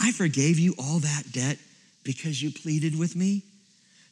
I 0.00 0.12
forgave 0.12 0.58
you 0.58 0.74
all 0.78 1.00
that 1.00 1.24
debt 1.30 1.58
because 2.04 2.42
you 2.42 2.50
pleaded 2.50 2.98
with 2.98 3.14
me. 3.14 3.42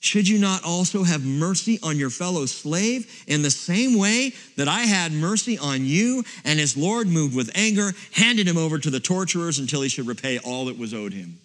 Should 0.00 0.28
you 0.28 0.36
not 0.36 0.64
also 0.64 1.02
have 1.02 1.24
mercy 1.24 1.78
on 1.82 1.96
your 1.96 2.10
fellow 2.10 2.44
slave 2.44 3.24
in 3.26 3.40
the 3.40 3.50
same 3.50 3.98
way 3.98 4.34
that 4.58 4.68
I 4.68 4.80
had 4.80 5.12
mercy 5.12 5.56
on 5.56 5.86
you? 5.86 6.22
And 6.44 6.60
his 6.60 6.76
Lord, 6.76 7.08
moved 7.08 7.34
with 7.34 7.50
anger, 7.54 7.92
handed 8.12 8.46
him 8.46 8.58
over 8.58 8.78
to 8.78 8.90
the 8.90 9.00
torturers 9.00 9.58
until 9.58 9.80
he 9.80 9.88
should 9.88 10.06
repay 10.06 10.40
all 10.40 10.66
that 10.66 10.76
was 10.76 10.92
owed 10.92 11.14
him. 11.14 11.38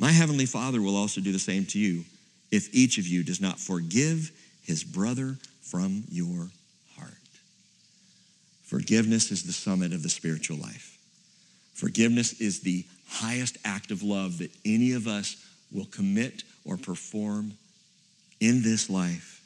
My 0.00 0.10
heavenly 0.10 0.46
Father 0.46 0.82
will 0.82 0.96
also 0.96 1.20
do 1.20 1.30
the 1.30 1.38
same 1.38 1.64
to 1.66 1.78
you 1.78 2.02
if 2.50 2.74
each 2.74 2.98
of 2.98 3.06
you 3.06 3.22
does 3.22 3.40
not 3.40 3.60
forgive 3.60 4.32
his 4.62 4.84
brother 4.84 5.36
from 5.60 6.04
your 6.10 6.50
heart. 6.96 7.12
Forgiveness 8.64 9.30
is 9.30 9.42
the 9.42 9.52
summit 9.52 9.92
of 9.92 10.02
the 10.02 10.08
spiritual 10.08 10.56
life. 10.56 10.98
Forgiveness 11.74 12.40
is 12.40 12.60
the 12.60 12.84
highest 13.08 13.58
act 13.64 13.90
of 13.90 14.02
love 14.02 14.38
that 14.38 14.50
any 14.64 14.92
of 14.92 15.06
us 15.06 15.36
will 15.72 15.86
commit 15.86 16.44
or 16.64 16.76
perform 16.76 17.52
in 18.40 18.62
this 18.62 18.88
life. 18.88 19.42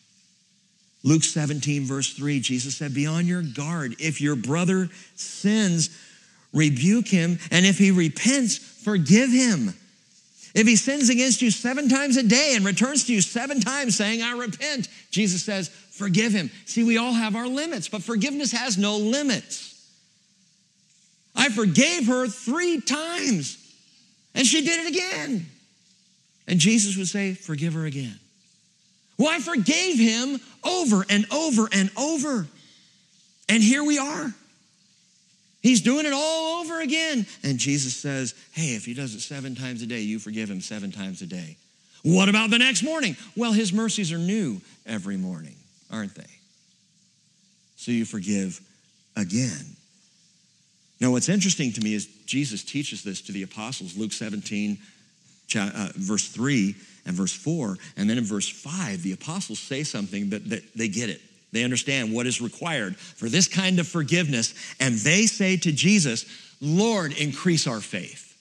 Luke 1.03 1.23
17, 1.23 1.85
verse 1.85 2.13
3, 2.15 2.41
Jesus 2.41 2.77
said, 2.77 2.93
Be 2.93 3.07
on 3.07 3.27
your 3.27 3.43
guard. 3.43 3.95
If 4.01 4.21
your 4.21 4.35
brother 4.35 4.89
sins, 5.15 5.97
rebuke 6.53 7.07
him, 7.07 7.39
and 7.51 7.65
if 7.65 7.79
he 7.79 7.91
repents, 7.91 8.59
forgive 8.59 9.31
him. 9.31 9.75
If 10.57 10.67
he 10.67 10.77
sins 10.77 11.11
against 11.11 11.43
you 11.43 11.51
seven 11.51 11.91
times 11.91 12.17
a 12.17 12.23
day 12.23 12.55
and 12.57 12.65
returns 12.65 13.05
to 13.05 13.13
you 13.13 13.21
seven 13.21 13.61
times 13.61 13.95
saying, 13.95 14.23
I 14.23 14.33
repent, 14.33 14.89
Jesus 15.11 15.45
says, 15.45 15.69
forgive 15.69 16.33
him. 16.33 16.51
See, 16.65 16.83
we 16.83 16.97
all 16.97 17.13
have 17.13 17.37
our 17.37 17.47
limits, 17.47 17.91
but 17.91 18.03
forgiveness 18.03 18.53
has 18.53 18.79
no 18.79 18.97
limits. 18.97 19.75
I 21.37 21.51
forgave 21.51 22.07
her 22.07 22.27
three 22.27 22.81
times, 22.81 23.59
and 24.35 24.47
she 24.47 24.65
did 24.65 24.87
it 24.87 24.95
again. 24.95 25.45
And 26.49 26.59
Jesus 26.59 26.97
would 26.97 27.09
say, 27.09 27.35
Forgive 27.35 27.75
her 27.75 27.85
again. 27.85 28.19
Well, 29.19 29.29
I 29.29 29.41
forgave 29.41 29.99
him 29.99 30.41
over 30.65 31.05
and 31.11 31.27
over 31.31 31.69
and 31.71 31.91
over. 31.99 32.47
And 33.51 33.63
here 33.63 33.85
we 33.85 33.99
are. 33.99 34.33
He's 35.63 35.81
doing 35.81 36.07
it 36.07 36.13
all 36.13 36.61
over 36.61 36.81
again. 36.81 37.27
And 37.43 37.59
Jesus 37.59 37.97
says, 37.97 38.35
Hey, 38.53 38.75
if 38.75 38.85
he 38.85 38.95
does 38.95 39.15
it 39.15 39.21
seven 39.21 39.55
times 39.55 39.83
a 39.83 39.87
day, 39.87 40.01
you 40.01 40.19
forgive 40.19 40.51
him 40.51 40.61
seven 40.61 40.93
times 40.93 41.23
a 41.23 41.27
day. 41.27 41.57
What 42.03 42.29
about 42.29 42.51
the 42.51 42.59
next 42.59 42.83
morning? 42.83 43.17
Well, 43.37 43.53
his 43.53 43.73
mercies 43.73 44.13
are 44.13 44.19
new 44.19 44.61
every 44.87 45.17
morning, 45.17 45.57
aren't 45.91 46.15
they? 46.15 46.23
So 47.77 47.91
you 47.91 48.05
forgive 48.05 48.61
again. 49.17 49.77
Now, 51.01 51.11
what's 51.11 51.29
interesting 51.29 51.73
to 51.73 51.81
me 51.81 51.95
is 51.95 52.07
Jesus 52.27 52.63
teaches 52.63 53.03
this 53.03 53.21
to 53.23 53.33
the 53.33 53.43
apostles. 53.43 53.97
Luke 53.97 54.13
17, 54.13 54.79
uh, 55.57 55.89
verse 55.97 56.29
3 56.29 56.75
and 57.07 57.15
verse 57.15 57.33
4. 57.33 57.77
And 57.97 58.09
then 58.09 58.19
in 58.19 58.25
verse 58.25 58.49
5, 58.49 59.03
the 59.03 59.13
apostles 59.13 59.59
say 59.59 59.83
something 59.83 60.31
that, 60.31 60.49
that 60.49 60.63
they 60.75 60.89
get 60.89 61.11
it. 61.11 61.21
They 61.53 61.65
understand 61.65 62.13
what 62.13 62.27
is 62.27 62.41
required 62.41 62.97
for 62.97 63.29
this 63.29 63.49
kind 63.49 63.79
of 63.79 63.87
forgiveness. 63.87 64.55
And 64.81 64.97
they 64.97 65.27
say 65.27 65.57
to 65.59 65.73
Jesus, 65.73 66.27
Lord, 66.61 67.13
increase 67.19 67.67
our 67.67 67.81
faith. 67.81 68.37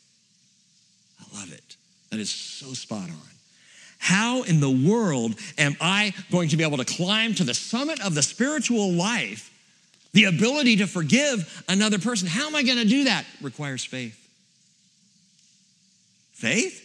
I 1.20 1.40
love 1.40 1.54
it. 1.54 1.78
That 2.12 2.20
is 2.20 2.30
so 2.30 2.74
spot 2.74 3.10
on. 3.10 3.30
How 3.98 4.44
in 4.44 4.60
the 4.60 4.70
world 4.70 5.36
am 5.58 5.76
I 5.82 6.14
going 6.32 6.50
to 6.50 6.58
be 6.58 6.64
able 6.64 6.78
to 6.78 6.86
climb 6.86 7.34
to 7.36 7.44
the 7.44 7.54
summit 7.54 8.00
of 8.06 8.14
the 8.14 8.22
spiritual 8.22 8.92
life, 8.92 9.52
the 10.14 10.26
ability 10.26 10.78
to 10.78 10.88
forgive 10.88 11.64
another 11.68 11.98
person? 11.98 12.28
How 12.28 12.48
am 12.48 12.56
I 12.56 12.64
going 12.64 12.78
to 12.78 12.86
do 12.86 13.06
that? 13.06 13.26
Requires 13.42 13.84
faith. 13.84 14.22
Faith? 16.34 16.82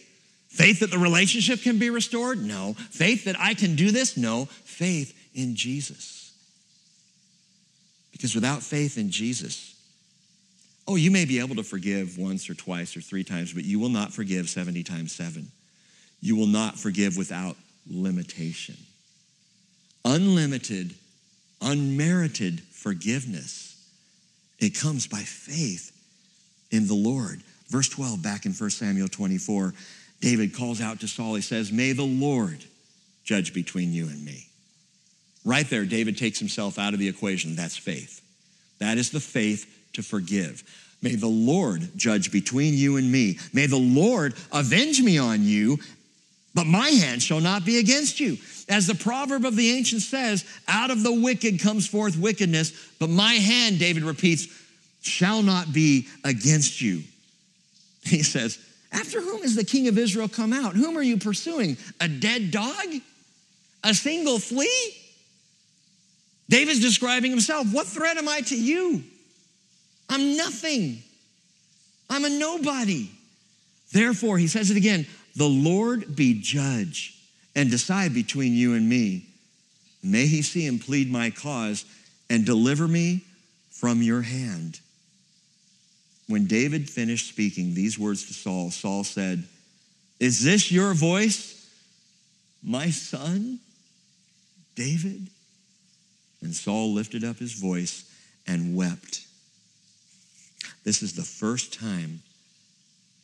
Faith 0.49 0.79
that 0.79 0.91
the 0.91 0.97
relationship 0.97 1.61
can 1.61 1.77
be 1.77 1.89
restored? 1.89 2.43
No. 2.43 2.73
Faith 2.89 3.25
that 3.25 3.39
I 3.39 3.53
can 3.53 3.75
do 3.75 3.91
this? 3.91 4.17
No. 4.17 4.45
Faith 4.45 5.15
in 5.33 5.55
Jesus. 5.55 6.33
Because 8.11 8.35
without 8.35 8.61
faith 8.61 8.97
in 8.97 9.09
Jesus, 9.09 9.75
oh, 10.87 10.95
you 10.95 11.11
may 11.11 11.25
be 11.25 11.39
able 11.39 11.55
to 11.55 11.63
forgive 11.63 12.17
once 12.17 12.49
or 12.49 12.53
twice 12.53 12.95
or 12.95 13.01
three 13.01 13.23
times, 13.23 13.53
but 13.53 13.63
you 13.63 13.79
will 13.79 13.89
not 13.89 14.13
forgive 14.13 14.49
70 14.49 14.83
times 14.83 15.11
seven. 15.11 15.47
You 16.21 16.35
will 16.35 16.47
not 16.47 16.77
forgive 16.77 17.17
without 17.17 17.55
limitation. 17.89 18.75
Unlimited, 20.05 20.93
unmerited 21.61 22.61
forgiveness. 22.61 23.75
It 24.59 24.77
comes 24.77 25.07
by 25.07 25.19
faith 25.19 25.91
in 26.69 26.87
the 26.87 26.93
Lord. 26.93 27.41
Verse 27.69 27.89
12, 27.89 28.21
back 28.21 28.45
in 28.45 28.51
1 28.51 28.69
Samuel 28.69 29.07
24. 29.07 29.73
David 30.19 30.55
calls 30.55 30.81
out 30.81 30.99
to 30.99 31.07
Saul, 31.07 31.35
he 31.35 31.41
says, 31.41 31.71
May 31.71 31.93
the 31.93 32.03
Lord 32.03 32.63
judge 33.23 33.53
between 33.53 33.91
you 33.93 34.07
and 34.07 34.23
me. 34.23 34.50
Right 35.43 35.67
there, 35.69 35.85
David 35.85 36.17
takes 36.17 36.39
himself 36.39 36.77
out 36.77 36.93
of 36.93 36.99
the 36.99 37.07
equation. 37.07 37.55
That's 37.55 37.77
faith. 37.77 38.21
That 38.79 38.97
is 38.97 39.11
the 39.11 39.19
faith 39.19 39.65
to 39.93 40.03
forgive. 40.03 40.63
May 41.01 41.15
the 41.15 41.27
Lord 41.27 41.89
judge 41.95 42.31
between 42.31 42.75
you 42.75 42.97
and 42.97 43.11
me. 43.11 43.39
May 43.53 43.65
the 43.65 43.77
Lord 43.77 44.35
avenge 44.51 45.01
me 45.01 45.17
on 45.17 45.43
you, 45.43 45.79
but 46.53 46.67
my 46.67 46.89
hand 46.89 47.23
shall 47.23 47.39
not 47.39 47.65
be 47.65 47.79
against 47.79 48.19
you. 48.19 48.37
As 48.69 48.85
the 48.85 48.95
proverb 48.95 49.45
of 49.45 49.55
the 49.55 49.71
ancient 49.71 50.03
says, 50.03 50.45
out 50.67 50.91
of 50.91 51.01
the 51.01 51.13
wicked 51.13 51.59
comes 51.59 51.87
forth 51.87 52.17
wickedness, 52.17 52.71
but 52.99 53.09
my 53.09 53.33
hand, 53.33 53.79
David 53.79 54.03
repeats, 54.03 54.47
shall 55.01 55.41
not 55.41 55.73
be 55.73 56.07
against 56.23 56.81
you. 56.81 57.01
He 58.03 58.21
says, 58.21 58.59
after 58.91 59.21
whom 59.21 59.41
is 59.41 59.55
the 59.55 59.63
king 59.63 59.87
of 59.87 59.97
Israel 59.97 60.27
come 60.27 60.53
out? 60.53 60.75
Whom 60.75 60.97
are 60.97 61.01
you 61.01 61.17
pursuing? 61.17 61.77
A 61.99 62.07
dead 62.07 62.51
dog? 62.51 62.85
A 63.83 63.93
single 63.93 64.37
flea? 64.37 65.00
David's 66.51 66.81
describing 66.81 67.31
himself. 67.31 67.71
What 67.71 67.87
threat 67.87 68.17
am 68.17 68.27
I 68.27 68.41
to 68.41 68.57
you? 68.57 69.01
I'm 70.09 70.35
nothing. 70.35 71.01
I'm 72.09 72.25
a 72.25 72.29
nobody. 72.29 73.09
Therefore, 73.93 74.37
he 74.37 74.47
says 74.47 74.69
it 74.69 74.75
again 74.75 75.07
the 75.37 75.47
Lord 75.47 76.13
be 76.13 76.41
judge 76.41 77.17
and 77.55 77.71
decide 77.71 78.13
between 78.13 78.53
you 78.53 78.73
and 78.73 78.87
me. 78.87 79.27
May 80.03 80.27
he 80.27 80.41
see 80.41 80.67
and 80.67 80.81
plead 80.81 81.09
my 81.09 81.29
cause 81.29 81.85
and 82.29 82.45
deliver 82.45 82.85
me 82.85 83.23
from 83.69 84.01
your 84.01 84.21
hand. 84.21 84.81
When 86.27 86.47
David 86.47 86.89
finished 86.89 87.29
speaking 87.29 87.73
these 87.73 87.97
words 87.97 88.27
to 88.27 88.33
Saul, 88.33 88.71
Saul 88.71 89.05
said, 89.05 89.45
Is 90.19 90.43
this 90.43 90.69
your 90.69 90.93
voice, 90.93 91.65
my 92.61 92.89
son, 92.89 93.59
David? 94.75 95.29
And 96.41 96.55
Saul 96.55 96.93
lifted 96.93 97.23
up 97.23 97.37
his 97.37 97.53
voice 97.53 98.03
and 98.47 98.75
wept. 98.75 99.25
This 100.83 101.03
is 101.03 101.13
the 101.13 101.21
first 101.21 101.73
time 101.73 102.21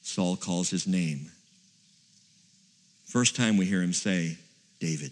Saul 0.01 0.37
calls 0.37 0.69
his 0.69 0.87
name. 0.87 1.31
First 3.05 3.35
time 3.35 3.57
we 3.57 3.65
hear 3.65 3.81
him 3.81 3.93
say, 3.93 4.37
David, 4.79 5.11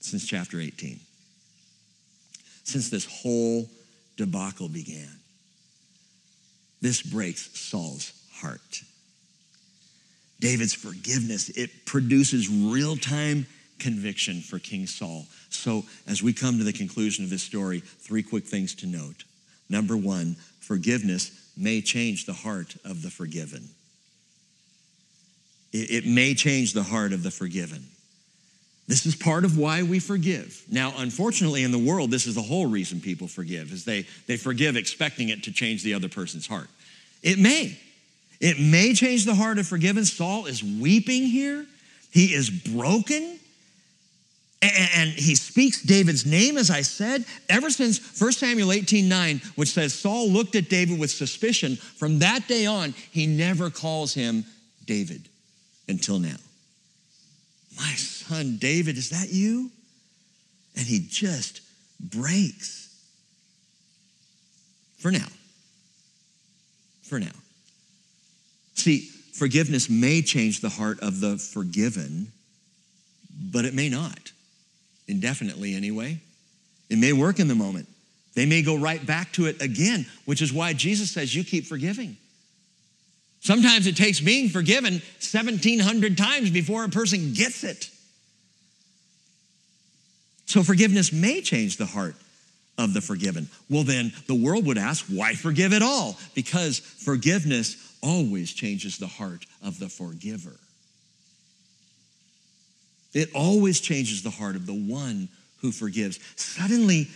since 0.00 0.26
chapter 0.26 0.60
18. 0.60 1.00
Since 2.64 2.90
this 2.90 3.06
whole 3.06 3.68
debacle 4.16 4.68
began. 4.68 5.08
This 6.82 7.02
breaks 7.02 7.58
Saul's 7.58 8.12
heart. 8.34 8.82
David's 10.40 10.74
forgiveness, 10.74 11.48
it 11.50 11.86
produces 11.86 12.48
real 12.48 12.96
time 12.96 13.46
conviction 13.78 14.40
for 14.40 14.58
King 14.58 14.86
Saul. 14.86 15.26
So, 15.50 15.84
as 16.06 16.22
we 16.22 16.32
come 16.32 16.58
to 16.58 16.64
the 16.64 16.72
conclusion 16.72 17.24
of 17.24 17.30
this 17.30 17.42
story, 17.42 17.80
three 17.80 18.22
quick 18.22 18.44
things 18.44 18.74
to 18.76 18.86
note. 18.86 19.24
Number 19.68 19.96
one, 19.96 20.36
forgiveness 20.60 21.30
may 21.56 21.80
change 21.80 22.26
the 22.26 22.32
heart 22.32 22.76
of 22.84 23.02
the 23.02 23.10
forgiven. 23.10 23.68
It, 25.72 26.06
may 26.06 26.34
change 26.34 26.72
the 26.72 26.82
heart 26.82 27.12
of 27.12 27.22
the 27.22 27.30
forgiven. 27.30 27.84
This 28.88 29.04
is 29.04 29.14
part 29.14 29.44
of 29.44 29.58
why 29.58 29.82
we 29.82 29.98
forgive. 29.98 30.62
Now, 30.70 30.94
unfortunately, 30.96 31.64
in 31.64 31.72
the 31.72 31.78
world, 31.78 32.10
this 32.10 32.26
is 32.26 32.34
the 32.34 32.42
whole 32.42 32.66
reason 32.66 33.00
people 33.00 33.26
forgive, 33.26 33.72
is 33.72 33.84
they, 33.84 34.06
they 34.26 34.36
forgive 34.36 34.76
expecting 34.76 35.28
it 35.28 35.42
to 35.42 35.52
change 35.52 35.82
the 35.82 35.92
other 35.92 36.08
person's 36.08 36.46
heart. 36.46 36.68
It 37.22 37.38
may. 37.38 37.78
It 38.40 38.58
may 38.58 38.94
change 38.94 39.24
the 39.24 39.34
heart 39.34 39.58
of 39.58 39.66
forgiven. 39.66 40.04
Saul 40.04 40.46
is 40.46 40.62
weeping 40.62 41.24
here. 41.24 41.66
He 42.10 42.32
is 42.32 42.48
broken. 42.48 43.38
And 44.94 45.10
he 45.10 45.34
speaks 45.34 45.82
David's 45.82 46.26
name, 46.26 46.56
as 46.56 46.70
I 46.70 46.82
said, 46.82 47.24
ever 47.48 47.70
since 47.70 48.20
1 48.20 48.32
Samuel 48.32 48.72
18 48.72 49.08
9, 49.08 49.40
which 49.54 49.70
says 49.70 49.94
Saul 49.94 50.28
looked 50.28 50.54
at 50.56 50.68
David 50.68 50.98
with 50.98 51.10
suspicion. 51.10 51.76
From 51.76 52.20
that 52.20 52.48
day 52.48 52.66
on, 52.66 52.94
he 53.10 53.26
never 53.26 53.70
calls 53.70 54.14
him 54.14 54.44
David 54.84 55.28
until 55.88 56.18
now. 56.18 56.36
My 57.76 57.92
son 57.94 58.56
David, 58.58 58.96
is 58.96 59.10
that 59.10 59.28
you? 59.30 59.70
And 60.76 60.86
he 60.86 61.06
just 61.08 61.60
breaks. 62.00 62.94
For 64.98 65.10
now. 65.10 65.28
For 67.02 67.20
now. 67.20 67.26
See, 68.74 69.08
forgiveness 69.32 69.88
may 69.88 70.22
change 70.22 70.60
the 70.60 70.68
heart 70.68 71.00
of 71.00 71.20
the 71.20 71.36
forgiven, 71.36 72.32
but 73.52 73.64
it 73.64 73.74
may 73.74 73.88
not 73.88 74.32
indefinitely 75.08 75.74
anyway. 75.74 76.20
It 76.88 76.98
may 76.98 77.12
work 77.12 77.38
in 77.40 77.48
the 77.48 77.54
moment. 77.54 77.88
They 78.34 78.46
may 78.46 78.62
go 78.62 78.76
right 78.76 79.04
back 79.04 79.32
to 79.32 79.46
it 79.46 79.62
again, 79.62 80.06
which 80.24 80.42
is 80.42 80.52
why 80.52 80.72
Jesus 80.74 81.10
says 81.10 81.34
you 81.34 81.42
keep 81.42 81.66
forgiving. 81.66 82.16
Sometimes 83.40 83.86
it 83.86 83.96
takes 83.96 84.20
being 84.20 84.48
forgiven 84.48 84.94
1,700 84.94 86.18
times 86.18 86.50
before 86.50 86.84
a 86.84 86.88
person 86.88 87.32
gets 87.32 87.64
it. 87.64 87.90
So 90.46 90.62
forgiveness 90.62 91.12
may 91.12 91.40
change 91.40 91.76
the 91.76 91.86
heart 91.86 92.14
of 92.78 92.92
the 92.92 93.00
forgiven. 93.00 93.48
Well, 93.70 93.84
then 93.84 94.12
the 94.26 94.34
world 94.34 94.66
would 94.66 94.78
ask, 94.78 95.06
why 95.06 95.34
forgive 95.34 95.72
at 95.72 95.82
all? 95.82 96.16
Because 96.34 96.78
forgiveness 96.78 97.76
always 98.02 98.52
changes 98.52 98.98
the 98.98 99.06
heart 99.06 99.46
of 99.64 99.78
the 99.78 99.88
forgiver. 99.88 100.56
It 103.12 103.30
always 103.34 103.80
changes 103.80 104.22
the 104.22 104.30
heart 104.30 104.56
of 104.56 104.66
the 104.66 104.74
one 104.74 105.28
who 105.60 105.72
forgives. 105.72 106.20
Suddenly, 106.36 107.08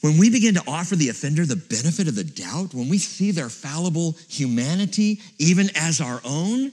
when 0.00 0.18
we 0.18 0.28
begin 0.28 0.54
to 0.54 0.62
offer 0.68 0.96
the 0.96 1.08
offender 1.08 1.46
the 1.46 1.56
benefit 1.56 2.08
of 2.08 2.14
the 2.14 2.24
doubt, 2.24 2.74
when 2.74 2.90
we 2.90 2.98
see 2.98 3.30
their 3.30 3.48
fallible 3.48 4.16
humanity 4.28 5.20
even 5.38 5.70
as 5.74 6.00
our 6.00 6.20
own, 6.24 6.72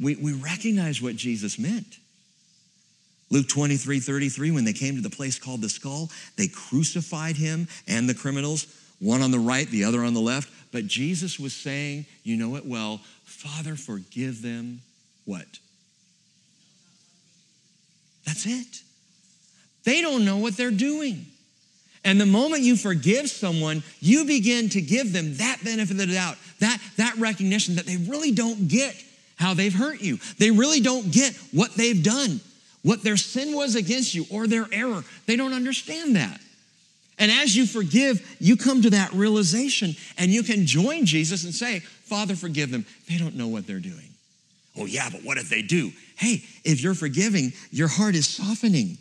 we, 0.00 0.16
we 0.16 0.32
recognize 0.32 1.00
what 1.00 1.16
Jesus 1.16 1.58
meant. 1.58 1.98
Luke 3.30 3.48
23 3.48 4.00
33, 4.00 4.50
when 4.50 4.64
they 4.64 4.72
came 4.72 4.96
to 4.96 5.00
the 5.00 5.10
place 5.10 5.38
called 5.38 5.60
the 5.60 5.68
skull, 5.68 6.10
they 6.36 6.48
crucified 6.48 7.36
him 7.36 7.68
and 7.86 8.08
the 8.08 8.14
criminals, 8.14 8.66
one 9.00 9.22
on 9.22 9.30
the 9.30 9.38
right, 9.38 9.68
the 9.68 9.84
other 9.84 10.02
on 10.02 10.14
the 10.14 10.20
left. 10.20 10.50
But 10.72 10.86
Jesus 10.86 11.38
was 11.38 11.54
saying, 11.54 12.06
You 12.24 12.36
know 12.36 12.56
it 12.56 12.66
well, 12.66 13.00
Father, 13.24 13.76
forgive 13.76 14.42
them 14.42 14.80
what? 15.28 15.46
That's 18.24 18.46
it. 18.46 18.82
They 19.84 20.00
don't 20.00 20.24
know 20.24 20.38
what 20.38 20.56
they're 20.56 20.70
doing. 20.70 21.26
And 22.02 22.18
the 22.18 22.26
moment 22.26 22.62
you 22.62 22.76
forgive 22.76 23.28
someone, 23.28 23.82
you 24.00 24.24
begin 24.24 24.70
to 24.70 24.80
give 24.80 25.12
them 25.12 25.34
that 25.36 25.58
benefit 25.62 25.92
of 25.92 25.98
the 25.98 26.14
doubt, 26.14 26.36
that, 26.60 26.80
that 26.96 27.14
recognition 27.16 27.74
that 27.74 27.84
they 27.84 27.98
really 27.98 28.32
don't 28.32 28.68
get 28.68 28.94
how 29.36 29.52
they've 29.52 29.74
hurt 29.74 30.00
you. 30.00 30.18
They 30.38 30.50
really 30.50 30.80
don't 30.80 31.12
get 31.12 31.36
what 31.52 31.74
they've 31.74 32.02
done, 32.02 32.40
what 32.82 33.02
their 33.02 33.18
sin 33.18 33.54
was 33.54 33.74
against 33.74 34.14
you, 34.14 34.24
or 34.30 34.46
their 34.46 34.66
error. 34.72 35.04
They 35.26 35.36
don't 35.36 35.52
understand 35.52 36.16
that. 36.16 36.40
And 37.18 37.30
as 37.30 37.54
you 37.54 37.66
forgive, 37.66 38.36
you 38.40 38.56
come 38.56 38.80
to 38.82 38.90
that 38.90 39.12
realization 39.12 39.94
and 40.16 40.30
you 40.30 40.42
can 40.42 40.64
join 40.64 41.04
Jesus 41.04 41.44
and 41.44 41.52
say, 41.52 41.80
Father, 41.80 42.34
forgive 42.34 42.70
them. 42.70 42.86
They 43.08 43.18
don't 43.18 43.36
know 43.36 43.48
what 43.48 43.66
they're 43.66 43.80
doing. 43.80 44.07
Oh, 44.78 44.86
yeah, 44.86 45.08
but 45.10 45.24
what 45.24 45.38
if 45.38 45.48
they 45.48 45.62
do? 45.62 45.90
Hey, 46.16 46.44
if 46.64 46.80
you're 46.80 46.94
forgiving, 46.94 47.52
your 47.70 47.88
heart 47.88 48.14
is 48.14 48.28
softening 48.28 48.98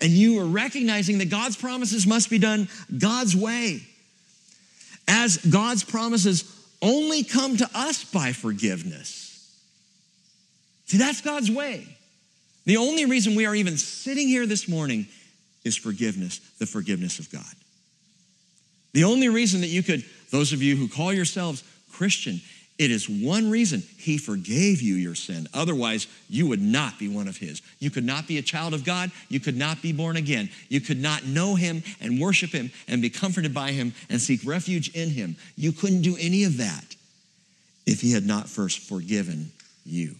and 0.00 0.10
you 0.10 0.40
are 0.40 0.44
recognizing 0.44 1.18
that 1.18 1.30
God's 1.30 1.56
promises 1.56 2.06
must 2.06 2.28
be 2.28 2.38
done 2.38 2.68
God's 2.98 3.34
way. 3.34 3.80
As 5.08 5.38
God's 5.38 5.84
promises 5.84 6.52
only 6.82 7.24
come 7.24 7.56
to 7.56 7.70
us 7.74 8.04
by 8.04 8.32
forgiveness. 8.32 9.26
See, 10.86 10.98
that's 10.98 11.20
God's 11.20 11.50
way. 11.50 11.86
The 12.64 12.76
only 12.76 13.06
reason 13.06 13.34
we 13.34 13.46
are 13.46 13.54
even 13.54 13.78
sitting 13.78 14.28
here 14.28 14.46
this 14.46 14.68
morning 14.68 15.06
is 15.64 15.76
forgiveness, 15.76 16.40
the 16.58 16.66
forgiveness 16.66 17.18
of 17.18 17.30
God. 17.30 17.44
The 18.92 19.04
only 19.04 19.28
reason 19.28 19.60
that 19.60 19.68
you 19.68 19.82
could, 19.82 20.04
those 20.30 20.52
of 20.52 20.62
you 20.62 20.76
who 20.76 20.88
call 20.88 21.12
yourselves 21.12 21.62
Christian, 21.92 22.40
it 22.78 22.90
is 22.90 23.08
one 23.08 23.50
reason 23.50 23.82
he 23.98 24.18
forgave 24.18 24.82
you 24.82 24.94
your 24.96 25.14
sin. 25.14 25.48
Otherwise, 25.54 26.06
you 26.28 26.46
would 26.46 26.60
not 26.60 26.98
be 26.98 27.08
one 27.08 27.26
of 27.26 27.38
his. 27.38 27.62
You 27.78 27.90
could 27.90 28.04
not 28.04 28.28
be 28.28 28.36
a 28.36 28.42
child 28.42 28.74
of 28.74 28.84
God. 28.84 29.10
You 29.30 29.40
could 29.40 29.56
not 29.56 29.80
be 29.80 29.92
born 29.92 30.16
again. 30.16 30.50
You 30.68 30.82
could 30.82 31.00
not 31.00 31.24
know 31.24 31.54
him 31.54 31.82
and 32.00 32.20
worship 32.20 32.50
him 32.50 32.70
and 32.86 33.00
be 33.00 33.08
comforted 33.08 33.54
by 33.54 33.72
him 33.72 33.94
and 34.10 34.20
seek 34.20 34.40
refuge 34.44 34.90
in 34.94 35.08
him. 35.08 35.36
You 35.56 35.72
couldn't 35.72 36.02
do 36.02 36.16
any 36.20 36.44
of 36.44 36.58
that 36.58 36.94
if 37.86 38.02
he 38.02 38.12
had 38.12 38.26
not 38.26 38.48
first 38.48 38.80
forgiven 38.80 39.52
you. 39.86 40.14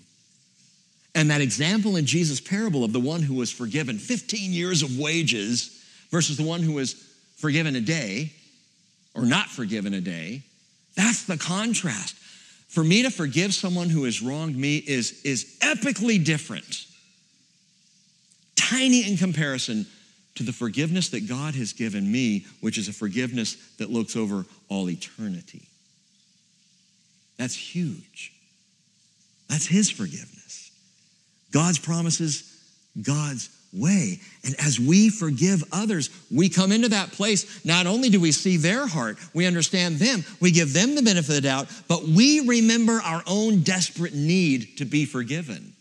And 1.15 1.31
that 1.31 1.43
example 1.43 1.97
in 1.97 2.07
Jesus' 2.07 2.41
parable 2.41 2.85
of 2.85 2.93
the 2.93 3.01
one 3.01 3.23
who 3.23 3.35
was 3.35 3.51
forgiven 3.51 3.99
15 3.99 4.53
years 4.53 4.83
of 4.83 4.99
wages 4.99 5.85
versus 6.11 6.39
the 6.39 6.43
one 6.43 6.63
who 6.63 6.73
was 6.73 6.95
forgiven 7.37 7.77
a 7.77 7.81
day 7.83 8.33
or 9.15 9.25
not 9.25 9.49
forgiven 9.49 9.93
a 9.93 10.01
day, 10.01 10.43
that's 10.95 11.25
the 11.25 11.37
contrast. 11.37 12.17
For 12.77 12.85
me 12.85 13.05
to 13.05 13.11
forgive 13.11 13.55
someone 13.55 13.89
who 13.89 14.05
has 14.05 14.21
wronged 14.21 14.55
me 14.55 14.77
is, 14.77 15.23
is 15.23 15.57
epically 15.61 16.23
different, 16.23 16.85
tiny 18.55 19.11
in 19.11 19.17
comparison 19.17 19.87
to 20.35 20.43
the 20.43 20.53
forgiveness 20.53 21.09
that 21.09 21.27
God 21.27 21.55
has 21.55 21.73
given 21.73 22.13
me, 22.13 22.45
which 22.61 22.77
is 22.77 22.87
a 22.87 22.93
forgiveness 22.93 23.55
that 23.79 23.89
looks 23.89 24.15
over 24.15 24.45
all 24.69 24.91
eternity. 24.91 25.63
That's 27.39 27.55
huge. 27.55 28.35
That's 29.49 29.65
His 29.65 29.91
forgiveness. 29.91 30.71
God's 31.53 31.79
promises, 31.79 32.63
God's 33.01 33.49
way. 33.73 34.21
And 34.45 34.55
as 34.59 34.81
we 34.81 35.11
forgive 35.11 35.63
others, 35.73 36.11
we 36.31 36.49
come 36.49 36.73
into 36.73 36.89
that 36.91 37.13
place. 37.13 37.65
Not 37.65 37.87
only 37.87 38.09
do 38.09 38.21
we 38.21 38.33
see 38.33 38.57
their 38.57 38.87
heart, 38.87 39.19
we 39.35 39.47
understand 39.47 39.97
them, 39.97 40.25
we 40.41 40.51
give 40.51 40.73
them 40.73 40.95
the 40.95 41.03
benefit 41.03 41.31
of 41.31 41.35
the 41.37 41.41
doubt, 41.43 41.69
but 41.89 42.05
we 42.05 42.41
remember 42.41 43.01
our 43.05 43.23
own 43.27 43.63
desperate 43.63 44.15
need 44.15 44.79
to 44.79 44.85
be 44.85 45.05
forgiven. 45.05 45.73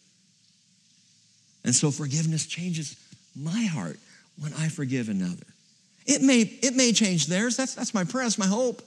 And 1.64 1.74
so 1.74 1.92
forgiveness 1.92 2.46
changes 2.46 2.96
my 3.36 3.64
heart 3.64 4.00
when 4.40 4.54
I 4.54 4.70
forgive 4.70 5.10
another. 5.10 5.46
It 6.06 6.22
may, 6.22 6.42
it 6.42 6.76
may 6.76 6.94
change 6.94 7.28
theirs. 7.28 7.58
That's, 7.58 7.74
that's 7.74 7.94
my 7.94 8.04
prayer, 8.04 8.26
that's 8.26 8.38
my 8.38 8.46
hope. 8.46 8.82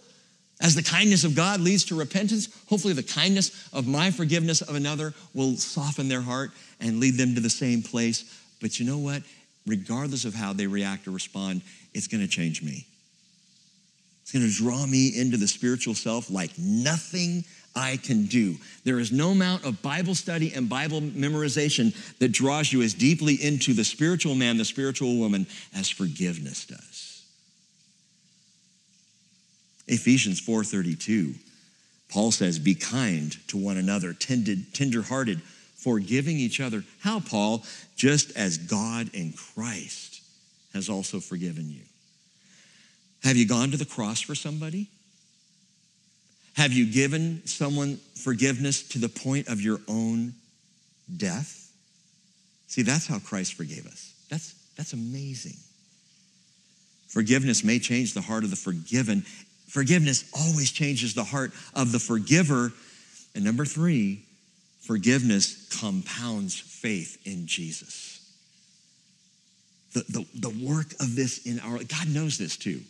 As 0.61 0.75
the 0.75 0.83
kindness 0.83 1.23
of 1.23 1.37
God 1.37 1.61
leads 1.61 1.85
to 1.87 1.95
repentance, 1.95 2.49
hopefully 2.69 2.93
the 2.93 3.03
kindness 3.03 3.69
of 3.73 3.87
my 3.87 4.11
forgiveness 4.11 4.61
of 4.61 4.75
another 4.75 5.15
will 5.33 5.57
soften 5.57 6.09
their 6.09 6.21
heart 6.21 6.51
and 6.81 6.99
lead 6.99 7.15
them 7.17 7.35
to 7.35 7.41
the 7.41 7.51
same 7.51 7.83
place 7.83 8.38
but 8.61 8.79
you 8.79 8.87
know 8.87 8.99
what? 8.99 9.23
Regardless 9.67 10.25
of 10.25 10.35
how 10.35 10.53
they 10.53 10.67
react 10.67 11.07
or 11.07 11.11
respond, 11.11 11.63
it's 11.95 12.07
going 12.07 12.23
to 12.23 12.29
change 12.29 12.63
me. 12.63 12.87
It's 14.23 14.33
going 14.33 14.47
to 14.47 14.55
draw 14.55 14.87
me 14.87 15.19
into 15.19 15.37
the 15.37 15.49
spiritual 15.49 15.95
self 15.95 16.31
like 16.31 16.51
nothing 16.59 17.45
I 17.75 17.97
can 17.97 18.27
do. 18.27 18.57
There 18.85 18.99
is 18.99 19.13
no 19.13 19.31
amount 19.31 19.65
of 19.65 19.81
Bible 19.83 20.15
study 20.15 20.53
and 20.55 20.69
Bible 20.69 21.01
memorization 21.01 21.95
that 22.19 22.33
draws 22.33 22.73
you 22.73 22.83
as 22.83 22.93
deeply 22.93 23.35
into 23.35 23.73
the 23.73 23.85
spiritual 23.85 24.35
man, 24.35 24.57
the 24.57 24.65
spiritual 24.65 25.17
woman, 25.17 25.47
as 25.75 25.89
forgiveness 25.89 26.67
does. 26.67 27.23
Ephesians 29.87 30.41
4:32, 30.41 31.35
Paul 32.09 32.33
says, 32.33 32.59
"Be 32.59 32.75
kind 32.75 33.37
to 33.49 33.57
one 33.57 33.79
another, 33.79 34.13
tender-hearted, 34.13 35.41
forgiving 35.79 36.37
each 36.37 36.61
other. 36.61 36.85
How, 37.01 37.21
Paul? 37.21 37.65
Just 37.97 38.37
as 38.37 38.59
God 38.59 39.11
in 39.15 39.33
Christ 39.33 40.21
has 40.75 40.89
also 40.89 41.21
forgiven 41.21 41.71
you. 41.71 41.83
Have 43.25 43.37
you 43.37 43.47
gone 43.47 43.71
to 43.71 43.77
the 43.77 43.85
cross 43.85 44.21
for 44.21 44.35
somebody? 44.35 44.89
Have 46.55 46.73
you 46.73 46.87
given 46.87 47.43
someone 47.47 47.99
forgiveness 48.15 48.83
to 48.89 48.99
the 48.99 49.09
point 49.09 49.49
of 49.49 49.61
your 49.61 49.81
own 49.89 50.35
death? 51.17 51.71
See, 52.67 52.83
that's 52.83 53.07
how 53.07 53.19
Christ 53.19 53.55
forgave 53.55 53.87
us. 53.87 54.13
That's, 54.29 54.55
that's 54.77 54.93
amazing. 54.93 55.57
Forgiveness 57.09 57.65
may 57.65 57.79
change 57.79 58.13
the 58.13 58.21
heart 58.21 58.45
of 58.45 58.51
the 58.51 58.57
forgiven. 58.57 59.23
Forgiveness 59.69 60.31
always 60.37 60.71
changes 60.71 61.15
the 61.15 61.25
heart 61.25 61.53
of 61.75 61.93
the 61.93 61.99
forgiver. 61.99 62.73
And 63.35 63.45
number 63.45 63.65
three, 63.65 64.25
Forgiveness 64.89 65.69
compounds 65.83 66.59
faith 66.59 67.19
in 67.27 67.47
Jesus. 67.47 68.27
The, 69.93 70.01
the, 70.09 70.27
the 70.49 70.67
work 70.67 70.93
of 70.99 71.15
this 71.15 71.45
in 71.45 71.61
our, 71.61 71.77
God 71.85 72.09
knows 72.09 72.39
this 72.39 72.57
too, 72.57 72.81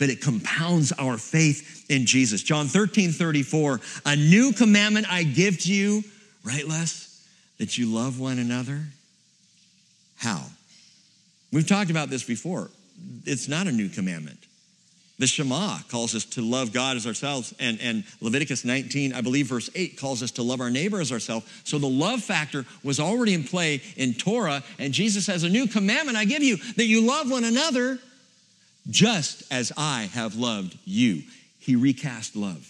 but 0.00 0.10
it 0.10 0.20
compounds 0.20 0.90
our 0.98 1.16
faith 1.16 1.86
in 1.88 2.04
Jesus. 2.04 2.42
John 2.42 2.66
13, 2.66 3.12
34, 3.12 3.80
a 4.04 4.16
new 4.16 4.52
commandment 4.52 5.06
I 5.08 5.22
give 5.22 5.60
to 5.60 5.72
you, 5.72 6.02
right, 6.42 6.66
Les? 6.66 7.24
that 7.58 7.78
you 7.78 7.86
love 7.94 8.18
one 8.18 8.40
another? 8.40 8.82
How? 10.16 10.42
We've 11.52 11.64
talked 11.64 11.92
about 11.92 12.10
this 12.10 12.24
before. 12.24 12.72
It's 13.24 13.46
not 13.46 13.68
a 13.68 13.72
new 13.72 13.88
commandment. 13.88 14.43
The 15.18 15.26
Shema 15.28 15.78
calls 15.88 16.14
us 16.14 16.24
to 16.26 16.42
love 16.42 16.72
God 16.72 16.96
as 16.96 17.06
ourselves, 17.06 17.54
and, 17.60 17.80
and 17.80 18.04
Leviticus 18.20 18.64
19, 18.64 19.12
I 19.12 19.20
believe, 19.20 19.46
verse 19.46 19.70
8, 19.74 19.96
calls 19.96 20.22
us 20.24 20.32
to 20.32 20.42
love 20.42 20.60
our 20.60 20.70
neighbor 20.70 21.00
as 21.00 21.12
ourselves. 21.12 21.46
So 21.62 21.78
the 21.78 21.86
love 21.86 22.22
factor 22.22 22.66
was 22.82 22.98
already 22.98 23.32
in 23.34 23.44
play 23.44 23.80
in 23.96 24.14
Torah, 24.14 24.64
and 24.78 24.92
Jesus 24.92 25.26
says, 25.26 25.44
A 25.44 25.48
new 25.48 25.68
commandment 25.68 26.18
I 26.18 26.24
give 26.24 26.42
you, 26.42 26.56
that 26.56 26.86
you 26.86 27.06
love 27.06 27.30
one 27.30 27.44
another 27.44 28.00
just 28.90 29.44
as 29.52 29.72
I 29.76 30.10
have 30.14 30.34
loved 30.34 30.76
you. 30.84 31.22
He 31.60 31.76
recast 31.76 32.34
love. 32.34 32.68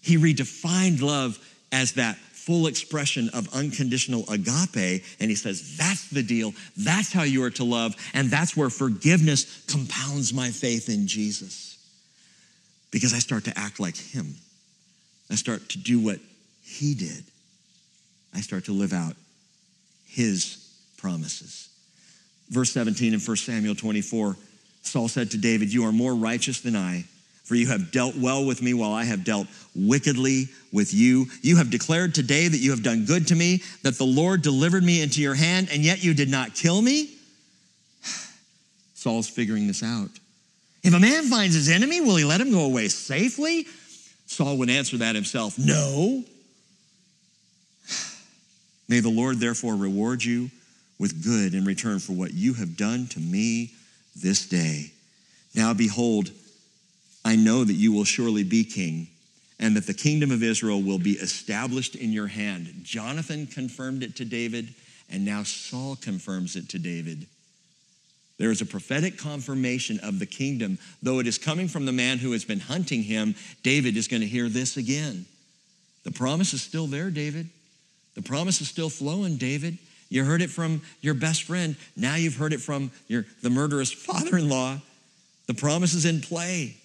He 0.00 0.16
redefined 0.16 1.02
love 1.02 1.38
as 1.72 1.94
that 1.94 2.16
full 2.44 2.66
expression 2.66 3.30
of 3.32 3.52
unconditional 3.54 4.24
agape. 4.28 5.02
And 5.18 5.30
he 5.30 5.34
says, 5.34 5.76
That's 5.76 6.08
the 6.10 6.22
deal. 6.22 6.52
That's 6.76 7.12
how 7.12 7.22
you 7.22 7.42
are 7.44 7.50
to 7.50 7.64
love. 7.64 7.96
And 8.12 8.30
that's 8.30 8.56
where 8.56 8.70
forgiveness 8.70 9.64
compounds 9.66 10.34
my 10.34 10.50
faith 10.50 10.88
in 10.88 11.06
Jesus. 11.06 11.78
Because 12.90 13.14
I 13.14 13.18
start 13.18 13.44
to 13.44 13.58
act 13.58 13.80
like 13.80 13.96
him, 13.96 14.34
I 15.30 15.34
start 15.34 15.70
to 15.70 15.78
do 15.78 15.98
what 15.98 16.20
he 16.62 16.94
did, 16.94 17.24
I 18.34 18.40
start 18.40 18.66
to 18.66 18.72
live 18.72 18.92
out 18.92 19.16
his 20.06 20.58
promises. 20.98 21.68
Verse 22.50 22.70
17 22.72 23.14
in 23.14 23.20
1 23.20 23.36
Samuel 23.38 23.74
24, 23.74 24.36
Saul 24.82 25.08
said 25.08 25.30
to 25.30 25.38
David, 25.38 25.72
You 25.72 25.86
are 25.86 25.92
more 25.92 26.14
righteous 26.14 26.60
than 26.60 26.76
I 26.76 27.04
for 27.44 27.54
you 27.54 27.66
have 27.66 27.92
dealt 27.92 28.16
well 28.16 28.44
with 28.44 28.62
me 28.62 28.72
while 28.72 28.92
I 28.92 29.04
have 29.04 29.22
dealt 29.22 29.46
wickedly 29.76 30.48
with 30.72 30.94
you. 30.94 31.26
You 31.42 31.56
have 31.56 31.70
declared 31.70 32.14
today 32.14 32.48
that 32.48 32.58
you 32.58 32.70
have 32.70 32.82
done 32.82 33.04
good 33.04 33.28
to 33.28 33.34
me, 33.34 33.62
that 33.82 33.98
the 33.98 34.04
Lord 34.04 34.40
delivered 34.42 34.82
me 34.82 35.02
into 35.02 35.20
your 35.20 35.34
hand, 35.34 35.68
and 35.70 35.82
yet 35.82 36.02
you 36.02 36.14
did 36.14 36.30
not 36.30 36.54
kill 36.54 36.80
me. 36.80 37.10
Saul's 38.94 39.28
figuring 39.28 39.66
this 39.66 39.82
out. 39.82 40.08
If 40.82 40.94
a 40.94 41.00
man 41.00 41.24
finds 41.24 41.54
his 41.54 41.68
enemy, 41.68 42.00
will 42.00 42.16
he 42.16 42.24
let 42.24 42.40
him 42.40 42.50
go 42.50 42.64
away 42.64 42.88
safely? 42.88 43.66
Saul 44.26 44.56
would 44.58 44.70
answer 44.70 44.96
that 44.98 45.14
himself 45.14 45.58
No. 45.58 46.24
May 48.88 49.00
the 49.00 49.10
Lord 49.10 49.38
therefore 49.38 49.76
reward 49.76 50.24
you 50.24 50.50
with 50.98 51.22
good 51.22 51.54
in 51.54 51.66
return 51.66 51.98
for 51.98 52.12
what 52.12 52.32
you 52.32 52.54
have 52.54 52.76
done 52.76 53.06
to 53.08 53.20
me 53.20 53.72
this 54.16 54.48
day. 54.48 54.92
Now 55.54 55.74
behold, 55.74 56.30
I 57.24 57.36
know 57.36 57.64
that 57.64 57.74
you 57.74 57.92
will 57.92 58.04
surely 58.04 58.44
be 58.44 58.64
king 58.64 59.08
and 59.58 59.76
that 59.76 59.86
the 59.86 59.94
kingdom 59.94 60.30
of 60.30 60.42
Israel 60.42 60.82
will 60.82 60.98
be 60.98 61.12
established 61.12 61.94
in 61.94 62.12
your 62.12 62.26
hand. 62.26 62.72
Jonathan 62.82 63.46
confirmed 63.46 64.02
it 64.02 64.16
to 64.16 64.24
David, 64.24 64.74
and 65.10 65.24
now 65.24 65.42
Saul 65.42 65.96
confirms 65.96 66.56
it 66.56 66.68
to 66.70 66.78
David. 66.78 67.26
There 68.36 68.50
is 68.50 68.60
a 68.60 68.66
prophetic 68.66 69.16
confirmation 69.16 70.00
of 70.02 70.18
the 70.18 70.26
kingdom. 70.26 70.78
Though 71.02 71.20
it 71.20 71.26
is 71.26 71.38
coming 71.38 71.68
from 71.68 71.86
the 71.86 71.92
man 71.92 72.18
who 72.18 72.32
has 72.32 72.44
been 72.44 72.60
hunting 72.60 73.02
him, 73.02 73.36
David 73.62 73.96
is 73.96 74.08
going 74.08 74.22
to 74.22 74.28
hear 74.28 74.48
this 74.48 74.76
again. 74.76 75.24
The 76.02 76.10
promise 76.10 76.52
is 76.52 76.60
still 76.60 76.86
there, 76.86 77.10
David. 77.10 77.48
The 78.16 78.22
promise 78.22 78.60
is 78.60 78.68
still 78.68 78.90
flowing, 78.90 79.36
David. 79.36 79.78
You 80.08 80.24
heard 80.24 80.42
it 80.42 80.50
from 80.50 80.82
your 81.00 81.14
best 81.14 81.44
friend. 81.44 81.76
Now 81.96 82.16
you've 82.16 82.36
heard 82.36 82.52
it 82.52 82.60
from 82.60 82.90
your, 83.08 83.24
the 83.42 83.50
murderous 83.50 83.92
father 83.92 84.36
in 84.36 84.48
law. 84.48 84.78
The 85.46 85.54
promise 85.54 85.94
is 85.94 86.04
in 86.04 86.20
play. 86.20 86.76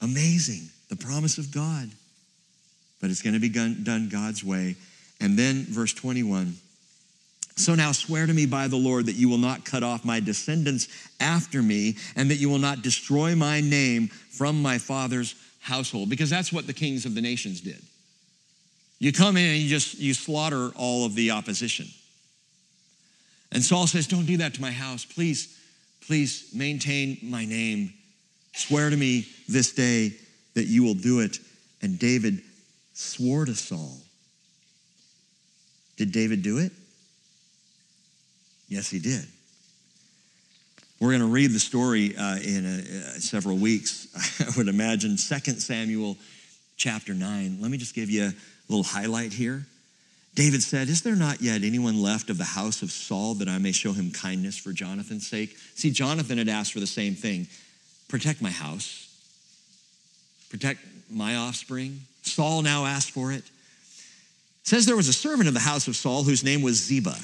Amazing, 0.00 0.68
the 0.88 0.96
promise 0.96 1.38
of 1.38 1.52
God. 1.52 1.88
But 3.00 3.10
it's 3.10 3.22
going 3.22 3.34
to 3.34 3.40
be 3.40 3.48
done 3.48 4.08
God's 4.10 4.44
way. 4.44 4.76
And 5.20 5.38
then 5.38 5.64
verse 5.64 5.92
21 5.92 6.56
So 7.56 7.74
now 7.74 7.92
swear 7.92 8.26
to 8.26 8.32
me 8.32 8.46
by 8.46 8.68
the 8.68 8.76
Lord 8.76 9.06
that 9.06 9.14
you 9.14 9.28
will 9.28 9.38
not 9.38 9.64
cut 9.64 9.82
off 9.82 10.04
my 10.04 10.20
descendants 10.20 10.88
after 11.20 11.62
me, 11.62 11.96
and 12.16 12.30
that 12.30 12.36
you 12.36 12.48
will 12.48 12.58
not 12.58 12.82
destroy 12.82 13.34
my 13.34 13.60
name 13.60 14.08
from 14.08 14.60
my 14.60 14.78
father's 14.78 15.34
household. 15.60 16.10
Because 16.10 16.30
that's 16.30 16.52
what 16.52 16.66
the 16.66 16.72
kings 16.72 17.04
of 17.04 17.14
the 17.14 17.20
nations 17.20 17.60
did. 17.60 17.82
You 18.98 19.12
come 19.12 19.36
in 19.36 19.50
and 19.50 19.60
you 19.60 19.68
just 19.68 19.98
you 19.98 20.14
slaughter 20.14 20.70
all 20.74 21.04
of 21.06 21.14
the 21.14 21.30
opposition. 21.30 21.86
And 23.52 23.62
Saul 23.62 23.86
says, 23.86 24.06
Don't 24.06 24.26
do 24.26 24.38
that 24.38 24.54
to 24.54 24.60
my 24.60 24.72
house. 24.72 25.04
Please, 25.04 25.56
please 26.06 26.50
maintain 26.54 27.18
my 27.22 27.44
name 27.44 27.92
Swear 28.58 28.90
to 28.90 28.96
me 28.96 29.24
this 29.48 29.72
day 29.72 30.14
that 30.54 30.64
you 30.64 30.82
will 30.82 30.94
do 30.94 31.20
it. 31.20 31.38
And 31.80 31.96
David 31.96 32.42
swore 32.92 33.44
to 33.44 33.54
Saul. 33.54 33.96
Did 35.96 36.10
David 36.10 36.42
do 36.42 36.58
it? 36.58 36.72
Yes, 38.68 38.90
he 38.90 38.98
did. 38.98 39.24
We're 41.00 41.10
going 41.10 41.20
to 41.20 41.28
read 41.28 41.52
the 41.52 41.60
story 41.60 42.16
uh, 42.16 42.38
in 42.38 42.66
a, 42.66 42.78
uh, 42.78 43.20
several 43.20 43.56
weeks, 43.56 44.08
I 44.40 44.58
would 44.58 44.66
imagine. 44.66 45.10
2 45.10 45.16
Samuel 45.16 46.16
chapter 46.76 47.14
9. 47.14 47.58
Let 47.60 47.70
me 47.70 47.78
just 47.78 47.94
give 47.94 48.10
you 48.10 48.24
a 48.24 48.34
little 48.68 48.82
highlight 48.82 49.32
here. 49.32 49.64
David 50.34 50.64
said, 50.64 50.88
Is 50.88 51.02
there 51.02 51.14
not 51.14 51.40
yet 51.40 51.62
anyone 51.62 52.02
left 52.02 52.28
of 52.28 52.38
the 52.38 52.44
house 52.44 52.82
of 52.82 52.90
Saul 52.90 53.34
that 53.34 53.48
I 53.48 53.58
may 53.58 53.70
show 53.70 53.92
him 53.92 54.10
kindness 54.10 54.58
for 54.58 54.72
Jonathan's 54.72 55.28
sake? 55.28 55.56
See, 55.76 55.92
Jonathan 55.92 56.38
had 56.38 56.48
asked 56.48 56.72
for 56.72 56.80
the 56.80 56.86
same 56.88 57.14
thing 57.14 57.46
protect 58.08 58.42
my 58.42 58.50
house, 58.50 59.08
protect 60.50 60.80
my 61.10 61.36
offspring. 61.36 62.00
Saul 62.22 62.62
now 62.62 62.84
asked 62.84 63.10
for 63.10 63.32
it. 63.32 63.38
it. 63.38 63.44
Says 64.62 64.84
there 64.84 64.96
was 64.96 65.08
a 65.08 65.14
servant 65.14 65.48
of 65.48 65.54
the 65.54 65.60
house 65.60 65.88
of 65.88 65.96
Saul 65.96 66.24
whose 66.24 66.44
name 66.44 66.62
was 66.62 66.76
Ziba. 66.76 67.16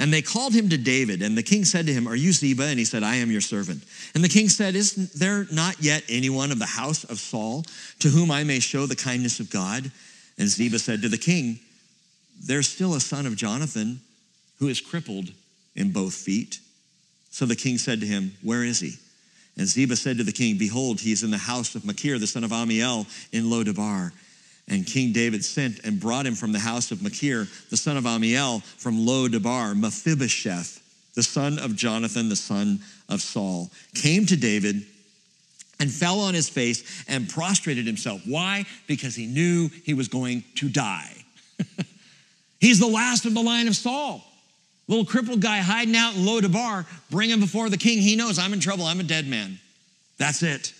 And 0.00 0.12
they 0.12 0.22
called 0.22 0.54
him 0.54 0.68
to 0.68 0.78
David, 0.78 1.22
and 1.22 1.36
the 1.36 1.42
king 1.42 1.64
said 1.64 1.86
to 1.86 1.92
him, 1.92 2.06
Are 2.06 2.14
you 2.14 2.32
Ziba? 2.32 2.64
And 2.64 2.78
he 2.78 2.84
said, 2.84 3.02
I 3.02 3.16
am 3.16 3.32
your 3.32 3.40
servant. 3.40 3.82
And 4.14 4.22
the 4.22 4.28
king 4.28 4.48
said, 4.48 4.76
Is 4.76 5.12
there 5.12 5.46
not 5.52 5.82
yet 5.82 6.04
anyone 6.08 6.52
of 6.52 6.60
the 6.60 6.66
house 6.66 7.02
of 7.02 7.18
Saul 7.18 7.64
to 7.98 8.08
whom 8.08 8.30
I 8.30 8.44
may 8.44 8.60
show 8.60 8.86
the 8.86 8.94
kindness 8.94 9.40
of 9.40 9.50
God? 9.50 9.90
And 10.38 10.48
Ziba 10.48 10.78
said 10.78 11.02
to 11.02 11.08
the 11.08 11.18
king, 11.18 11.58
There's 12.40 12.68
still 12.68 12.94
a 12.94 13.00
son 13.00 13.26
of 13.26 13.34
Jonathan 13.34 14.00
who 14.60 14.68
is 14.68 14.80
crippled 14.80 15.32
in 15.74 15.90
both 15.90 16.14
feet. 16.14 16.60
So 17.30 17.44
the 17.44 17.56
king 17.56 17.76
said 17.76 18.00
to 18.00 18.06
him, 18.06 18.36
Where 18.42 18.62
is 18.62 18.78
he? 18.78 18.94
And 19.58 19.66
Ziba 19.66 19.96
said 19.96 20.18
to 20.18 20.24
the 20.24 20.32
king, 20.32 20.56
Behold, 20.56 21.00
he 21.00 21.10
is 21.10 21.24
in 21.24 21.32
the 21.32 21.38
house 21.38 21.74
of 21.74 21.84
Machir, 21.84 22.18
the 22.18 22.26
son 22.28 22.44
of 22.44 22.52
Amiel, 22.52 23.06
in 23.32 23.44
Lodabar. 23.44 24.12
And 24.68 24.86
King 24.86 25.12
David 25.12 25.44
sent 25.44 25.80
and 25.84 25.98
brought 25.98 26.26
him 26.26 26.34
from 26.34 26.52
the 26.52 26.58
house 26.58 26.92
of 26.92 27.02
Machir, 27.02 27.48
the 27.70 27.76
son 27.76 27.96
of 27.96 28.06
Amiel, 28.06 28.60
from 28.76 28.98
Lodabar, 28.98 29.74
Mephibosheth, 29.74 30.80
the 31.14 31.22
son 31.22 31.58
of 31.58 31.74
Jonathan, 31.74 32.28
the 32.28 32.36
son 32.36 32.80
of 33.08 33.20
Saul, 33.20 33.70
came 33.94 34.26
to 34.26 34.36
David 34.36 34.86
and 35.80 35.90
fell 35.90 36.20
on 36.20 36.34
his 36.34 36.48
face 36.48 37.04
and 37.08 37.28
prostrated 37.28 37.86
himself. 37.86 38.20
Why? 38.26 38.64
Because 38.86 39.14
he 39.14 39.26
knew 39.26 39.70
he 39.84 39.94
was 39.94 40.08
going 40.08 40.44
to 40.56 40.68
die. 40.68 41.24
He's 42.60 42.78
the 42.78 42.86
last 42.86 43.24
of 43.24 43.34
the 43.34 43.42
line 43.42 43.68
of 43.68 43.74
Saul. 43.74 44.27
Little 44.88 45.04
crippled 45.04 45.42
guy 45.42 45.58
hiding 45.58 45.94
out 45.94 46.16
in 46.16 46.22
Lodabar, 46.22 46.86
bring 47.10 47.30
him 47.30 47.40
before 47.40 47.68
the 47.68 47.76
king. 47.76 47.98
He 47.98 48.16
knows 48.16 48.38
I'm 48.38 48.54
in 48.54 48.60
trouble. 48.60 48.86
I'm 48.86 49.00
a 49.00 49.04
dead 49.04 49.26
man. 49.26 49.60
That's 50.16 50.42
it. 50.42 50.72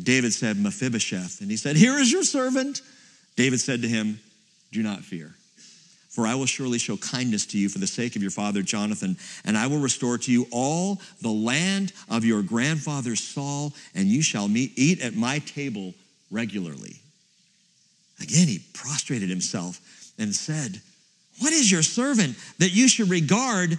David 0.00 0.32
said, 0.32 0.56
Mephibosheth. 0.56 1.40
And 1.40 1.50
he 1.50 1.56
said, 1.56 1.76
Here 1.76 1.98
is 1.98 2.10
your 2.10 2.22
servant. 2.22 2.80
David 3.36 3.60
said 3.60 3.82
to 3.82 3.88
him, 3.88 4.20
Do 4.70 4.82
not 4.82 5.00
fear, 5.00 5.34
for 6.10 6.26
I 6.26 6.34
will 6.36 6.46
surely 6.46 6.78
show 6.78 6.96
kindness 6.96 7.44
to 7.46 7.58
you 7.58 7.68
for 7.68 7.78
the 7.78 7.86
sake 7.86 8.14
of 8.14 8.22
your 8.22 8.30
father 8.30 8.62
Jonathan, 8.62 9.16
and 9.44 9.58
I 9.58 9.66
will 9.66 9.80
restore 9.80 10.16
to 10.18 10.32
you 10.32 10.46
all 10.52 11.00
the 11.20 11.28
land 11.28 11.92
of 12.08 12.24
your 12.24 12.42
grandfather 12.42 13.16
Saul, 13.16 13.72
and 13.94 14.06
you 14.06 14.22
shall 14.22 14.48
meet, 14.48 14.72
eat 14.76 15.02
at 15.02 15.14
my 15.14 15.40
table 15.40 15.92
regularly. 16.30 16.96
Again, 18.20 18.46
he 18.46 18.60
prostrated 18.72 19.28
himself 19.28 19.80
and 20.18 20.34
said, 20.34 20.80
what 21.40 21.52
is 21.52 21.70
your 21.70 21.82
servant 21.82 22.36
that 22.58 22.70
you 22.70 22.88
should 22.88 23.08
regard 23.08 23.78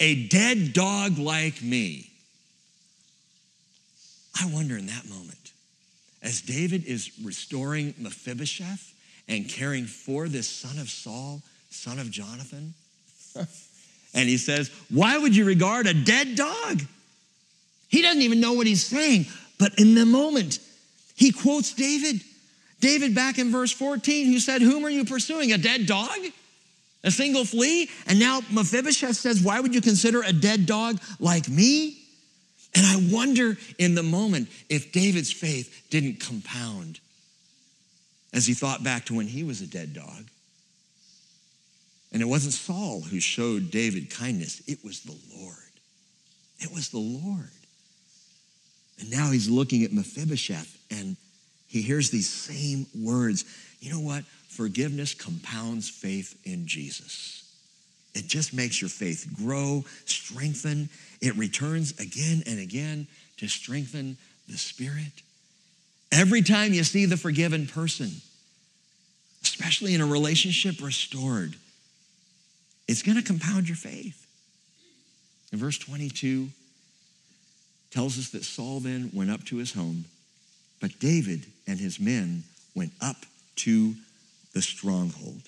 a 0.00 0.26
dead 0.28 0.72
dog 0.72 1.18
like 1.18 1.62
me? 1.62 2.10
I 4.40 4.46
wonder 4.52 4.76
in 4.76 4.86
that 4.86 5.08
moment, 5.08 5.52
as 6.22 6.40
David 6.40 6.84
is 6.84 7.10
restoring 7.22 7.94
Mephibosheth 7.98 8.92
and 9.28 9.48
caring 9.48 9.86
for 9.86 10.28
this 10.28 10.48
son 10.48 10.78
of 10.78 10.90
Saul, 10.90 11.40
son 11.70 11.98
of 11.98 12.10
Jonathan, 12.10 12.74
and 14.14 14.28
he 14.28 14.36
says, 14.36 14.70
Why 14.90 15.16
would 15.16 15.36
you 15.36 15.44
regard 15.44 15.86
a 15.86 15.94
dead 15.94 16.34
dog? 16.34 16.82
He 17.88 18.02
doesn't 18.02 18.22
even 18.22 18.40
know 18.40 18.54
what 18.54 18.66
he's 18.66 18.84
saying, 18.84 19.26
but 19.58 19.78
in 19.78 19.94
the 19.94 20.04
moment, 20.04 20.58
he 21.14 21.30
quotes 21.30 21.72
David. 21.72 22.20
David 22.84 23.14
back 23.14 23.38
in 23.38 23.50
verse 23.50 23.72
14, 23.72 24.26
who 24.26 24.38
said, 24.38 24.60
Whom 24.60 24.84
are 24.84 24.90
you 24.90 25.06
pursuing? 25.06 25.52
A 25.52 25.56
dead 25.56 25.86
dog? 25.86 26.18
A 27.02 27.10
single 27.10 27.46
flea? 27.46 27.88
And 28.06 28.18
now 28.18 28.42
Mephibosheth 28.52 29.16
says, 29.16 29.42
Why 29.42 29.58
would 29.58 29.74
you 29.74 29.80
consider 29.80 30.20
a 30.20 30.34
dead 30.34 30.66
dog 30.66 31.00
like 31.18 31.48
me? 31.48 31.96
And 32.74 32.84
I 32.84 33.10
wonder 33.10 33.56
in 33.78 33.94
the 33.94 34.02
moment 34.02 34.50
if 34.68 34.92
David's 34.92 35.32
faith 35.32 35.86
didn't 35.88 36.20
compound 36.20 37.00
as 38.34 38.46
he 38.46 38.52
thought 38.52 38.84
back 38.84 39.06
to 39.06 39.14
when 39.14 39.28
he 39.28 39.44
was 39.44 39.62
a 39.62 39.66
dead 39.66 39.94
dog 39.94 40.28
And 42.12 42.20
it 42.20 42.26
wasn't 42.26 42.52
Saul 42.52 43.00
who 43.00 43.18
showed 43.18 43.70
David 43.70 44.10
kindness, 44.10 44.60
it 44.66 44.84
was 44.84 45.00
the 45.00 45.16
Lord. 45.34 45.56
It 46.58 46.70
was 46.70 46.90
the 46.90 46.98
Lord. 46.98 47.50
And 49.00 49.10
now 49.10 49.30
he's 49.30 49.48
looking 49.48 49.84
at 49.84 49.92
Mephibosheth 49.92 50.76
and 50.90 51.16
he 51.74 51.82
hears 51.82 52.10
these 52.10 52.30
same 52.30 52.86
words. 52.96 53.44
You 53.80 53.92
know 53.92 53.98
what? 53.98 54.22
Forgiveness 54.46 55.12
compounds 55.12 55.90
faith 55.90 56.38
in 56.44 56.68
Jesus. 56.68 57.52
It 58.14 58.28
just 58.28 58.54
makes 58.54 58.80
your 58.80 58.88
faith 58.88 59.28
grow, 59.36 59.84
strengthen. 60.04 60.88
It 61.20 61.34
returns 61.34 61.98
again 61.98 62.44
and 62.46 62.60
again 62.60 63.08
to 63.38 63.48
strengthen 63.48 64.16
the 64.48 64.56
spirit. 64.56 65.10
Every 66.12 66.42
time 66.42 66.74
you 66.74 66.84
see 66.84 67.06
the 67.06 67.16
forgiven 67.16 67.66
person, 67.66 68.12
especially 69.42 69.94
in 69.94 70.00
a 70.00 70.06
relationship 70.06 70.80
restored, 70.80 71.56
it's 72.86 73.02
going 73.02 73.18
to 73.18 73.24
compound 73.24 73.68
your 73.68 73.76
faith. 73.76 74.24
In 75.52 75.58
verse 75.58 75.78
22 75.78 76.50
tells 77.90 78.16
us 78.16 78.30
that 78.30 78.44
Saul 78.44 78.78
then 78.78 79.10
went 79.12 79.32
up 79.32 79.42
to 79.46 79.56
his 79.56 79.72
home, 79.72 80.04
but 80.80 81.00
David 81.00 81.46
and 81.66 81.78
his 81.78 81.98
men 81.98 82.44
went 82.74 82.92
up 83.00 83.16
to 83.56 83.94
the 84.52 84.62
stronghold. 84.62 85.42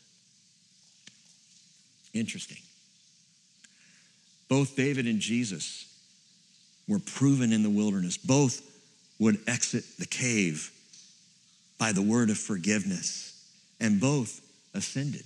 Interesting. 2.14 2.58
Both 4.48 4.76
David 4.76 5.06
and 5.06 5.20
Jesus 5.20 5.86
were 6.88 6.98
proven 6.98 7.52
in 7.52 7.62
the 7.62 7.70
wilderness. 7.70 8.16
Both 8.16 8.62
would 9.18 9.38
exit 9.46 9.84
the 9.98 10.06
cave 10.06 10.70
by 11.78 11.92
the 11.92 12.02
word 12.02 12.30
of 12.30 12.38
forgiveness, 12.38 13.34
and 13.80 14.00
both 14.00 14.40
ascended. 14.74 15.24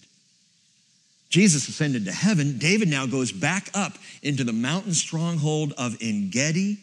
Jesus 1.29 1.69
ascended 1.69 2.07
to 2.07 2.13
heaven. 2.13 2.59
David 2.59 2.89
now 2.89 3.07
goes 3.07 3.31
back 3.31 3.71
up 3.73 3.93
into 4.23 4.43
the 4.43 4.53
mountain 4.53 4.95
stronghold 4.95 5.73
of 5.79 5.97
En 6.01 6.31
Gedi. 6.31 6.79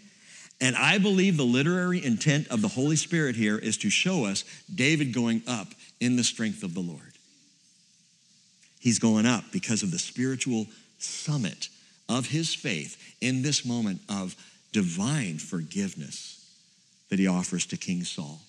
And 0.60 0.76
I 0.76 0.98
believe 0.98 1.38
the 1.38 1.44
literary 1.44 2.04
intent 2.04 2.48
of 2.48 2.62
the 2.62 2.68
Holy 2.68 2.96
Spirit 2.96 3.36
here 3.36 3.58
is 3.58 3.78
to 3.80 3.90
show 3.90 4.26
us 4.26 4.44
David 4.74 5.14
going 5.14 5.44
up 5.48 5.68
in 6.00 6.16
the 6.16 6.24
strength 6.24 6.64
of 6.64 6.74
the 6.74 6.80
Lord. 6.80 7.02
He's 8.80 9.00
going 9.00 9.26
up 9.26 9.44
because 9.52 9.84
of 9.84 9.92
the 9.92 10.00
spiritual 10.00 10.66
summit 10.98 11.70
of 12.10 12.28
his 12.28 12.54
faith 12.54 13.16
in 13.22 13.42
this 13.42 13.66
moment 13.66 14.02
of 14.10 14.36
divine 14.72 15.38
forgiveness 15.38 16.34
that 17.10 17.20
he 17.20 17.28
offers 17.28 17.66
to 17.68 17.78
King 17.78 18.04
Saul. 18.04 18.40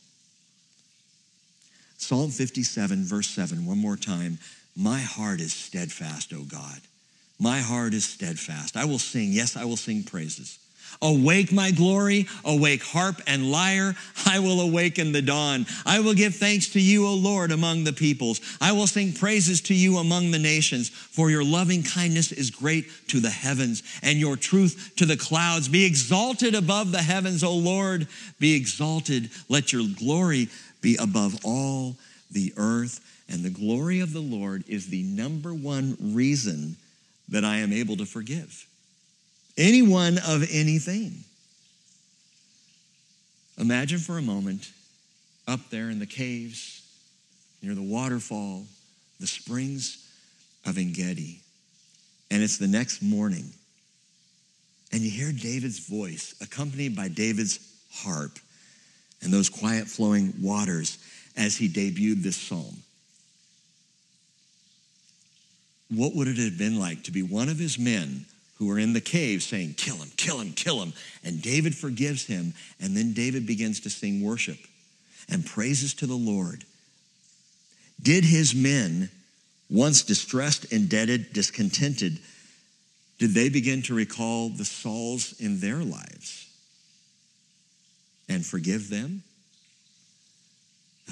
Psalm 1.98 2.30
57, 2.30 3.04
verse 3.04 3.28
7, 3.28 3.66
one 3.66 3.78
more 3.78 3.96
time. 3.96 4.38
My 4.76 5.00
heart 5.00 5.40
is 5.40 5.52
steadfast, 5.52 6.32
O 6.32 6.42
God. 6.44 6.80
My 7.40 7.58
heart 7.58 7.92
is 7.92 8.04
steadfast. 8.04 8.76
I 8.76 8.84
will 8.84 8.98
sing, 8.98 9.32
yes, 9.32 9.56
I 9.56 9.64
will 9.64 9.76
sing 9.76 10.04
praises. 10.04 10.58
Awake, 11.00 11.52
my 11.52 11.70
glory, 11.70 12.26
awake, 12.44 12.82
harp 12.82 13.20
and 13.26 13.50
lyre. 13.50 13.94
I 14.26 14.40
will 14.40 14.60
awaken 14.60 15.12
the 15.12 15.22
dawn. 15.22 15.66
I 15.86 16.00
will 16.00 16.14
give 16.14 16.34
thanks 16.34 16.68
to 16.70 16.80
you, 16.80 17.06
O 17.06 17.14
Lord, 17.14 17.52
among 17.52 17.84
the 17.84 17.92
peoples. 17.92 18.40
I 18.60 18.72
will 18.72 18.86
sing 18.86 19.12
praises 19.12 19.60
to 19.62 19.74
you 19.74 19.98
among 19.98 20.30
the 20.30 20.38
nations, 20.38 20.88
for 20.88 21.30
your 21.30 21.44
loving 21.44 21.82
kindness 21.82 22.32
is 22.32 22.50
great 22.50 22.86
to 23.08 23.20
the 23.20 23.30
heavens, 23.30 23.82
and 24.02 24.18
your 24.18 24.36
truth 24.36 24.92
to 24.96 25.06
the 25.06 25.16
clouds. 25.16 25.68
Be 25.68 25.84
exalted 25.84 26.54
above 26.54 26.92
the 26.92 27.02
heavens, 27.02 27.44
O 27.44 27.54
Lord. 27.54 28.08
Be 28.38 28.54
exalted. 28.54 29.30
Let 29.48 29.72
your 29.72 29.84
glory 29.96 30.48
be 30.80 30.96
above 30.96 31.44
all 31.44 31.96
the 32.30 32.52
earth. 32.56 33.00
And 33.28 33.44
the 33.44 33.50
glory 33.50 34.00
of 34.00 34.12
the 34.12 34.20
Lord 34.20 34.64
is 34.68 34.88
the 34.88 35.02
number 35.02 35.52
one 35.52 35.96
reason 36.00 36.76
that 37.28 37.44
I 37.44 37.56
am 37.56 37.72
able 37.72 37.96
to 37.98 38.06
forgive 38.06 38.67
anyone 39.58 40.18
of 40.26 40.48
anything. 40.50 41.12
Imagine 43.58 43.98
for 43.98 44.16
a 44.16 44.22
moment 44.22 44.70
up 45.48 45.60
there 45.70 45.90
in 45.90 45.98
the 45.98 46.06
caves, 46.06 46.82
near 47.60 47.74
the 47.74 47.82
waterfall, 47.82 48.64
the 49.18 49.26
springs 49.26 50.06
of 50.64 50.78
En 50.78 50.92
Gedi, 50.92 51.40
and 52.30 52.42
it's 52.42 52.58
the 52.58 52.68
next 52.68 53.02
morning, 53.02 53.46
and 54.92 55.02
you 55.02 55.10
hear 55.10 55.32
David's 55.32 55.80
voice 55.80 56.34
accompanied 56.40 56.94
by 56.94 57.08
David's 57.08 57.58
harp 57.92 58.38
and 59.22 59.32
those 59.32 59.48
quiet 59.48 59.88
flowing 59.88 60.32
waters 60.40 60.98
as 61.36 61.56
he 61.56 61.68
debuted 61.68 62.22
this 62.22 62.36
psalm. 62.36 62.76
What 65.90 66.14
would 66.14 66.28
it 66.28 66.36
have 66.36 66.58
been 66.58 66.78
like 66.78 67.04
to 67.04 67.10
be 67.10 67.22
one 67.22 67.48
of 67.48 67.58
his 67.58 67.78
men 67.78 68.26
who 68.58 68.70
are 68.70 68.78
in 68.78 68.92
the 68.92 69.00
cave 69.00 69.42
saying, 69.42 69.74
Kill 69.76 69.96
him, 69.96 70.10
kill 70.16 70.40
him, 70.40 70.52
kill 70.52 70.82
him. 70.82 70.92
And 71.24 71.40
David 71.40 71.74
forgives 71.74 72.26
him. 72.26 72.54
And 72.80 72.96
then 72.96 73.12
David 73.12 73.46
begins 73.46 73.80
to 73.80 73.90
sing 73.90 74.22
worship 74.22 74.58
and 75.28 75.46
praises 75.46 75.94
to 75.94 76.06
the 76.06 76.16
Lord. 76.16 76.64
Did 78.02 78.24
his 78.24 78.54
men, 78.54 79.10
once 79.70 80.02
distressed, 80.02 80.72
indebted, 80.72 81.32
discontented, 81.32 82.18
did 83.18 83.30
they 83.30 83.48
begin 83.48 83.82
to 83.82 83.94
recall 83.94 84.48
the 84.48 84.64
Sauls 84.64 85.34
in 85.40 85.60
their 85.60 85.78
lives 85.78 86.48
and 88.28 88.46
forgive 88.46 88.90
them? 88.90 89.24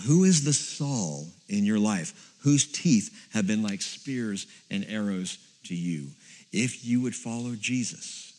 Who 0.07 0.25
is 0.25 0.45
the 0.45 0.53
Saul 0.53 1.27
in 1.49 1.65
your 1.65 1.79
life 1.79 2.35
whose 2.41 2.71
teeth 2.71 3.29
have 3.33 3.47
been 3.47 3.63
like 3.63 3.83
spears 3.83 4.47
and 4.71 4.87
arrows 4.89 5.39
to 5.69 5.75
you? 5.75 6.09
if 6.57 6.85
you 6.85 7.03
would 7.03 7.15
follow 7.15 7.55
Jesus 7.55 8.33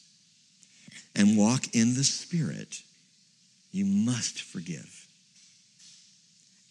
and 1.15 1.37
walk 1.37 1.75
in 1.75 1.93
the 1.93 2.03
Spirit, 2.03 2.81
you 3.71 3.85
must 3.85 4.41
forgive. 4.41 5.07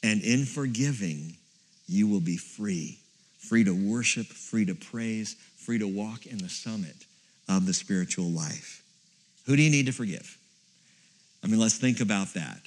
And 0.02 0.22
in 0.22 0.44
forgiving, 0.44 1.36
you 1.86 2.08
will 2.08 2.20
be 2.20 2.36
free 2.36 2.98
free 3.38 3.62
to 3.62 3.70
worship, 3.70 4.26
free 4.26 4.64
to 4.64 4.74
praise, 4.74 5.36
free 5.56 5.78
to 5.78 5.86
walk 5.86 6.26
in 6.26 6.36
the 6.36 6.48
summit 6.48 6.96
of 7.48 7.64
the 7.64 7.72
spiritual 7.72 8.24
life. 8.24 8.82
Who 9.46 9.54
do 9.54 9.62
you 9.62 9.70
need 9.70 9.86
to 9.86 9.92
forgive? 9.92 10.36
I 11.44 11.46
mean, 11.46 11.60
let's 11.60 11.78
think 11.78 12.00
about 12.00 12.34
that. 12.34 12.58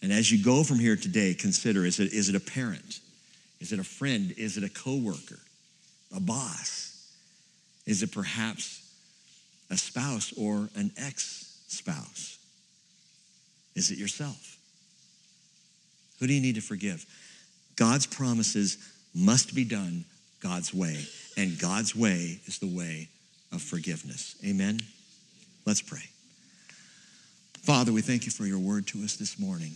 And 0.00 0.10
as 0.10 0.32
you 0.32 0.42
go 0.42 0.64
from 0.64 0.78
here 0.78 0.96
today, 0.96 1.34
consider 1.34 1.84
is 1.84 2.00
it, 2.00 2.14
is 2.14 2.30
it 2.30 2.34
a 2.34 2.40
parent? 2.40 3.00
Is 3.60 3.70
it 3.72 3.78
a 3.78 3.84
friend? 3.84 4.32
Is 4.38 4.56
it 4.56 4.64
a 4.64 4.70
coworker? 4.70 5.40
A 6.14 6.20
boss? 6.20 7.10
Is 7.86 8.02
it 8.02 8.12
perhaps 8.12 8.82
a 9.70 9.76
spouse 9.76 10.32
or 10.36 10.68
an 10.74 10.92
ex 10.96 11.62
spouse? 11.68 12.38
Is 13.74 13.90
it 13.90 13.98
yourself? 13.98 14.56
Who 16.18 16.26
do 16.26 16.32
you 16.32 16.40
need 16.40 16.54
to 16.54 16.60
forgive? 16.60 17.04
God's 17.76 18.06
promises 18.06 18.78
must 19.14 19.54
be 19.54 19.64
done 19.64 20.04
God's 20.40 20.72
way, 20.72 21.04
and 21.36 21.58
God's 21.58 21.94
way 21.94 22.40
is 22.46 22.58
the 22.58 22.74
way 22.74 23.08
of 23.52 23.62
forgiveness. 23.62 24.36
Amen? 24.44 24.80
Let's 25.64 25.82
pray. 25.82 26.04
Father, 27.62 27.92
we 27.92 28.00
thank 28.00 28.26
you 28.26 28.30
for 28.30 28.46
your 28.46 28.58
word 28.58 28.86
to 28.88 29.02
us 29.02 29.16
this 29.16 29.38
morning. 29.38 29.72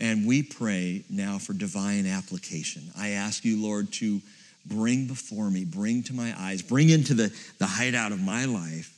And 0.00 0.26
we 0.26 0.42
pray 0.42 1.04
now 1.10 1.38
for 1.38 1.52
divine 1.52 2.06
application. 2.06 2.90
I 2.98 3.10
ask 3.10 3.44
you, 3.44 3.62
Lord, 3.62 3.92
to 3.94 4.22
bring 4.66 5.06
before 5.06 5.50
me, 5.50 5.64
bring 5.64 6.02
to 6.04 6.12
my 6.12 6.34
eyes, 6.38 6.62
bring 6.62 6.90
into 6.90 7.14
the, 7.14 7.32
the 7.58 7.66
hideout 7.66 8.12
of 8.12 8.20
my 8.20 8.44
life 8.44 8.96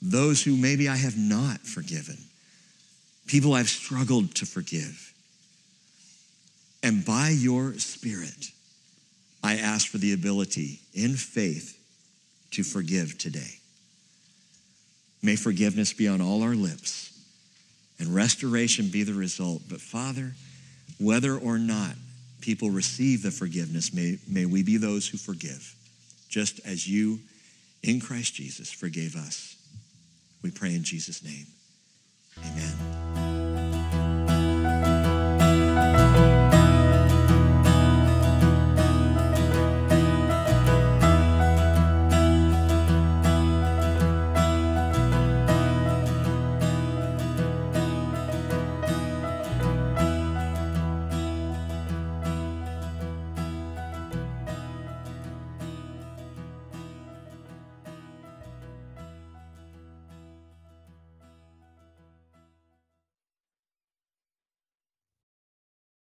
those 0.00 0.42
who 0.42 0.56
maybe 0.56 0.88
I 0.88 0.96
have 0.96 1.16
not 1.16 1.60
forgiven, 1.60 2.18
people 3.26 3.54
I've 3.54 3.68
struggled 3.68 4.34
to 4.36 4.46
forgive. 4.46 5.12
And 6.82 7.04
by 7.04 7.30
your 7.30 7.74
Spirit, 7.74 8.52
I 9.42 9.56
ask 9.56 9.88
for 9.88 9.98
the 9.98 10.12
ability 10.12 10.80
in 10.94 11.14
faith 11.14 11.76
to 12.52 12.62
forgive 12.62 13.18
today. 13.18 13.58
May 15.22 15.36
forgiveness 15.36 15.92
be 15.92 16.06
on 16.06 16.20
all 16.20 16.42
our 16.42 16.54
lips 16.54 17.12
and 17.98 18.14
restoration 18.14 18.88
be 18.88 19.02
the 19.02 19.14
result. 19.14 19.62
But 19.68 19.80
Father, 19.80 20.34
whether 21.00 21.36
or 21.36 21.58
not 21.58 21.94
people 22.40 22.70
receive 22.70 23.22
the 23.22 23.30
forgiveness, 23.30 23.92
may, 23.92 24.18
may 24.28 24.46
we 24.46 24.62
be 24.62 24.76
those 24.76 25.08
who 25.08 25.18
forgive, 25.18 25.74
just 26.28 26.60
as 26.64 26.88
you 26.88 27.20
in 27.82 28.00
Christ 28.00 28.34
Jesus 28.34 28.70
forgave 28.70 29.16
us. 29.16 29.56
We 30.42 30.50
pray 30.50 30.74
in 30.74 30.84
Jesus' 30.84 31.22
name. 31.24 31.46
Amen. 32.44 32.97